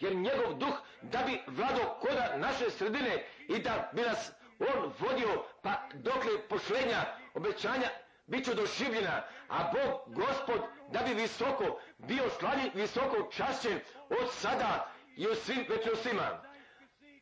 Jer 0.00 0.14
njegov 0.14 0.54
duh 0.54 0.74
da 1.02 1.22
bi 1.22 1.40
vladao 1.46 1.98
koda 2.00 2.36
naše 2.36 2.70
sredine 2.70 3.24
i 3.48 3.58
da 3.58 3.90
bi 3.92 4.02
nas 4.02 4.32
on 4.58 4.92
vodio 4.98 5.44
pa 5.62 5.88
dokle 5.94 6.48
pošlenja 6.48 7.04
obećanja 7.34 7.88
bit 8.26 8.44
ću 8.44 8.54
doživljena, 8.54 9.22
a 9.48 9.72
Bog, 9.72 10.14
gospod, 10.16 10.60
da 10.92 11.00
bi 11.02 11.14
visoko 11.14 11.64
bio 11.98 12.30
slavljen, 12.30 12.70
visoko 12.74 13.28
čašćen 13.32 13.80
od 14.10 14.32
sada 14.32 14.92
i 15.16 15.26
u 15.26 15.34
svim. 15.34 15.66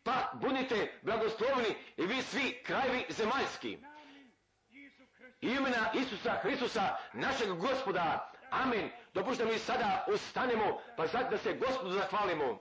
Pa 0.03 0.31
budite 0.35 0.99
blagoslovni 1.03 1.69
i 1.97 2.07
vi 2.07 2.23
svi 2.23 2.63
krajevi 2.67 3.05
zemaljski. 3.09 3.79
Imena 5.41 5.91
Isusa 5.95 6.39
Hristusa, 6.43 6.83
našeg 7.13 7.49
gospoda. 7.49 8.31
Amen. 8.51 8.91
Dopušte 9.15 9.45
mi 9.45 9.59
sada 9.59 10.07
ustanemo, 10.09 10.81
pa 10.97 11.07
zato 11.07 11.31
da 11.31 11.39
se 11.39 11.53
gospodu 11.55 11.91
zahvalimo. 11.91 12.59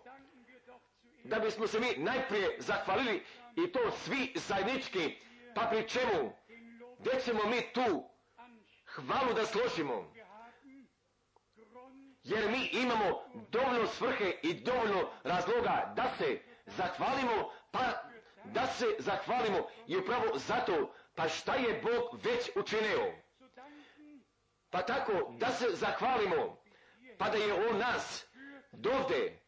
Da 1.24 1.40
bismo 1.40 1.68
se 1.68 1.80
mi 1.80 1.88
najprije 1.98 2.56
zahvalili 2.60 3.24
i 3.56 3.72
to 3.72 3.92
svi 3.92 4.34
zajednički, 4.36 5.16
pa 5.56 5.62
pri 5.62 5.90
čemu? 5.90 6.34
Gdje 7.00 7.20
ćemo 7.26 7.44
mi 7.46 7.62
tu 7.74 8.13
hvalu 8.96 9.34
da 9.34 9.46
složimo. 9.46 10.14
Jer 12.24 12.50
mi 12.50 12.66
imamo 12.72 13.24
dovoljno 13.50 13.88
svrhe 13.88 14.36
i 14.44 14.54
dovoljno 14.54 15.10
razloga 15.24 15.94
da 15.96 16.12
se 16.18 16.42
zahvalimo, 16.66 17.52
pa 17.72 17.80
da 18.44 18.68
se 18.68 18.86
zahvalimo 19.00 19.68
i 19.88 19.98
upravo 19.98 20.38
zato, 20.38 20.94
pa 21.16 21.30
šta 21.30 21.56
je 21.56 21.82
Bog 21.82 22.20
već 22.24 22.50
učinio. 22.56 23.14
Pa 24.70 24.82
tako, 24.82 25.34
da 25.40 25.52
se 25.52 25.66
zahvalimo, 25.72 26.58
pa 27.18 27.30
da 27.30 27.38
je 27.38 27.54
On 27.70 27.78
nas 27.78 28.26
dovde 28.72 29.40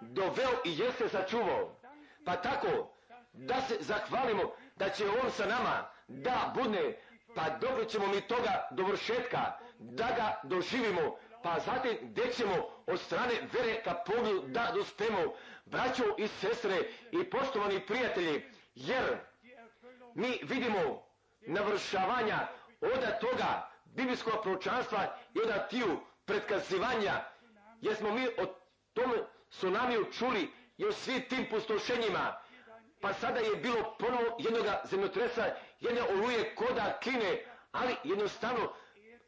doveo 0.00 0.50
i 0.64 0.78
jeste 0.78 1.08
sačuvao. 1.08 1.76
Pa 2.24 2.36
tako, 2.36 2.94
da 3.32 3.60
se 3.60 3.76
zahvalimo 3.80 4.52
da 4.76 4.88
će 4.88 5.04
On 5.24 5.30
sa 5.30 5.46
nama 5.46 5.90
da 6.08 6.52
bude 6.54 6.98
pa 7.34 7.50
dobro 7.60 7.84
ćemo 7.84 8.06
mi 8.06 8.20
toga 8.20 8.68
dovršetka, 8.70 9.38
da 9.78 10.04
ga 10.04 10.40
doživimo, 10.42 11.16
pa 11.42 11.58
zatim 11.66 11.98
gdje 12.02 12.32
ćemo? 12.32 12.54
Od 12.86 13.00
strane 13.00 13.32
vere 13.52 13.82
ka 13.82 13.94
pogledu 13.94 14.42
da 14.46 14.72
dospemo, 14.74 15.34
braćo 15.64 16.04
i 16.18 16.28
sestre 16.28 16.82
i 17.12 17.30
poštovani 17.30 17.86
prijatelji, 17.86 18.42
jer 18.74 19.18
mi 20.14 20.38
vidimo 20.42 21.02
navršavanja 21.40 22.38
oda 22.80 23.18
toga 23.20 23.70
biblijskog 23.84 24.42
proročanstva 24.42 25.16
i 25.34 25.40
oda 25.40 25.68
tiju 25.68 26.00
predkazivanja, 26.24 27.24
jer 27.80 27.96
smo 27.96 28.10
mi 28.14 28.26
o 28.26 28.46
tom 28.92 29.12
tsunamiju 29.50 30.12
čuli 30.12 30.50
i 30.76 30.86
o 30.86 30.92
svim 30.92 31.22
tim 31.28 31.46
pustošenjima, 31.50 32.39
pa 33.00 33.12
sada 33.12 33.40
je 33.40 33.56
bilo 33.56 33.96
ponovo 33.98 34.36
jednog 34.38 34.66
zemljotresa, 34.84 35.44
jedne 35.80 36.02
oluje 36.02 36.54
koda 36.54 36.98
kline, 37.02 37.44
ali 37.72 37.96
jednostavno 38.04 38.72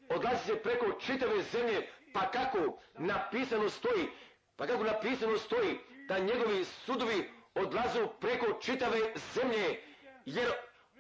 odlazi 0.08 0.46
se 0.46 0.62
preko 0.62 0.92
čitave 1.00 1.42
zemlje, 1.42 1.88
pa 2.12 2.30
kako 2.30 2.78
napisano 2.98 3.68
stoji, 3.70 4.08
pa 4.56 4.66
kako 4.66 4.84
napisano 4.84 5.38
stoji 5.38 5.78
da 6.08 6.18
njegovi 6.18 6.64
sudovi 6.64 7.30
odlazu 7.54 8.08
preko 8.20 8.58
čitave 8.60 8.98
zemlje, 9.34 9.80
jer 10.24 10.52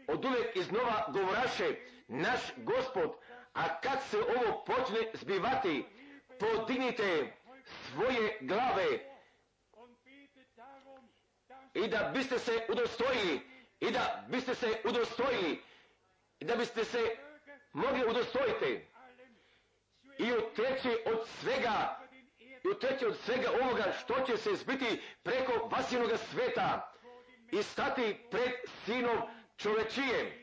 od 0.08 0.24
uvijek 0.24 0.56
iznova 0.56 1.04
govoraše 1.08 1.74
naš 2.08 2.40
gospod, 2.56 3.10
a 3.52 3.80
kad 3.80 3.98
se 4.10 4.18
ovo 4.18 4.64
počne 4.64 4.98
zbivati, 5.14 5.84
podignite 6.40 7.32
svoje 7.64 8.38
glave 8.40 9.11
i 11.74 11.88
da 11.88 12.10
biste 12.14 12.38
se 12.38 12.66
udostojili 12.68 13.40
i 13.80 13.90
da 13.90 14.24
biste 14.28 14.54
se 14.54 14.80
udostojili 14.84 15.62
i 16.40 16.44
da 16.44 16.56
biste 16.56 16.84
se 16.84 17.16
mogli 17.72 18.04
udostojiti 18.10 18.86
i 20.18 20.32
utreći 20.32 20.88
od 21.06 21.28
svega 21.40 21.98
i 22.64 22.68
utreći 22.68 23.06
od 23.06 23.16
svega 23.18 23.50
ovoga 23.62 23.92
što 24.00 24.14
će 24.26 24.36
se 24.36 24.54
zbiti 24.54 25.02
preko 25.22 25.68
vasinoga 25.68 26.16
sveta 26.16 26.92
i 27.52 27.62
stati 27.62 28.16
pred 28.30 28.52
sinom 28.84 29.18
čovečijem. 29.56 30.42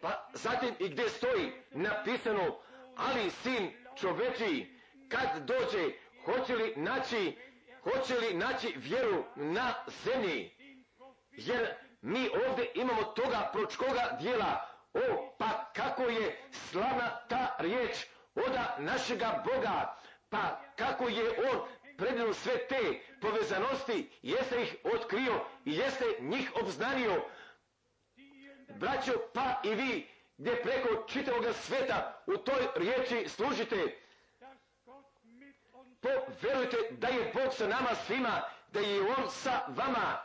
Pa 0.00 0.30
zatim 0.34 0.74
i 0.78 0.88
gdje 0.88 1.08
stoji 1.08 1.52
napisano, 1.70 2.58
ali 2.96 3.30
sin 3.30 3.72
čoveči 4.00 4.78
kad 5.08 5.46
dođe, 5.46 5.92
hoće 6.24 6.56
li 6.56 6.74
naći, 6.76 7.36
hoće 7.82 8.14
li 8.14 8.34
naći 8.34 8.74
vjeru 8.76 9.24
na 9.36 9.74
zemlji? 10.04 10.50
Jer 11.30 11.74
mi 12.00 12.28
ovdje 12.48 12.70
imamo 12.74 13.02
toga 13.02 13.50
pročkoga 13.52 14.16
dijela. 14.20 14.68
O, 14.94 15.34
pa 15.38 15.70
kako 15.76 16.02
je 16.02 16.48
slavna 16.52 17.26
ta 17.28 17.56
riječ 17.58 18.06
oda 18.34 18.76
našega 18.78 19.44
Boga. 19.44 19.96
Pa 20.28 20.60
kako 20.76 21.08
je 21.08 21.50
on 21.52 21.60
predano 21.96 22.34
sve 22.34 22.66
te 22.68 23.00
povezanosti, 23.20 24.10
jeste 24.22 24.62
ih 24.62 24.76
otkrio 24.84 25.44
i 25.64 25.76
jeste 25.76 26.04
njih 26.20 26.52
obznanio. 26.62 27.24
Braćo, 28.78 29.12
pa 29.34 29.60
i 29.64 29.74
vi, 29.74 30.08
gdje 30.36 30.62
preko 30.62 31.04
čitavog 31.08 31.44
sveta 31.54 32.22
u 32.26 32.36
toj 32.36 32.62
riječi 32.74 33.28
služite, 33.28 34.01
verujte 36.42 36.76
da 36.90 37.08
je 37.08 37.32
Bog 37.34 37.54
sa 37.54 37.66
nama 37.66 37.94
svima, 38.06 38.42
da 38.72 38.80
je 38.80 39.00
On 39.00 39.30
sa 39.30 39.60
vama. 39.68 40.18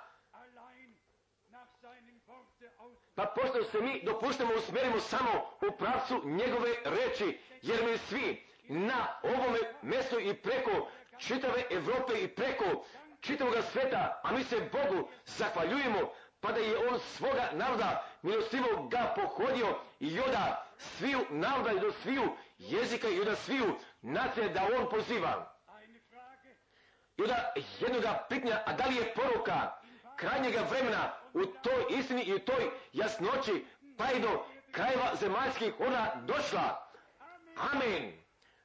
Pa 3.15 3.25
pošto 3.25 3.63
se 3.63 3.81
mi 3.81 4.03
dopuštamo 4.03 4.53
usmjerimo 4.55 4.99
samo 4.99 5.29
u 5.67 5.77
pravcu 5.77 6.21
njegove 6.25 6.69
reči, 6.83 7.39
jer 7.61 7.85
mi 7.85 7.97
svi 7.97 8.43
na 8.67 9.07
ovome 9.23 9.59
mjestu 9.81 10.19
i 10.19 10.33
preko 10.33 10.89
čitave 11.17 11.63
Europe 11.69 12.13
i 12.21 12.27
preko 12.27 12.85
čitavog 13.21 13.55
sveta, 13.71 14.21
a 14.23 14.31
mi 14.31 14.43
se 14.43 14.69
Bogu 14.71 15.09
zahvaljujemo, 15.25 16.13
pa 16.39 16.51
da 16.51 16.59
je 16.59 16.89
on 16.89 16.99
svoga 16.99 17.49
naroda 17.53 18.03
milostivo 18.21 18.87
ga 18.91 19.13
pohodio 19.15 19.79
i 19.99 20.19
oda 20.19 20.65
sviju 20.77 21.19
naroda 21.29 21.71
i 21.71 21.79
do 21.79 21.91
sviju 21.91 22.23
jezika 22.57 23.09
i 23.09 23.21
oda 23.21 23.35
sviju 23.35 23.75
nacije 24.01 24.49
da 24.49 24.67
on 24.79 24.89
poziva. 24.89 25.56
I 27.18 27.22
onda 27.22 27.53
jednoga 27.80 28.26
pitanja, 28.30 28.61
a 28.65 28.73
da 28.73 28.85
li 28.85 28.95
je 28.95 29.14
poruka 29.14 29.72
krajnjega 30.15 30.61
vremena 30.69 31.14
u 31.34 31.45
toj 31.45 31.85
istini 31.89 32.23
i 32.23 32.34
u 32.34 32.39
toj 32.39 32.69
jasnoći 32.94 33.65
pa 33.98 34.11
i 34.11 34.19
do 34.19 34.45
krajeva 34.72 35.15
zemaljskih 35.15 35.73
ona 35.80 36.15
došla. 36.15 36.89
Amen. 37.73 38.14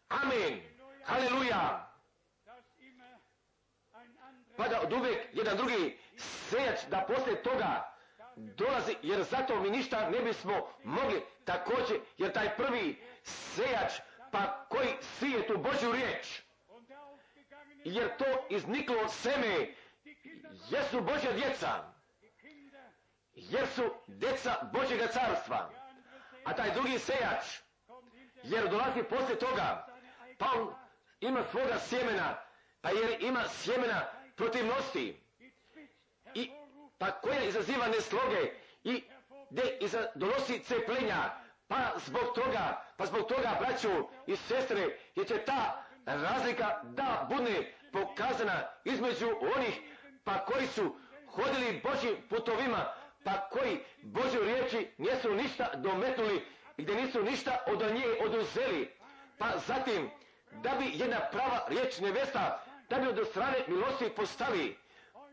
Amen. 0.08 0.60
Haleluja. 1.04 1.88
Pa 4.56 4.68
da 4.68 4.80
od 4.80 4.92
uvijek 4.92 5.26
jedan 5.32 5.56
drugi 5.56 5.98
sejač 6.16 6.78
da 6.90 7.04
poslije 7.08 7.42
toga 7.42 7.92
dolazi, 8.36 8.96
jer 9.02 9.22
zato 9.22 9.60
mi 9.60 9.70
ništa 9.70 10.10
ne 10.10 10.20
bismo 10.20 10.68
mogli 10.84 11.22
također, 11.44 12.00
jer 12.18 12.32
taj 12.32 12.56
prvi 12.56 13.02
sejač, 13.24 13.92
pa 14.30 14.66
koji 14.68 14.88
sije 15.00 15.46
tu 15.46 15.58
Božju 15.58 15.92
riječ, 15.92 16.42
jer 17.84 18.16
to 18.16 18.46
izniklo 18.50 19.08
seme, 19.08 19.74
jesu 20.70 21.00
Božja 21.00 21.32
djeca, 21.32 21.92
jer 23.34 23.66
su 23.68 23.94
djeca 24.06 24.70
Božjega 24.72 25.06
carstva. 25.06 25.70
A 26.44 26.56
taj 26.56 26.70
drugi 26.74 26.98
sejač, 26.98 27.44
jer 28.42 28.68
dolazi 28.68 29.02
poslije 29.02 29.38
toga, 29.38 29.86
pa 30.38 30.46
on 30.56 30.74
ima 31.20 31.44
svoga 31.50 31.78
sjemena, 31.78 32.38
pa 32.80 32.90
jer 32.90 33.22
ima 33.22 33.48
sjemena 33.48 34.06
protivnosti, 34.36 35.20
i, 36.34 36.50
pa 36.98 37.10
koja 37.10 37.42
izaziva 37.42 37.86
nesloge 37.86 38.52
i 38.84 39.04
gdje 39.50 39.78
donosi 40.14 40.58
cepljenja, 40.58 41.30
pa 41.68 41.92
zbog 42.06 42.34
toga, 42.34 42.84
pa 42.96 43.06
zbog 43.06 43.28
toga, 43.28 43.56
braću 43.60 44.08
i 44.26 44.36
sestre, 44.36 44.98
jer 45.14 45.26
će 45.28 45.44
ta 45.44 45.81
razlika 46.06 46.80
da 46.82 47.28
bude 47.30 47.72
pokazana 47.92 48.62
između 48.84 49.28
onih 49.56 49.80
pa 50.24 50.44
koji 50.44 50.66
su 50.66 50.96
hodili 51.26 51.80
Božim 51.84 52.16
putovima, 52.28 52.92
pa 53.24 53.48
koji 53.50 53.80
Božju 54.02 54.44
riječi 54.44 54.88
nisu 54.98 55.34
ništa 55.34 55.70
dometnuli 55.74 56.44
i 56.76 56.82
gdje 56.82 56.94
nisu 56.94 57.22
ništa 57.22 57.58
od 57.66 57.80
nje 57.80 58.04
oduzeli. 58.24 58.90
Pa 59.38 59.46
zatim, 59.66 60.10
da 60.62 60.70
bi 60.78 60.90
jedna 60.94 61.20
prava 61.32 61.66
riječ 61.68 61.98
nevesta, 61.98 62.62
da 62.90 62.98
bi 62.98 63.08
od 63.08 63.28
strane 63.30 63.56
milosti 63.66 64.08
postavi. 64.16 64.76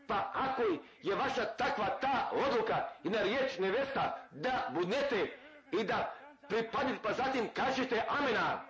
Pa 0.06 0.30
ako 0.34 0.62
je 1.02 1.14
vaša 1.14 1.44
takva 1.44 1.86
ta 2.00 2.30
odluka 2.32 2.88
i 3.04 3.08
na 3.08 3.22
riječ 3.22 3.58
nevesta 3.58 4.28
da 4.30 4.70
budnete 4.70 5.38
i 5.72 5.84
da 5.84 6.14
pripadite, 6.48 6.98
pa 7.02 7.12
zatim 7.12 7.48
kažete 7.54 8.02
amena. 8.08 8.60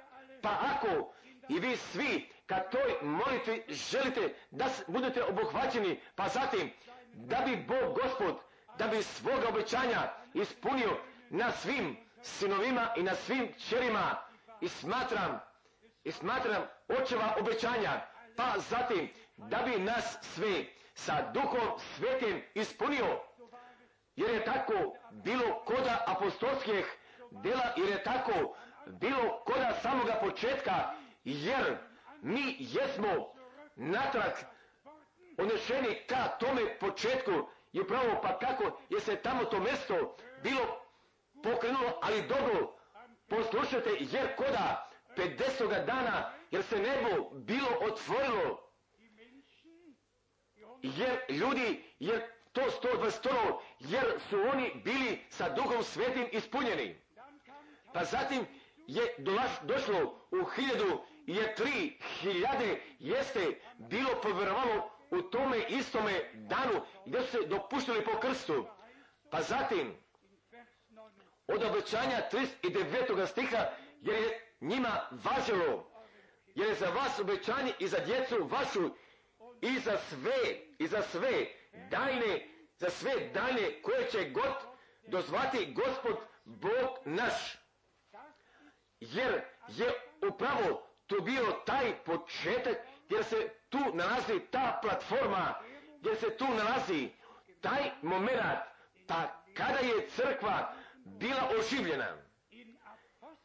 Pa 0.43 0.49
ako 0.49 1.13
i 1.51 1.61
vi 1.61 1.77
svi 1.77 2.31
kad 2.47 2.71
toj 2.71 2.97
molitvi 3.03 3.65
želite 3.69 4.35
da 4.51 4.65
budete 4.87 5.25
obuhvaćeni, 5.25 6.01
pa 6.15 6.29
zatim 6.29 6.73
da 7.15 7.37
bi 7.47 7.65
Bog 7.69 7.99
Gospod, 8.03 8.37
da 8.79 8.87
bi 8.87 9.03
svoga 9.03 9.49
obećanja 9.49 10.13
ispunio 10.35 10.97
na 11.31 11.53
svim 11.53 11.97
sinovima 12.23 12.95
i 12.97 13.03
na 13.03 13.15
svim 13.15 13.55
čerima 13.69 14.17
i 14.61 14.69
smatram, 14.69 15.41
i 16.05 16.13
smatram 16.13 16.63
očeva 16.89 17.37
obećanja, 17.41 17.91
pa 18.37 18.55
zatim 18.71 19.09
da 19.37 19.59
bi 19.59 19.79
nas 19.79 20.19
sve 20.23 20.65
sa 20.95 21.31
duhom 21.33 21.79
svetim 21.97 22.43
ispunio, 22.55 23.21
jer 24.17 24.31
je 24.31 24.45
tako 24.45 24.75
bilo 25.11 25.63
koda 25.65 26.05
apostolskih 26.07 26.97
dela, 27.31 27.73
jer 27.77 27.89
je 27.89 28.03
tako 28.05 28.57
bilo 28.87 29.43
koda 29.47 29.79
samoga 29.83 30.15
početka, 30.23 30.95
jer 31.25 31.79
mi 32.23 32.57
jesmo 32.59 33.33
natrag 33.77 34.33
onešeni 35.39 36.03
ka 36.07 36.29
tome 36.41 36.79
početku 36.79 37.33
i 37.73 37.81
upravo 37.81 38.21
pa 38.23 38.39
kako 38.39 38.81
je 38.89 39.01
se 39.01 39.17
tamo 39.17 39.45
to 39.45 39.61
mesto 39.61 40.17
bilo 40.43 40.81
pokrenulo, 41.43 41.99
ali 42.03 42.29
dobro 42.29 42.77
poslušajte, 43.29 43.91
jer 43.99 44.37
koda 44.37 44.91
50. 45.17 45.87
dana, 45.87 46.33
jer 46.51 46.63
se 46.63 46.77
nebo 46.79 47.31
bilo 47.31 47.69
otvorilo, 47.81 48.73
jer 50.83 51.21
ljudi, 51.29 51.85
jer 51.99 52.23
to 52.53 52.61
120 52.61 53.59
jer 53.79 54.21
su 54.29 54.41
oni 54.53 54.83
bili 54.85 55.25
sa 55.29 55.49
duhom 55.49 55.83
svetim 55.83 56.29
ispunjeni. 56.33 57.01
Pa 57.95 58.05
zatim 58.05 58.47
je 58.87 59.03
došlo 59.63 60.27
u 60.31 60.45
hiljadu 60.45 61.05
je 61.35 61.55
tri 61.55 61.99
hiljade 62.21 62.81
jeste 62.99 63.61
bilo 63.79 64.21
povjerovalo 64.23 64.91
u 65.11 65.23
tome 65.23 65.59
istome 65.69 66.31
danu 66.35 66.81
gdje 67.07 67.23
su 67.23 67.31
se 67.31 67.47
dopuštili 67.47 68.05
po 68.05 68.21
krstu. 68.21 68.67
Pa 69.31 69.43
zatim, 69.43 69.97
od 71.47 71.63
obećanja 71.63 72.21
39. 72.63 73.27
stiha, 73.27 73.67
jer 74.01 74.23
je 74.23 74.55
njima 74.61 75.09
važilo, 75.11 75.91
jer 76.55 76.69
je 76.69 76.75
za 76.75 76.87
vas 76.87 77.21
obećanje 77.21 77.73
i 77.79 77.89
za 77.89 77.99
djecu 77.99 78.49
vašu 78.51 78.91
i 79.61 79.79
za 79.79 79.99
sve, 79.99 80.61
i 80.79 80.87
za 80.87 81.03
sve 81.03 81.47
dajne, 81.91 82.49
za 82.77 82.91
sve 82.91 83.31
dajne 83.35 83.83
koje 83.83 84.11
će 84.11 84.31
god 84.31 84.55
dozvati 85.07 85.75
gospod 85.75 86.17
Bog 86.45 86.99
naš. 87.05 87.57
Jer 89.01 89.43
je 89.69 89.93
upravo 90.29 90.90
tu 91.11 91.23
bio 91.23 91.53
taj 91.67 92.05
početak 92.05 92.77
gdje 93.07 93.23
se 93.25 93.49
tu 93.69 93.79
nalazi 93.95 94.41
ta 94.51 94.79
platforma, 94.83 95.55
gdje 96.01 96.17
se 96.17 96.37
tu 96.37 96.45
nalazi 96.45 97.11
taj 97.61 97.91
moment, 98.03 98.59
pa 99.07 99.43
kada 99.55 99.79
je 99.79 100.09
crkva 100.09 100.73
bila 101.05 101.51
oživljena 101.59 102.17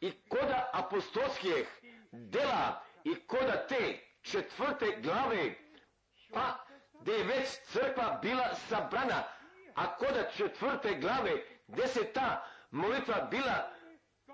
i 0.00 0.12
koda 0.28 0.70
apostolskih 0.72 1.80
dela 2.12 2.82
i 3.04 3.14
koda 3.14 3.66
te 3.66 3.98
četvrte 4.22 4.98
glave, 5.02 5.54
pa 6.32 6.64
gdje 7.00 7.12
je 7.12 7.24
već 7.24 7.48
crkva 7.64 8.18
bila 8.22 8.54
sabrana, 8.54 9.22
a 9.74 9.96
koda 9.96 10.30
četvrte 10.36 10.94
glave, 10.94 11.32
gdje 11.66 11.88
se 11.88 12.12
ta 12.12 12.44
molitva 12.70 13.28
bila 13.30 13.70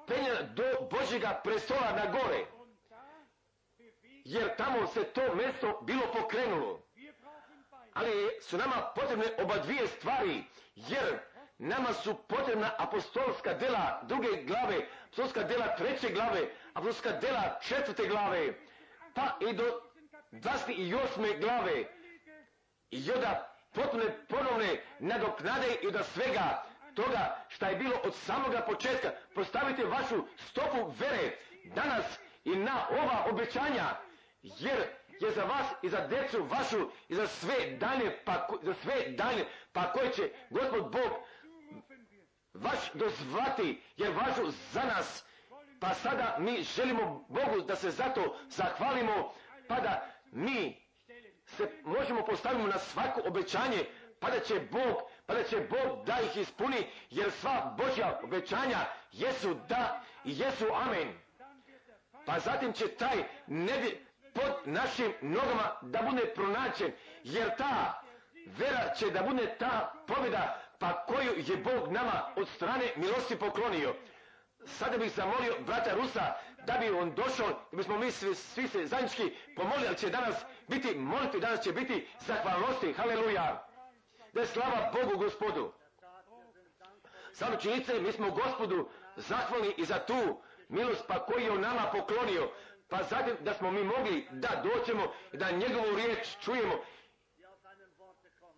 penjena 0.06 0.42
do 0.42 0.64
Božjega 0.90 1.40
prestola 1.44 1.92
na 1.96 2.06
gore. 2.12 2.61
Jer 4.24 4.56
tamo 4.56 4.86
se 4.86 5.04
to 5.04 5.34
mjesto 5.34 5.80
bilo 5.82 6.02
pokrenulo. 6.12 6.82
Ali 7.92 8.30
su 8.40 8.58
nama 8.58 8.92
potrebne 8.94 9.24
oba 9.38 9.58
dvije 9.58 9.86
stvari, 9.86 10.44
jer 10.74 11.18
nama 11.58 11.92
su 11.92 12.14
potrebna 12.28 12.70
apostolska 12.78 13.54
dela 13.54 14.00
druge 14.02 14.42
glave, 14.42 14.86
apostolska 15.04 15.42
dela 15.42 15.76
treće 15.76 16.08
glave, 16.08 16.48
apostolska 16.74 17.20
dela 17.20 17.58
četvrte 17.62 18.06
glave, 18.06 18.54
pa 19.14 19.38
i 19.50 19.52
do 19.52 19.80
28. 20.32 21.40
glave. 21.40 21.84
I 22.90 23.12
onda 23.12 23.56
potpune 23.72 24.26
ponovne 24.28 24.84
nadoknade 24.98 25.76
i 25.82 25.90
da 25.90 26.02
svega 26.02 26.62
toga 26.94 27.44
šta 27.48 27.68
je 27.68 27.76
bilo 27.76 27.96
od 28.04 28.14
samoga 28.14 28.60
početka. 28.60 29.10
Postavite 29.34 29.84
vašu 29.84 30.24
stopu 30.36 30.92
vere 31.00 31.36
danas 31.64 32.04
i 32.44 32.56
na 32.56 32.86
ova 32.90 33.26
obećanja, 33.30 33.84
jer 34.42 34.78
je 35.20 35.30
za 35.30 35.44
vas 35.44 35.66
i 35.82 35.88
za 35.88 36.06
decu 36.06 36.44
vašu 36.44 36.90
i 37.08 37.14
za 37.14 37.26
sve 37.26 37.70
dalje, 37.70 38.18
pa, 38.24 38.48
za 38.62 38.74
sve 38.74 39.08
dalje, 39.08 39.46
pa 39.72 39.92
koje 39.92 40.12
će 40.12 40.30
Gospod 40.50 40.82
Bog 40.82 41.12
vaš 42.54 42.92
dozvati, 42.94 43.82
jer 43.96 44.10
važu 44.10 44.50
za 44.72 44.82
nas, 44.82 45.24
pa 45.80 45.94
sada 45.94 46.36
mi 46.38 46.62
želimo 46.62 47.24
Bogu 47.28 47.60
da 47.66 47.76
se 47.76 47.90
zato 47.90 48.36
zahvalimo, 48.48 49.32
pa 49.68 49.80
da 49.80 50.06
mi 50.32 50.82
se 51.46 51.70
možemo 51.84 52.24
postaviti 52.24 52.62
na 52.62 52.78
svako 52.78 53.20
obećanje, 53.26 53.84
pa 54.20 54.30
da 54.30 54.40
će 54.40 54.60
Bog, 54.70 54.96
pa 55.26 55.34
da 55.34 55.42
će 55.42 55.60
Bog 55.60 56.06
da 56.06 56.18
ih 56.20 56.36
ispuni, 56.36 56.90
jer 57.10 57.30
sva 57.30 57.76
Božja 57.78 58.20
obećanja 58.22 58.78
jesu 59.12 59.54
da 59.68 60.02
i 60.24 60.38
jesu 60.38 60.66
amen. 60.74 61.18
Pa 62.26 62.38
zatim 62.38 62.72
će 62.72 62.88
taj 62.88 63.24
nebi 63.46 64.06
pod 64.34 64.52
našim 64.64 65.12
nogama 65.20 65.76
da 65.82 66.02
bude 66.10 66.26
pronaćen, 66.34 66.92
jer 67.24 67.56
ta 67.56 68.02
vera 68.46 68.94
će 68.94 69.10
da 69.10 69.22
bude 69.22 69.56
ta 69.58 69.92
pobjeda 70.06 70.62
pa 70.78 71.04
koju 71.06 71.32
je 71.36 71.56
Bog 71.56 71.92
nama 71.92 72.32
od 72.36 72.48
strane 72.48 72.84
milosti 72.96 73.38
poklonio. 73.38 73.94
Sada 74.64 74.98
bih 74.98 75.12
zamolio 75.12 75.54
brata 75.66 75.94
Rusa 75.94 76.34
da 76.66 76.78
bi 76.78 76.90
on 76.90 77.14
došao, 77.14 77.48
da 77.48 77.76
bismo 77.76 77.98
mi 77.98 78.10
svi, 78.10 78.34
svi 78.34 78.68
se 78.68 78.86
zajednički 78.86 79.32
pomolili, 79.56 79.86
ali 79.86 79.96
će 79.96 80.10
danas 80.10 80.34
biti 80.68 80.94
molitvi, 80.94 81.40
danas 81.40 81.60
će 81.60 81.72
biti 81.72 82.08
zahvalnosti, 82.20 82.92
haleluja. 82.92 83.66
Da 84.32 84.40
je 84.40 84.46
slava 84.46 84.92
Bogu 84.92 85.16
gospodu. 85.18 85.72
Samo 87.32 87.56
činjenice, 87.56 88.00
mi 88.00 88.12
smo 88.12 88.30
gospodu 88.30 88.88
zahvalni 89.16 89.74
i 89.76 89.84
za 89.84 89.98
tu 89.98 90.42
milost 90.68 91.04
pa 91.08 91.24
koji 91.24 91.44
je 91.44 91.52
on 91.52 91.60
nama 91.60 91.82
poklonio. 91.92 92.50
Pa 92.92 93.02
zatim 93.02 93.36
da 93.40 93.54
smo 93.54 93.70
mi 93.70 93.84
mogli 93.84 94.26
da 94.30 94.62
doćemo 94.64 95.12
da 95.32 95.50
njegovu 95.50 95.96
riječ 95.96 96.28
čujemo. 96.40 96.74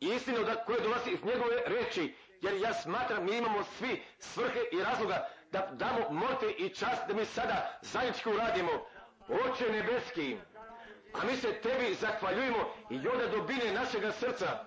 Istinu 0.01 0.45
da, 0.45 0.65
koje 0.65 0.81
dolazi 0.81 1.11
iz 1.11 1.25
njegove 1.25 1.57
reči. 1.67 2.15
Jer 2.41 2.55
ja 2.55 2.75
smatram, 2.75 3.25
mi 3.25 3.37
imamo 3.37 3.65
svi 3.65 4.03
svrhe 4.19 4.61
i 4.73 4.83
razloga 4.83 5.29
da 5.53 5.69
damo 5.73 6.11
morte 6.11 6.51
i 6.51 6.69
čast 6.69 7.07
da 7.09 7.15
mi 7.15 7.25
sada 7.25 7.79
zajednički 7.83 8.29
uradimo. 8.29 8.71
Oče 9.29 9.73
nebeski, 9.73 10.37
a 11.13 11.25
mi 11.27 11.37
se 11.37 11.61
tebi 11.61 11.95
zahvaljujemo 11.95 12.75
i 12.91 13.09
onda 13.09 13.29
dobine 13.29 13.73
našega 13.73 14.13
srca 14.13 14.65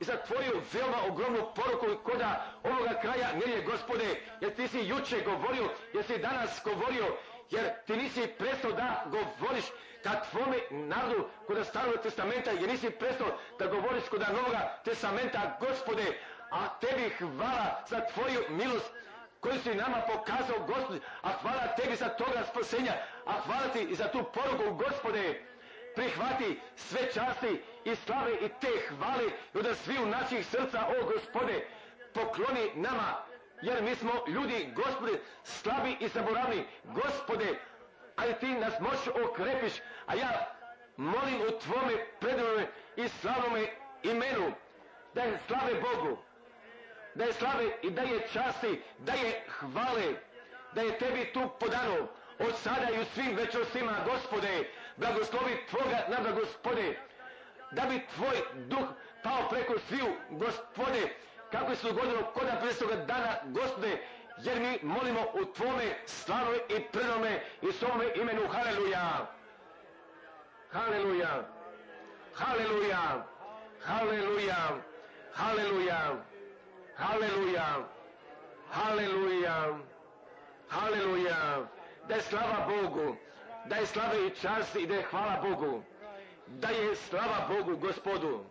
i 0.00 0.04
za 0.04 0.16
tvoju 0.16 0.62
veoma 0.72 0.96
ogromnu 1.08 1.52
poruku 1.54 2.02
koda 2.04 2.46
ovoga 2.64 3.00
kraja 3.02 3.28
nije 3.46 3.62
gospode, 3.62 4.20
jer 4.40 4.54
ti 4.54 4.68
si 4.68 4.78
juče 4.78 5.20
govorio, 5.24 5.70
jer 5.94 6.04
si 6.04 6.18
danas 6.18 6.60
govorio, 6.64 7.16
jer 7.50 7.70
ti 7.86 7.96
nisi 7.96 8.26
prestao 8.38 8.72
da 8.72 9.04
govoriš 9.06 9.64
ka 10.02 10.10
tvome 10.30 10.56
narodu 10.70 11.28
kod 11.46 11.66
starog 11.66 12.02
testamenta, 12.02 12.50
jer 12.50 12.68
nisi 12.68 12.90
prestao 12.90 13.26
da 13.58 13.66
govoriš 13.66 14.04
kod 14.10 14.20
novoga 14.20 14.80
testamenta, 14.84 15.56
gospode, 15.60 16.04
a 16.50 16.68
tebi 16.80 17.10
hvala 17.10 17.84
za 17.88 18.00
tvoju 18.14 18.40
milost 18.48 18.90
koju 19.40 19.58
si 19.62 19.74
nama 19.74 19.96
pokazao, 20.06 20.58
gospode, 20.66 21.00
a 21.22 21.28
hvala 21.42 21.66
tebi 21.76 21.96
za 21.96 22.08
toga 22.08 22.44
spasenja, 22.50 22.92
a 23.26 23.32
hvala 23.32 23.68
ti 23.68 23.80
i 23.82 23.94
za 23.94 24.08
tu 24.08 24.24
poruku, 24.34 24.74
gospode, 24.74 25.42
prihvati 25.94 26.60
sve 26.76 27.12
časti 27.14 27.62
i 27.84 27.96
slave 27.96 28.32
i 28.32 28.48
te 28.60 28.68
hvale 28.88 29.24
i 29.54 29.74
svi 29.74 29.98
u 30.02 30.06
naših 30.06 30.46
srca, 30.46 30.86
o 30.88 31.04
gospode, 31.04 31.66
pokloni 32.14 32.70
nama, 32.74 33.22
jer 33.62 33.82
mi 33.82 33.94
smo 33.94 34.12
ljudi, 34.28 34.72
gospode, 34.74 35.12
slabi 35.44 35.96
i 36.00 36.08
zaboravni, 36.08 36.66
gospode, 36.84 37.58
ali 38.16 38.34
ti 38.34 38.46
nas 38.46 38.80
možeš 38.80 39.06
okrepiš, 39.24 39.72
a 40.06 40.14
ja 40.14 40.56
molim 40.96 41.40
u 41.40 41.60
tvome 41.60 42.06
predivnome 42.20 42.66
i 42.96 43.08
slavnome 43.08 43.66
imenu, 44.02 44.52
da 45.14 45.22
je 45.22 45.38
slave 45.46 45.74
Bogu, 45.74 46.18
da 47.14 47.24
je 47.24 47.32
slave 47.32 47.70
i 47.82 47.90
da 47.90 48.02
je 48.02 48.28
časti, 48.32 48.82
da 48.98 49.12
je 49.12 49.44
hvale, 49.48 50.14
da 50.74 50.82
je 50.82 50.98
tebi 50.98 51.32
tu 51.32 51.50
podano, 51.60 52.08
od 52.38 52.56
sada 52.56 52.90
i 52.90 53.00
u 53.00 53.04
svim 53.04 53.36
večnostima, 53.36 53.92
gospode, 54.06 54.70
blagoslovi 54.96 55.66
Tvoga 55.70 56.04
na 56.08 56.32
gospode, 56.32 56.98
da 57.70 57.82
bi 57.82 58.06
Tvoj 58.14 58.36
duh 58.54 58.88
pao 59.22 59.48
preko 59.50 59.74
sviju, 59.88 60.06
gospode, 60.30 61.08
kako 61.52 61.74
se 61.74 61.86
dogodilo 61.86 62.22
koda 62.34 62.56
prestoga 62.62 62.96
dana, 62.96 63.34
gospode, 63.44 63.98
jer 64.38 64.60
mi 64.60 64.78
molimo 64.82 65.20
u 65.20 65.44
Tvome 65.44 65.96
slavnoj 66.06 66.58
i 66.68 66.82
predome 66.92 67.42
i 67.62 67.72
svome 67.72 68.04
imenu, 68.14 68.48
haleluja, 68.48 69.26
haleluja, 70.72 71.48
haleluja, 72.34 73.26
haleluja, 73.84 74.56
haleluja, 75.34 76.24
haleluja, 76.96 77.66
haleluja, 78.70 79.78
haleluja, 80.68 81.66
da 82.08 82.14
je 82.14 82.22
slava 82.22 82.66
Bogu, 82.68 83.16
da 83.64 83.76
je 83.76 83.86
slave 83.86 84.26
i 84.26 84.30
čast 84.30 84.76
i 84.76 84.86
da 84.86 84.94
je 84.94 85.06
hvala 85.10 85.40
Bogu, 85.42 85.82
da 86.46 86.68
je 86.68 86.96
slava 86.96 87.48
Bogu 87.48 87.76
gospodu. 87.76 88.49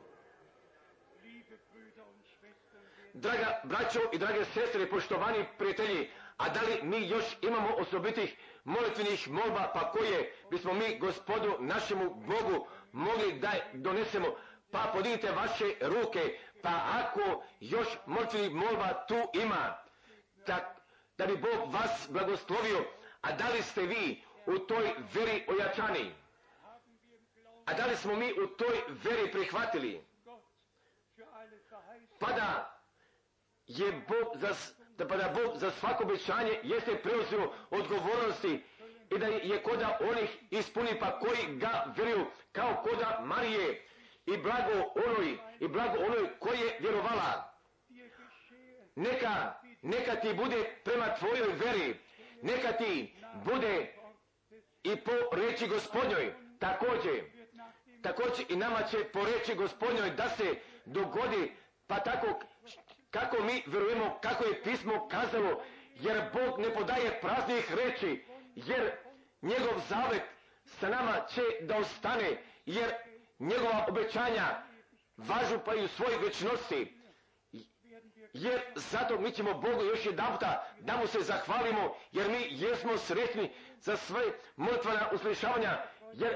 Draga 3.14 3.62
braćo 3.64 4.00
i 4.14 4.18
drage 4.18 4.46
sestre, 4.46 4.90
poštovani 4.90 5.46
prijatelji, 5.58 6.10
a 6.38 6.50
da 6.50 6.62
li 6.62 6.80
mi 6.84 7.08
još 7.10 7.26
imamo 7.42 7.76
osobitih 7.76 8.36
molitvenih 8.64 9.30
molba, 9.30 9.72
pa 9.74 9.92
koje 9.92 10.34
bismo 10.52 10.74
mi 10.74 11.00
gospodu 11.00 11.56
našemu 11.60 12.10
Bogu 12.10 12.68
mogli 12.92 13.40
da 13.40 13.52
donesemo, 13.74 14.36
pa 14.72 14.92
podignite 14.94 15.32
vaše 15.32 15.74
ruke, 15.82 16.40
pa 16.62 16.70
ako 16.94 17.44
još 17.60 17.88
molitvenih 18.06 18.52
molba 18.52 19.06
tu 19.08 19.40
ima, 19.42 19.78
tak, 20.46 20.64
da 21.18 21.26
bi 21.26 21.38
Bog 21.38 21.74
vas 21.74 22.08
blagoslovio, 22.10 22.86
a 23.22 23.32
da 23.32 23.50
li 23.50 23.62
ste 23.64 23.82
vi 23.82 24.24
u 24.46 24.60
toj 24.60 24.92
veri 25.14 25.46
ojačani? 25.48 26.12
A 27.66 27.74
da 27.74 27.86
li 27.86 27.96
smo 27.96 28.16
mi 28.16 28.32
u 28.34 28.48
toj 28.48 28.82
veri 29.04 29.32
prihvatili? 29.32 30.04
Pa 32.20 32.32
da 32.32 32.79
je 33.70 33.92
Bog 33.92 34.28
za, 34.42 34.56
da 34.98 35.08
pa 35.08 35.18
da 35.18 35.30
Bog 35.30 35.58
za 35.58 35.72
svako 35.72 36.04
obećanje 36.04 36.60
jeste 36.64 36.96
preuzeo 36.96 37.54
odgovornosti 37.72 38.64
i 39.16 39.18
da 39.20 39.26
je 39.26 39.64
koda 39.64 39.98
onih 40.02 40.38
ispuni 40.52 41.00
pa 41.00 41.20
koji 41.20 41.56
ga 41.58 41.94
vjeruju 41.98 42.26
kao 42.52 42.84
koda 42.84 43.22
Marije. 43.26 43.86
I 44.26 44.38
blago 44.38 44.92
onoj 45.08 45.38
i 45.60 45.68
blago 45.68 45.98
onoj 46.00 46.40
koji 46.40 46.60
je 46.60 46.78
vjerovala. 46.80 47.54
Neka, 48.96 49.54
neka 49.82 50.16
ti 50.16 50.34
bude 50.34 50.76
prema 50.84 51.16
tvojoj 51.16 51.54
veri, 51.54 52.00
neka 52.42 52.72
ti 52.72 53.16
bude 53.46 53.94
i 54.84 54.96
po 54.96 55.12
reći 55.32 55.68
gospodnjoj. 55.68 56.34
Također, 56.60 57.24
također 58.04 58.46
i 58.50 58.56
nama 58.56 58.84
će 58.84 59.04
po 59.14 59.20
reći 59.26 59.56
gospodnjoj 59.56 60.10
da 60.10 60.30
se 60.30 60.56
dogodi 60.86 61.52
pa 61.88 62.00
tako 62.00 62.40
kako 63.12 63.44
mi 63.44 63.64
vjerujemo 63.68 64.20
kako 64.22 64.44
je 64.44 64.64
pismo 64.64 65.08
kazalo 65.08 65.64
jer 65.96 66.22
Bog 66.34 66.60
ne 66.60 66.74
podaje 66.74 67.22
praznih 67.22 67.74
reči 67.76 68.26
jer 68.56 68.92
njegov 69.42 69.82
zavet 69.90 70.22
sa 70.66 70.90
nama 70.90 71.26
će 71.34 71.42
da 71.62 71.78
ostane 71.78 72.44
jer 72.66 72.94
njegova 73.40 73.86
obećanja 73.90 74.64
važu 75.18 75.60
pa 75.66 75.76
i 75.76 75.84
u 75.84 75.88
svojoj 75.88 76.18
večnosti 76.18 77.00
jer 78.34 78.62
zato 78.76 79.20
mi 79.20 79.32
ćemo 79.32 79.54
Bogu 79.54 79.84
još 79.84 80.06
jedan 80.06 80.34
puta 80.34 80.68
da 80.80 80.98
mu 80.98 81.08
se 81.08 81.20
zahvalimo, 81.20 81.96
jer 82.12 82.30
mi 82.30 82.48
jesmo 82.50 82.98
sretni 82.98 83.52
za 83.80 83.98
sve 83.98 84.22
molitvana 84.56 85.10
uslišavanja, 85.14 85.84
jer 86.14 86.36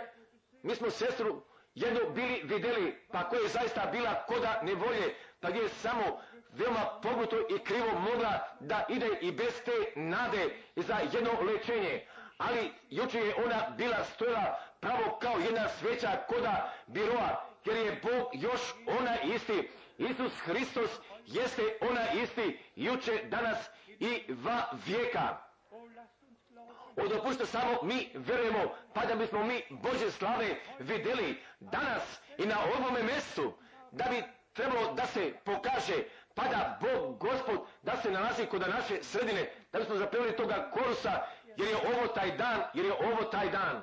mi 0.64 0.76
smo 0.76 0.90
sestru 0.90 1.42
jednu 1.76 2.00
bili 2.16 2.42
vidjeli, 2.44 3.08
pa 3.12 3.30
koja 3.30 3.42
je 3.42 3.48
zaista 3.48 3.90
bila 3.92 4.24
koda 4.28 4.62
nevolje, 4.64 5.16
pa 5.40 5.50
gdje 5.50 5.62
je 5.62 5.70
samo 5.70 6.22
veoma 6.54 7.00
pognuto 7.02 7.36
i 7.56 7.60
krivo 7.60 8.00
mogla 8.00 8.48
da 8.60 8.86
ide 8.90 9.10
i 9.22 9.32
bez 9.32 9.62
te 9.66 10.00
nade 10.00 10.56
za 10.76 10.98
jedno 11.14 11.32
lečenje. 11.42 12.06
Ali 12.38 12.74
jučer 12.90 13.24
je 13.24 13.36
ona 13.46 13.70
bila 13.78 14.04
stojala 14.04 14.60
pravo 14.80 15.18
kao 15.22 15.40
jedna 15.40 15.70
sveća 15.70 16.12
koda 16.28 16.74
biroa, 16.88 17.46
jer 17.66 17.78
je 17.78 18.02
Bog 18.04 18.28
još 18.34 18.62
ona 19.00 19.22
isti. 19.36 19.70
Isus 19.98 20.34
Hristos 20.40 20.90
jeste 21.26 21.62
ona 21.82 22.12
isti 22.24 22.60
juče, 22.76 23.24
danas 23.24 23.58
i 23.88 24.34
va 24.34 24.70
vijeka. 24.86 25.38
O 26.96 27.08
dopušte 27.08 27.46
samo 27.46 27.80
mi 27.84 28.10
verujemo, 28.14 28.76
pa 28.94 29.06
da 29.06 29.16
bismo 29.16 29.44
mi 29.44 29.62
Bože 29.70 30.12
slave 30.12 30.56
vidjeli 30.80 31.42
danas 31.60 32.20
i 32.38 32.46
na 32.46 32.58
ovome 32.78 33.04
mjestu, 33.04 33.54
da 33.92 34.06
bi 34.10 34.24
trebalo 34.54 34.94
da 34.94 35.06
se 35.06 35.34
pokaže, 35.44 36.04
pa 36.34 36.44
da 36.44 36.80
Bog, 36.82 37.18
Gospod, 37.20 37.60
da 37.84 37.98
se 38.02 38.12
nalazi 38.12 38.46
kod 38.46 38.62
naše 38.62 39.04
sredine, 39.04 39.50
da 39.72 39.80
bismo 39.80 39.96
zapeli 39.96 40.36
toga 40.36 40.70
korusa, 40.74 41.12
jer 41.58 41.70
je 41.70 41.76
ovo 41.76 42.08
taj 42.08 42.38
dan, 42.38 42.62
jer 42.74 42.86
je 42.86 42.94
ovo 42.94 43.24
taj 43.24 43.50
dan. 43.50 43.82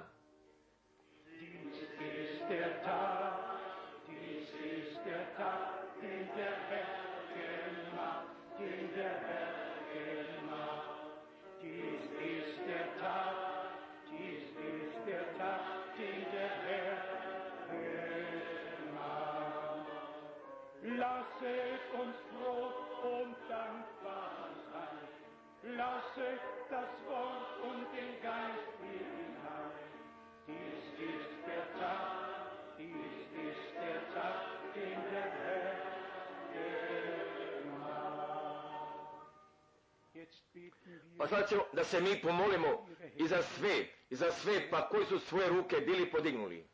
Pa 41.18 41.26
sad 41.26 41.48
ćemo 41.48 41.62
da 41.72 41.84
se 41.84 42.00
mi 42.00 42.22
pomolimo 42.22 42.86
i 43.16 43.26
za 43.28 43.42
sve, 43.42 43.86
i 44.10 44.14
za 44.14 44.32
sve 44.32 44.70
pa 44.70 44.88
koji 44.88 45.06
su 45.06 45.18
svoje 45.18 45.48
ruke 45.48 45.76
bili 45.76 46.10
podignuli. 46.10 46.68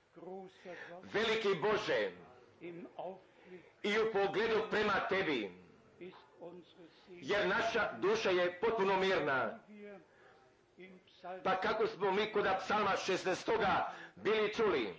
Veliki 1.03 1.49
Bože, 1.63 2.11
i 3.83 3.99
u 3.99 4.13
pogledu 4.13 4.63
prema 4.71 5.09
tebi, 5.09 5.66
jer 7.09 7.49
naša 7.49 7.93
duša 7.93 8.31
je 8.31 8.61
potpuno 8.61 8.97
mirna. 8.97 9.59
Pa 11.45 11.57
kako 11.61 11.87
smo 11.87 12.11
mi 12.13 12.33
kod 12.33 12.47
psalma 12.59 12.91
16. 12.91 13.83
bili 14.17 14.55
čuli, 14.55 14.95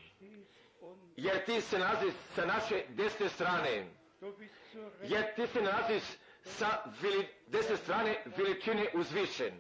jer 1.15 1.45
ti 1.45 1.61
se 1.61 1.79
nalaziš 1.79 2.13
sa 2.35 2.45
naše 2.45 2.83
desne 2.89 3.29
strane, 3.29 3.87
jer 5.01 5.35
ti 5.35 5.47
se 5.47 5.61
nalaziš 5.61 6.03
sa 6.43 6.83
veli, 7.01 7.27
desne 7.47 7.77
strane 7.77 8.23
veličine 8.37 8.87
uzvišen, 8.93 9.53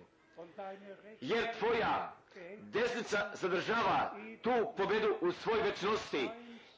jer 1.21 1.57
tvoja 1.59 2.17
desnica 2.61 3.31
zadržava 3.33 4.15
tu 4.41 4.73
pobedu 4.77 5.17
u 5.21 5.31
svoj 5.31 5.61
večnosti, 5.61 6.29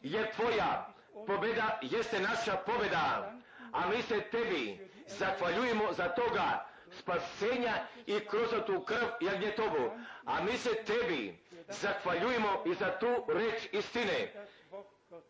jer 0.02 0.32
tvoja 0.36 0.94
pobeda 1.28 1.80
jeste 1.82 2.20
naša 2.20 2.58
pobeda, 2.66 3.34
a 3.72 3.88
mi 3.90 4.02
se 4.02 4.22
tebi 4.22 4.90
zahvaljujemo 5.08 5.94
za 5.94 6.10
toga 6.10 6.66
spasenja 6.92 7.74
i 8.06 8.20
kroz 8.20 8.50
tu 8.66 8.82
krv 8.82 9.08
jagnjetovu, 9.22 9.92
a 10.26 10.44
mi 10.44 10.58
se 10.58 10.70
tebi 10.86 11.38
zahvaljujemo 11.68 12.64
i 12.66 12.74
za 12.74 12.98
tu 13.00 13.08
reč 13.28 13.68
istine, 13.72 14.34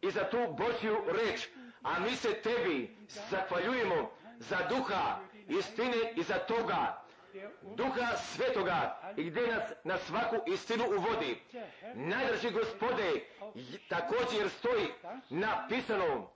i 0.01 0.11
za 0.11 0.23
tu 0.23 0.37
Božju 0.57 0.97
reč, 1.07 1.47
a 1.83 1.99
mi 1.99 2.15
se 2.15 2.33
tebi 2.33 2.95
zahvaljujemo 3.29 4.11
za 4.39 4.57
duha 4.69 5.19
istine 5.47 6.13
i 6.15 6.23
za 6.23 6.39
toga 6.39 7.01
duha 7.75 8.17
svetoga 8.17 8.99
i 9.17 9.23
gdje 9.23 9.47
nas 9.47 9.71
na 9.83 9.97
svaku 9.97 10.35
istinu 10.47 10.83
uvodi. 10.97 11.41
Najdrži 11.95 12.49
gospode, 12.51 13.21
također 13.89 14.49
stoji 14.49 14.87
napisano 15.29 16.29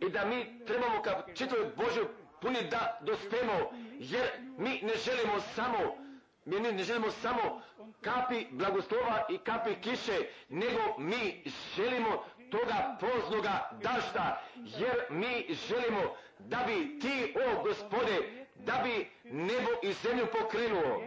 i 0.00 0.08
da 0.10 0.24
mi 0.24 0.64
trebamo 0.66 1.02
ka 1.02 1.22
čitavoj 1.34 1.66
Božoj 1.76 2.04
puni 2.40 2.68
da 2.70 2.98
dospemo, 3.00 3.70
jer 3.98 4.26
mi 4.58 4.80
ne 4.82 4.94
želimo 4.96 5.40
samo 5.40 6.04
mi 6.44 6.60
ne 6.60 6.84
želimo 6.84 7.10
samo 7.10 7.62
kapi 8.00 8.46
blagoslova 8.50 9.26
i 9.30 9.38
kapi 9.38 9.74
kiše, 9.74 10.18
nego 10.48 10.80
mi 10.98 11.42
želimo 11.76 12.24
toga 12.50 12.96
poznoga 13.00 13.70
dašta, 13.82 14.42
jer 14.56 14.96
mi 15.10 15.46
želimo 15.68 16.16
da 16.38 16.58
bi 16.66 16.98
ti, 17.00 17.34
o 17.36 17.62
gospode, 17.62 18.46
da 18.54 18.80
bi 18.84 19.10
nebo 19.24 19.68
i 19.82 19.92
zemlju 19.92 20.26
pokrenuo. 20.40 21.02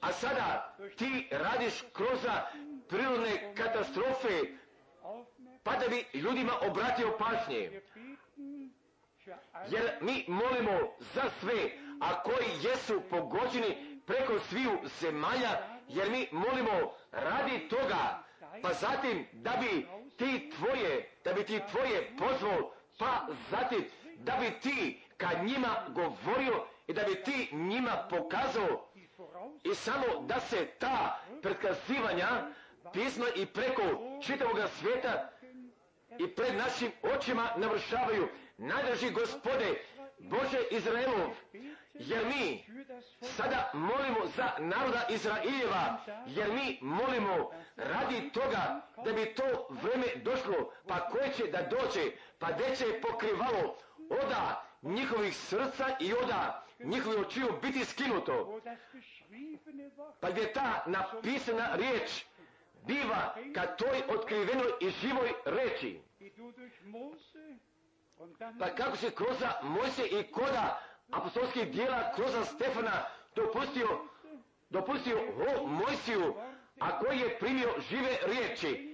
A 0.00 0.12
sada 0.12 0.76
ti 0.96 1.28
radiš 1.30 1.84
kroz 1.92 2.26
prirodne 2.88 3.54
katastrofe. 3.54 4.59
Pa 5.62 5.76
da 5.76 5.88
bi 5.88 6.18
ljudima 6.18 6.52
obratio 6.60 7.18
pažnje. 7.18 7.80
Jer 9.68 9.90
mi 10.00 10.24
molimo 10.28 10.78
za 11.14 11.22
sve, 11.40 11.70
a 12.00 12.22
koji 12.22 12.48
jesu 12.62 13.02
pogođeni 13.10 14.00
preko 14.06 14.38
sviju 14.38 14.78
zemalja, 15.00 15.50
jer 15.88 16.10
mi 16.10 16.28
molimo 16.32 16.92
radi 17.12 17.68
toga, 17.68 18.22
pa 18.62 18.72
zatim 18.72 19.26
da 19.32 19.52
bi 19.60 19.86
ti 20.16 20.50
tvoje, 20.56 21.10
da 21.24 21.32
bi 21.32 21.44
ti 21.44 21.60
tvoje 21.70 22.12
pozvao, 22.18 22.72
pa 22.98 23.26
zatim 23.50 23.84
da 24.16 24.36
bi 24.40 24.60
ti 24.60 25.00
ka 25.16 25.28
njima 25.42 25.84
govorio 25.88 26.66
i 26.86 26.92
da 26.92 27.02
bi 27.02 27.22
ti 27.22 27.48
njima 27.52 28.06
pokazao 28.10 28.88
i 29.64 29.74
samo 29.74 30.06
da 30.20 30.40
se 30.40 30.66
ta 30.78 31.20
pretkazivanja 31.42 32.28
pisma 32.92 33.26
i 33.36 33.46
preko 33.46 33.82
čitavog 34.22 34.58
svijeta 34.78 35.29
i 36.20 36.28
pred 36.28 36.54
našim 36.56 36.90
očima 37.16 37.50
navršavaju. 37.56 38.28
Najdraži 38.58 39.10
gospode, 39.10 39.74
Bože 40.18 40.58
Izraelov, 40.70 41.30
jer 41.94 42.26
mi 42.26 42.64
sada 43.20 43.70
molimo 43.74 44.26
za 44.36 44.50
naroda 44.58 45.06
Izraeljeva, 45.08 46.04
jer 46.26 46.48
mi 46.52 46.78
molimo 46.80 47.50
radi 47.76 48.30
toga 48.32 48.64
da 49.04 49.12
bi 49.12 49.34
to 49.34 49.66
vreme 49.70 50.06
došlo, 50.16 50.72
pa 50.88 51.00
koje 51.00 51.32
će 51.32 51.46
da 51.46 51.62
dođe, 51.62 52.10
pa 52.38 52.52
gdje 52.52 52.76
će 52.76 53.00
pokrivalo 53.02 53.76
oda 54.10 54.64
njihovih 54.82 55.36
srca 55.36 55.96
i 56.00 56.12
oda 56.14 56.64
njihovih 56.78 57.20
očiju 57.20 57.48
biti 57.62 57.84
skinuto 57.84 58.60
pa 60.20 60.30
gdje 60.30 60.52
ta 60.52 60.82
napisana 60.86 61.74
riječ 61.74 62.24
biva 62.86 63.34
ka 63.54 63.66
toj 63.66 64.02
otkrivenoj 64.08 64.72
i 64.80 64.90
živoj 64.90 65.32
reči. 65.44 66.00
Pa 68.58 68.74
kako 68.74 68.96
se 68.96 69.10
kroz 69.10 69.36
Mojse 69.62 70.06
i 70.06 70.32
koda 70.32 70.80
apostolskih 71.10 71.72
dijela 71.72 72.12
kroz 72.14 72.30
Stefana 72.54 73.04
dopustio, 73.34 73.88
dopustio 74.70 75.18
o 75.58 75.66
Mojsiju, 75.66 76.34
a 76.78 76.98
koji 76.98 77.18
je 77.18 77.38
primio 77.38 77.74
žive 77.90 78.18
riječi. 78.26 78.90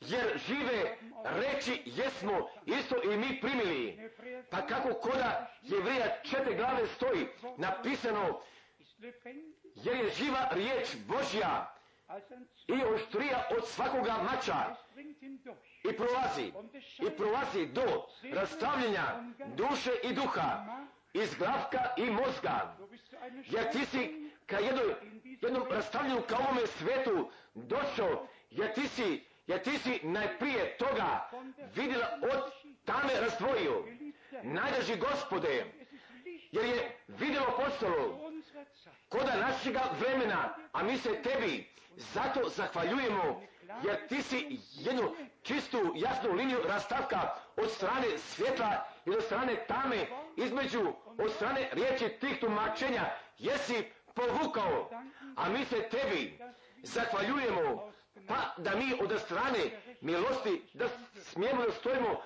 Jer 0.00 0.38
žive 0.46 0.98
reči 1.24 1.82
jesmo 1.84 2.48
isto 2.66 3.12
i 3.12 3.16
mi 3.16 3.40
primili. 3.40 4.10
Pa 4.50 4.66
kako 4.66 4.94
koda 4.94 5.50
Jevrija 5.62 6.22
četiri 6.22 6.56
glave 6.56 6.86
stoji 6.86 7.26
napisano, 7.56 8.40
jer 9.74 9.96
je 9.96 10.10
živa 10.10 10.48
riječ 10.50 10.96
Božja 11.06 11.77
i 12.68 12.84
oštrija 12.94 13.48
od 13.58 13.68
svakoga 13.68 14.14
mača 14.22 14.76
i 15.90 15.96
prolazi 15.96 16.52
i 17.06 17.10
prolazi 17.16 17.66
do 17.66 18.06
rastavljanja 18.32 19.04
duše 19.56 19.90
i 20.04 20.12
duha 20.14 20.64
iz 21.12 21.34
glavka 21.34 21.78
i 21.96 22.10
mozga 22.10 22.76
jer 23.46 23.70
ti 23.70 23.84
si 23.84 24.30
ka 24.46 24.58
jednoj, 24.58 24.94
jednom 25.42 25.62
rastavljanju 25.70 26.22
ka 26.22 26.36
ovome 26.36 26.66
svetu 26.66 27.30
došao 27.54 28.26
jer 28.50 28.74
ti 28.74 28.88
si 28.88 29.24
jer 29.46 29.62
ti 29.62 29.78
si 29.78 30.00
najprije 30.02 30.76
toga 30.76 31.30
vidjela 31.74 32.06
od 32.22 32.52
tame 32.84 33.20
razdvojio 33.20 33.84
najdraži 34.42 34.96
gospode 34.96 35.72
jer 36.52 36.64
je 36.64 36.96
vidjelo 37.08 37.46
postalo. 37.56 38.27
Koda 39.08 39.36
našega 39.36 39.80
vremena, 40.00 40.54
a 40.72 40.82
mi 40.82 40.98
se 40.98 41.22
tebi 41.22 41.68
zato 41.96 42.48
zahvaljujemo, 42.48 43.42
jer 43.84 44.06
ti 44.08 44.22
si 44.22 44.58
jednu 44.74 45.14
čistu, 45.42 45.92
jasnu 45.96 46.32
liniju 46.32 46.58
rastavka 46.68 47.34
od 47.56 47.70
strane 47.70 48.18
svjetla 48.18 48.84
i 49.06 49.10
od 49.10 49.24
strane 49.24 49.66
tame, 49.66 50.06
između 50.36 50.92
od 51.18 51.32
strane 51.32 51.68
riječi 51.72 52.08
tih 52.20 52.40
tumačenja, 52.40 53.04
jesi 53.38 53.84
povukao, 54.14 54.90
a 55.36 55.48
mi 55.48 55.64
se 55.64 55.88
tebi 55.88 56.38
zahvaljujemo, 56.82 57.92
pa 58.28 58.54
da 58.56 58.76
mi 58.76 58.92
od 59.00 59.20
strane 59.20 59.58
milosti, 60.00 60.62
da 60.74 60.84
smijemo 61.14 61.62
da 61.66 61.72
stojimo 61.72 62.20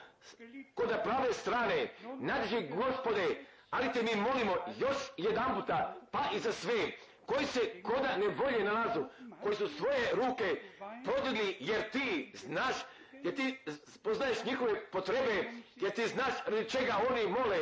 kod 0.75 0.89
prave 1.05 1.33
strane, 1.33 1.89
nadži 2.21 2.69
gospode, 2.69 3.45
ali 3.73 3.93
te 3.93 4.03
mi 4.03 4.20
molimo 4.20 4.57
još 4.78 4.97
jedan 5.16 5.55
puta, 5.55 5.97
pa 6.11 6.20
i 6.35 6.39
za 6.39 6.53
sve, 6.53 6.93
koji 7.27 7.47
se 7.47 7.82
koda 7.82 8.16
ne 8.16 8.28
volje 8.28 8.65
nalazu, 8.65 9.05
koji 9.43 9.57
su 9.57 9.69
svoje 9.69 10.11
ruke 10.12 10.62
podigli, 11.05 11.57
jer 11.61 11.90
ti 11.90 12.32
znaš, 12.35 12.74
jer 13.12 13.36
ti 13.36 13.59
poznaješ 14.03 14.44
njihove 14.44 14.86
potrebe, 14.90 15.53
jer 15.77 15.90
ti 15.90 16.07
znaš 16.07 16.32
radi 16.47 16.70
čega 16.70 16.97
oni 17.11 17.27
mole, 17.27 17.61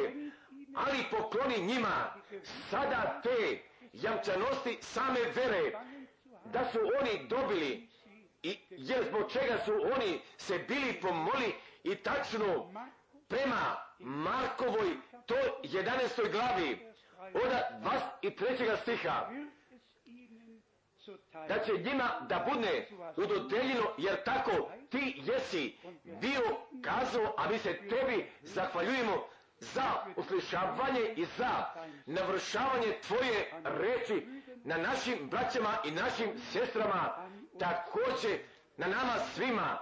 ali 0.74 1.04
pokloni 1.10 1.66
njima 1.66 2.14
sada 2.70 3.20
te 3.22 3.62
jamčanosti 3.92 4.78
same 4.80 5.20
vere, 5.34 5.72
da 6.44 6.64
su 6.72 6.78
oni 7.00 7.28
dobili. 7.28 7.88
I 8.42 8.58
jer 8.70 9.04
zbog 9.08 9.32
čega 9.32 9.58
su 9.64 9.72
oni 9.72 10.20
se 10.36 10.58
bili 10.58 11.00
pomoli 11.00 11.54
i 11.84 11.94
tačno 11.94 12.72
prema 13.28 13.76
Markovoj 13.98 14.96
to 15.30 15.36
11. 15.62 16.30
glavi 16.32 16.78
od 17.34 17.52
23. 18.22 18.76
stiha 18.82 19.30
da 21.48 21.58
će 21.58 21.72
njima 21.72 22.26
da 22.28 22.46
bude 22.52 22.86
udodeljeno 23.16 23.84
jer 23.98 24.24
tako 24.24 24.70
ti 24.90 25.22
jesi 25.24 25.76
bio 26.04 26.40
kazao, 26.82 27.34
a 27.36 27.48
mi 27.50 27.58
se 27.58 27.78
tebi 27.88 28.30
zahvaljujemo 28.42 29.26
za 29.58 29.82
uslišavanje 30.16 31.14
i 31.16 31.24
za 31.38 31.64
navršavanje 32.06 32.98
tvoje 33.06 33.52
reči 33.64 34.26
na 34.64 34.76
našim 34.76 35.28
braćama 35.30 35.78
i 35.84 35.90
našim 35.90 36.30
sestrama, 36.52 37.28
također 37.58 38.38
na 38.76 38.86
nama 38.86 39.18
svima, 39.34 39.78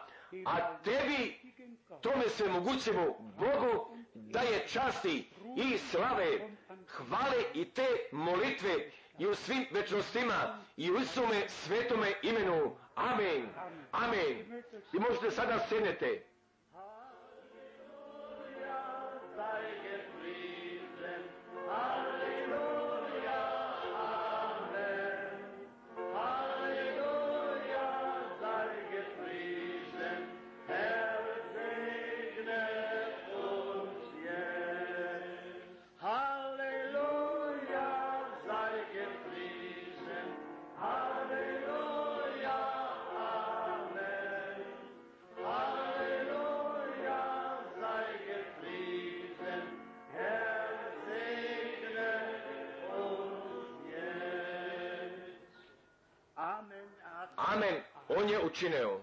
a 0.46 0.76
tebi 0.82 1.40
tome 2.00 2.28
se 2.28 2.48
mogućemo 2.48 3.06
Bogu 3.18 3.96
da 4.14 4.40
je 4.40 4.66
časti 4.68 5.30
i 5.56 5.78
slave, 5.78 6.50
hvale 6.86 7.44
i 7.54 7.64
te 7.64 7.86
molitve 8.12 8.90
i 9.18 9.26
u 9.26 9.34
svim 9.34 9.66
večnostima 9.70 10.58
i 10.76 10.90
u 10.90 10.96
Isume 10.98 11.48
svetome 11.48 12.12
imenu. 12.22 12.76
Amen. 12.94 13.48
Amen. 13.92 14.62
I 14.92 14.98
možete 14.98 15.30
sada 15.30 15.58
sednete. 15.68 16.27
Amen. 57.38 57.74
On 58.08 58.28
je 58.28 58.44
učinio. 58.44 59.00